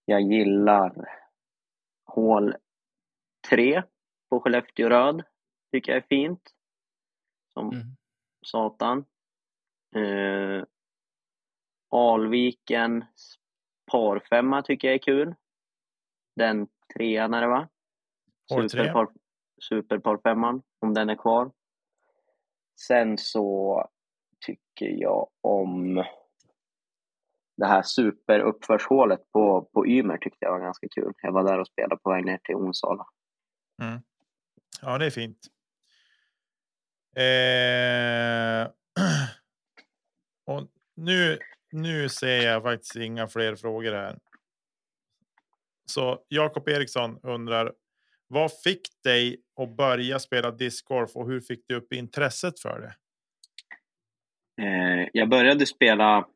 Jag 0.04 0.20
gillar 0.22 1.08
hål 2.06 2.54
3 3.50 3.82
på 4.30 4.40
Skellefteå 4.40 4.88
röd. 4.88 5.22
Tycker 5.72 5.92
jag 5.92 5.96
är 6.02 6.06
fint. 6.08 6.50
Som 7.52 7.66
Mm. 7.72 7.86
satan. 8.46 9.04
Eh, 9.96 10.64
Alviken 11.92 13.04
parfemma 13.92 14.62
tycker 14.62 14.88
jag 14.88 14.94
är 14.94 14.98
kul. 14.98 15.34
Den 16.36 16.68
trean 16.94 17.34
är 17.34 17.40
det 17.40 17.48
va? 17.48 17.68
Superpar, 18.70 19.08
superparfemman, 19.62 20.62
om 20.78 20.94
den 20.94 21.10
är 21.10 21.14
kvar. 21.16 21.52
Sen 22.86 23.18
så 23.18 23.88
tycker 24.46 24.86
jag 24.86 25.28
om 25.40 26.04
det 27.60 27.66
här 27.66 27.82
superuppförshålet 27.82 29.32
på, 29.32 29.62
på 29.72 29.86
Ymer 29.86 30.16
tyckte 30.16 30.44
jag 30.44 30.52
var 30.52 30.60
ganska 30.60 30.88
kul. 30.88 31.12
Jag 31.22 31.32
var 31.32 31.44
där 31.44 31.58
och 31.58 31.66
spelade 31.66 31.96
på 31.96 32.10
väg 32.10 32.24
ner 32.24 32.38
till 32.38 32.54
Onsala. 32.54 33.06
Mm. 33.82 34.00
Ja, 34.82 34.98
det 34.98 35.06
är 35.06 35.10
fint. 35.10 35.38
Eh, 37.16 38.72
och 40.56 40.68
nu, 40.96 41.38
nu 41.72 42.08
ser 42.08 42.42
jag 42.42 42.62
faktiskt 42.62 42.96
inga 42.96 43.28
fler 43.28 43.56
frågor 43.56 43.92
här. 43.92 44.18
Så 45.86 46.24
Jakob 46.28 46.68
Eriksson 46.68 47.20
undrar. 47.22 47.72
Vad 48.28 48.60
fick 48.64 49.02
dig 49.04 49.42
att 49.60 49.76
börja 49.76 50.18
spela 50.18 50.50
discgolf 50.50 51.16
och 51.16 51.28
hur 51.28 51.40
fick 51.40 51.64
du 51.68 51.74
upp 51.74 51.92
intresset 51.92 52.60
för 52.60 52.80
det? 52.80 52.94
Eh, 54.64 55.08
jag 55.12 55.28
började 55.28 55.66
spela 55.66 56.26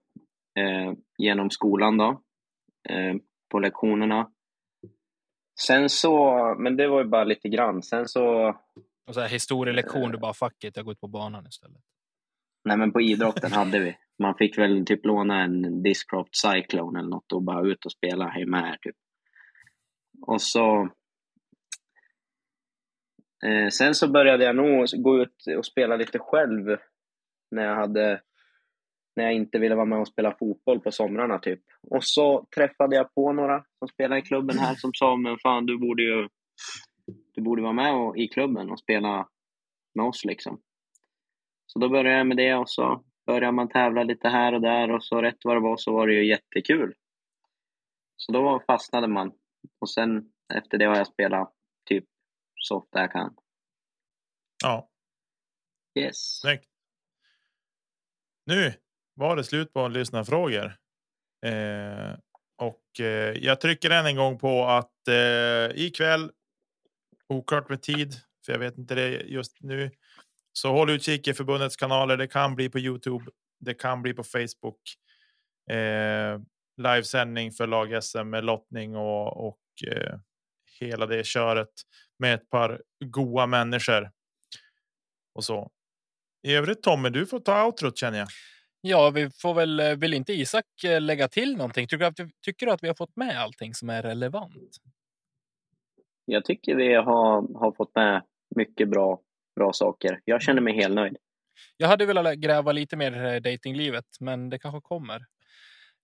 genom 1.18 1.50
skolan 1.50 1.96
då, 1.96 2.22
eh, 2.88 3.14
på 3.50 3.58
lektionerna. 3.58 4.30
Sen 5.60 5.88
så, 5.88 6.34
men 6.58 6.76
det 6.76 6.88
var 6.88 7.02
ju 7.02 7.08
bara 7.08 7.24
lite 7.24 7.48
grann. 7.48 7.82
Sen 7.82 8.08
så, 8.08 8.48
Och 9.06 9.14
så 9.14 9.20
här 9.20 9.28
historielektion, 9.28 10.10
du 10.10 10.18
bara 10.18 10.34
fuck 10.34 10.64
it, 10.64 10.76
jag 10.76 10.84
går 10.84 10.92
ut 10.92 11.00
på 11.00 11.08
banan 11.08 11.46
istället. 11.46 11.82
nej 12.64 12.76
men 12.76 12.92
på 12.92 13.00
idrotten 13.00 13.52
hade 13.60 13.78
vi. 13.78 13.96
Man 14.18 14.34
fick 14.34 14.58
väl 14.58 14.86
typ 14.86 15.04
låna 15.06 15.42
en 15.42 15.82
Discraft 15.82 16.36
Cyclone 16.36 16.98
eller 16.98 17.08
något 17.08 17.32
och 17.32 17.42
bara 17.42 17.66
ut 17.68 17.84
och 17.84 17.92
spela 17.92 18.28
hemma 18.28 18.56
här 18.56 18.76
typ. 18.76 18.96
Och 20.26 20.42
så 20.42 20.88
eh, 23.46 23.68
Sen 23.68 23.94
så 23.94 24.08
började 24.08 24.44
jag 24.44 24.56
nog 24.56 24.86
gå 25.02 25.22
ut 25.22 25.44
och 25.58 25.66
spela 25.66 25.96
lite 25.96 26.18
själv 26.18 26.76
när 27.50 27.64
jag 27.64 27.76
hade 27.76 28.20
när 29.16 29.24
jag 29.24 29.34
inte 29.34 29.58
ville 29.58 29.74
vara 29.74 29.86
med 29.86 29.98
och 29.98 30.08
spela 30.08 30.36
fotboll 30.38 30.80
på 30.80 30.92
somrarna 30.92 31.38
typ. 31.38 31.60
Och 31.90 32.04
så 32.04 32.46
träffade 32.54 32.96
jag 32.96 33.14
på 33.14 33.32
några 33.32 33.64
som 33.78 33.88
spelar 33.88 34.16
i 34.16 34.22
klubben 34.22 34.58
här 34.58 34.74
som 34.74 34.90
sa 34.94 35.16
men 35.16 35.38
fan 35.38 35.66
du 35.66 35.78
borde 35.78 36.02
ju 36.02 36.28
du 37.34 37.42
borde 37.42 37.62
vara 37.62 37.72
med 37.72 37.94
och, 37.94 38.18
i 38.18 38.28
klubben 38.28 38.70
och 38.70 38.78
spela 38.80 39.28
med 39.94 40.06
oss 40.06 40.24
liksom. 40.24 40.60
Så 41.66 41.78
då 41.78 41.88
började 41.88 42.18
jag 42.18 42.26
med 42.26 42.36
det 42.36 42.54
och 42.54 42.70
så 42.70 43.04
började 43.26 43.52
man 43.52 43.68
tävla 43.68 44.02
lite 44.02 44.28
här 44.28 44.54
och 44.54 44.60
där 44.60 44.90
och 44.90 45.04
så 45.04 45.22
rätt 45.22 45.38
vad 45.44 45.56
det 45.56 45.60
var 45.60 45.76
så 45.76 45.92
var 45.92 46.06
det 46.06 46.14
ju 46.14 46.28
jättekul. 46.28 46.94
Så 48.16 48.32
då 48.32 48.62
fastnade 48.66 49.08
man. 49.08 49.32
Och 49.80 49.90
sen 49.90 50.32
efter 50.54 50.78
det 50.78 50.84
har 50.84 50.96
jag 50.96 51.06
spelat 51.06 51.54
typ 51.84 52.04
så 52.54 52.76
ofta 52.76 53.00
jag 53.00 53.12
kan. 53.12 53.34
Ja, 54.62 54.88
Yes. 55.98 56.40
snyggt. 56.40 56.68
Nu 58.46 58.72
var 59.14 59.36
det 59.36 59.44
slut 59.44 59.72
på 59.72 59.88
lyssnarfrågor. 59.88 60.76
Eh, 61.46 62.14
och 62.58 63.00
eh, 63.00 63.32
jag 63.44 63.60
trycker 63.60 63.90
än 63.90 64.06
en 64.06 64.16
gång 64.16 64.38
på 64.38 64.64
att 64.64 65.08
eh, 65.08 65.84
ikväll, 65.84 66.30
oklart 67.28 67.68
med 67.68 67.82
tid, 67.82 68.14
för 68.46 68.52
jag 68.52 68.58
vet 68.58 68.78
inte 68.78 68.94
det 68.94 69.08
just 69.10 69.56
nu, 69.60 69.90
så 70.52 70.72
håll 70.72 70.90
utkik 70.90 71.28
i 71.28 71.34
förbundets 71.34 71.76
kanaler. 71.76 72.16
Det 72.16 72.26
kan 72.26 72.54
bli 72.54 72.68
på 72.68 72.78
Youtube. 72.78 73.24
Det 73.60 73.74
kan 73.74 74.02
bli 74.02 74.14
på 74.14 74.24
Facebook. 74.24 74.80
Eh, 75.70 76.40
livesändning 76.82 77.52
för 77.52 77.66
lag-SM 77.66 78.30
med 78.30 78.44
lottning 78.44 78.96
och, 78.96 79.46
och 79.46 79.60
eh, 79.86 80.18
hela 80.80 81.06
det 81.06 81.26
köret 81.26 81.72
med 82.18 82.34
ett 82.34 82.50
par 82.50 82.82
goa 83.04 83.46
människor. 83.46 84.10
Och 85.34 85.44
så. 85.44 85.70
I 86.42 86.54
övrigt 86.54 86.82
Tommy, 86.82 87.08
du 87.08 87.26
får 87.26 87.40
ta 87.40 87.64
outrot 87.64 87.98
känner 87.98 88.18
jag. 88.18 88.28
Ja, 88.86 89.10
vi 89.10 89.30
får 89.30 89.54
väl, 89.54 89.80
eh, 89.80 89.94
vill 89.96 90.14
inte 90.14 90.32
Isak 90.32 90.84
eh, 90.84 91.00
lägga 91.00 91.28
till 91.28 91.56
någonting? 91.56 91.86
Tycker 91.86 92.10
du, 92.16 92.30
tycker 92.40 92.66
du 92.66 92.72
att 92.72 92.82
vi 92.82 92.88
har 92.88 92.94
fått 92.94 93.16
med 93.16 93.40
allting 93.40 93.74
som 93.74 93.90
är 93.90 94.02
relevant? 94.02 94.76
Jag 96.24 96.44
tycker 96.44 96.74
vi 96.76 96.94
har, 96.94 97.58
har 97.58 97.72
fått 97.72 97.94
med 97.94 98.22
mycket 98.56 98.88
bra, 98.88 99.20
bra 99.56 99.72
saker. 99.72 100.20
Jag 100.24 100.42
känner 100.42 100.60
mig 100.60 100.74
helt 100.74 100.94
nöjd. 100.94 101.16
Jag 101.76 101.88
hade 101.88 102.06
velat 102.06 102.34
gräva 102.38 102.72
lite 102.72 102.96
mer 102.96 103.06
i 103.12 103.14
det 103.14 103.20
här 103.20 103.40
datinglivet, 103.40 104.06
men 104.20 104.50
det 104.50 104.58
kanske 104.58 104.80
kommer. 104.80 105.26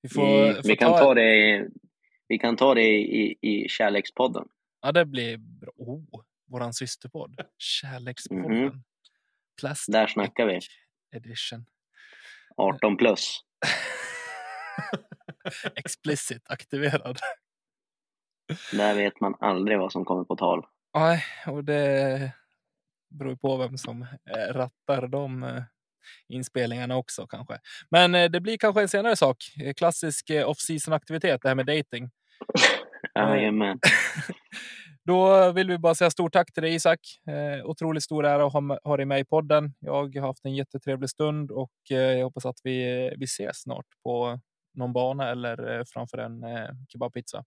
Vi 0.03 0.09
får, 0.09 0.43
Mm, 0.43 0.55
får 0.55 0.69
vi, 0.69 0.77
kan 0.77 0.93
ta 0.93 1.15
det, 1.15 1.69
vi 2.29 2.39
kan 2.39 2.57
ta 2.57 2.75
det 2.75 2.83
i, 2.99 3.37
i 3.41 3.69
Kärlekspodden. 3.69 4.49
Ja, 4.83 4.93
det 4.93 5.05
blir 5.05 5.37
bra. 5.37 5.71
Oh, 5.77 6.23
våran 6.47 6.73
systerpodd. 6.75 7.41
Kärlekspodden. 7.59 8.65
Mhm. 8.65 8.83
Plastic 9.61 9.93
Där 9.93 10.07
snackar 10.07 10.47
vi. 10.47 10.61
edition. 11.17 11.65
18 12.61 12.97
plus. 12.97 13.41
Explicit 15.77 16.43
aktiverad. 16.49 17.19
Där 18.73 18.95
vet 18.95 19.21
man 19.21 19.35
aldrig 19.41 19.79
vad 19.79 19.93
som 19.93 20.05
kommer 20.05 20.25
på 20.25 20.37
tal. 20.37 20.67
Nej, 20.95 21.25
och 21.47 21.65
det 21.65 22.33
beror 23.11 23.37
på 23.37 23.57
vem 23.57 23.79
som 23.79 24.03
eh, 24.03 24.55
rattar 24.55 25.07
de 25.07 25.43
eh, 25.43 25.63
inspelningarna 26.29 26.97
också 26.97 27.27
kanske. 27.27 27.59
Men 27.91 28.15
eh, 28.15 28.31
det 28.31 28.41
blir 28.41 28.59
kanske 28.59 28.83
en 28.83 28.89
senare 28.89 29.17
sak. 29.17 29.37
Klassisk 29.77 30.31
eh, 30.31 30.49
off-season 30.49 30.95
aktivitet, 30.95 31.43
det 31.43 31.49
här 31.49 31.55
med 31.55 31.67
dating. 31.67 32.11
Jajamän. 33.15 33.79
Då 35.11 35.53
vill 35.53 35.69
vi 35.69 35.79
bara 35.79 35.95
säga 35.95 36.11
stort 36.11 36.33
tack 36.33 36.53
till 36.53 36.63
dig 36.63 36.75
Isak. 36.75 37.01
Eh, 37.27 37.67
otroligt 37.67 38.03
stor 38.03 38.27
ära 38.27 38.47
att 38.47 38.53
ha, 38.53 38.79
ha 38.85 38.97
dig 38.97 39.07
med 39.07 39.21
i 39.21 39.25
podden. 39.25 39.75
Jag 39.79 40.17
har 40.17 40.27
haft 40.27 40.45
en 40.45 40.55
jättetrevlig 40.55 41.11
stund 41.11 41.51
och 41.51 41.73
eh, 41.91 41.97
jag 41.97 42.25
hoppas 42.25 42.47
att 42.47 42.61
vi, 42.65 43.11
vi 43.19 43.25
ses 43.25 43.63
snart 43.63 43.87
på 44.03 44.41
någon 44.75 44.93
bana 44.93 45.31
eller 45.31 45.79
eh, 45.79 45.85
framför 45.87 46.19
en 46.19 46.45
eh, 46.45 46.69
kebabpizza. 46.89 47.45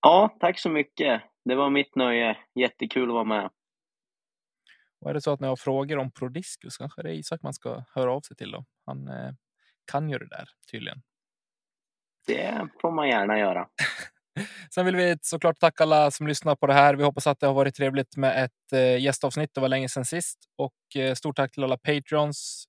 Ja, 0.00 0.36
tack 0.40 0.58
så 0.58 0.70
mycket. 0.70 1.22
Det 1.44 1.54
var 1.54 1.70
mitt 1.70 1.96
nöje. 1.96 2.36
Jättekul 2.54 3.08
att 3.08 3.14
vara 3.14 3.24
med. 3.24 3.50
Och 5.00 5.10
är 5.10 5.14
det 5.14 5.20
så 5.20 5.32
att 5.32 5.40
ni 5.40 5.46
har 5.46 5.56
frågor 5.56 5.98
om 5.98 6.12
Prodiscus 6.12 6.76
kanske 6.76 7.02
det 7.02 7.10
är 7.10 7.14
Isak 7.14 7.42
man 7.42 7.54
ska 7.54 7.84
höra 7.94 8.12
av 8.12 8.20
sig 8.20 8.36
till. 8.36 8.50
Då. 8.50 8.64
Han 8.86 9.08
eh, 9.08 9.32
kan 9.92 10.10
ju 10.10 10.18
det 10.18 10.28
där 10.28 10.48
tydligen. 10.70 11.02
Det 12.26 12.68
får 12.80 12.90
man 12.90 13.08
gärna 13.08 13.38
göra. 13.38 13.68
Sen 14.74 14.84
vill 14.86 14.96
vi 14.96 15.16
såklart 15.22 15.58
tacka 15.60 15.82
alla 15.82 16.10
som 16.10 16.26
lyssnar 16.26 16.56
på 16.56 16.66
det 16.66 16.74
här. 16.74 16.94
Vi 16.94 17.04
hoppas 17.04 17.26
att 17.26 17.40
det 17.40 17.46
har 17.46 17.54
varit 17.54 17.74
trevligt 17.74 18.16
med 18.16 18.44
ett 18.44 18.72
eh, 18.72 19.02
gästavsnitt. 19.02 19.50
Det 19.54 19.60
var 19.60 19.68
länge 19.68 19.88
sedan 19.88 20.04
sist 20.04 20.38
och 20.58 20.96
eh, 20.96 21.14
stort 21.14 21.36
tack 21.36 21.52
till 21.52 21.64
alla 21.64 21.78
Patreons. 21.78 22.64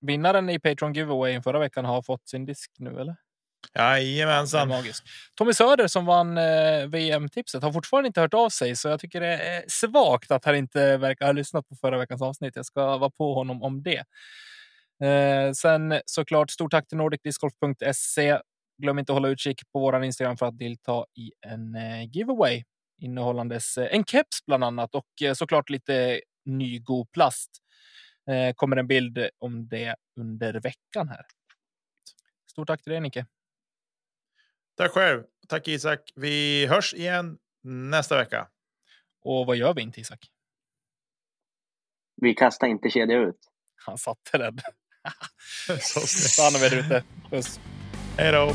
Vinnaren 0.00 0.50
i 0.50 0.58
Patreon 0.58 0.92
giveaway 0.92 1.42
förra 1.42 1.58
veckan 1.58 1.84
har 1.84 2.02
fått 2.02 2.28
sin 2.28 2.44
disk 2.44 2.70
nu, 2.78 3.00
eller? 3.00 3.16
Jajamensan. 3.74 4.68
magiskt. 4.68 5.04
Tommy 5.34 5.52
Söder 5.52 5.86
som 5.86 6.06
vann 6.06 6.38
eh, 6.38 6.86
VM-tipset 6.86 7.62
har 7.62 7.72
fortfarande 7.72 8.06
inte 8.06 8.20
hört 8.20 8.34
av 8.34 8.48
sig, 8.48 8.76
så 8.76 8.88
jag 8.88 9.00
tycker 9.00 9.20
det 9.20 9.36
är 9.36 9.64
svagt 9.68 10.30
att 10.30 10.44
han 10.44 10.56
inte 10.56 10.96
verkar 10.96 11.26
ha 11.26 11.32
lyssnat 11.32 11.68
på 11.68 11.76
förra 11.76 11.98
veckans 11.98 12.22
avsnitt. 12.22 12.56
Jag 12.56 12.66
ska 12.66 12.96
vara 12.96 13.10
på 13.10 13.34
honom 13.34 13.62
om 13.62 13.82
det. 13.82 14.04
Eh, 15.08 15.52
sen 15.52 16.00
såklart 16.06 16.50
stort 16.50 16.70
tack 16.70 16.88
till 16.88 16.98
nordicdiscgolf.se. 16.98 18.38
Glöm 18.78 18.98
inte 18.98 19.12
att 19.12 19.16
hålla 19.16 19.28
utkik 19.28 19.72
på 19.72 19.80
vår 19.80 20.04
Instagram 20.04 20.36
för 20.36 20.46
att 20.46 20.58
delta 20.58 21.04
i 21.14 21.32
en 21.46 21.74
eh, 21.74 22.10
giveaway 22.10 22.64
innehållandes 22.98 23.78
eh, 23.78 23.94
en 23.94 24.04
keps 24.04 24.46
bland 24.46 24.64
annat 24.64 24.94
och 24.94 25.22
eh, 25.22 25.34
såklart 25.34 25.70
lite 25.70 26.20
ny 26.44 26.78
god 26.78 27.12
plast. 27.12 27.50
Kommer 28.54 28.76
en 28.76 28.86
bild 28.86 29.28
om 29.38 29.68
det 29.68 29.96
under 30.16 30.60
veckan 30.60 31.08
här. 31.08 31.26
Stort 32.50 32.66
tack 32.66 32.82
till 32.82 32.92
dig 32.92 33.00
Nicke. 33.00 33.26
Tack 34.76 34.90
själv. 34.90 35.22
Tack 35.48 35.68
Isak. 35.68 36.12
Vi 36.16 36.66
hörs 36.66 36.94
igen 36.94 37.38
nästa 37.62 38.16
vecka. 38.16 38.48
Och 39.20 39.46
vad 39.46 39.56
gör 39.56 39.74
vi 39.74 39.82
inte 39.82 40.00
Isak? 40.00 40.30
Vi 42.16 42.34
kastar 42.34 42.66
inte 42.66 42.90
kedja 42.90 43.18
ut. 43.18 43.38
Han 43.76 43.98
satte 43.98 44.38
den. 44.38 44.58
Så 45.80 46.00
snyggt. 46.00 46.52
Han 46.52 46.62
är 46.62 46.78
ute. 46.78 47.04
Puss. 47.30 47.60
Hej 48.20 48.32
då. 48.32 48.54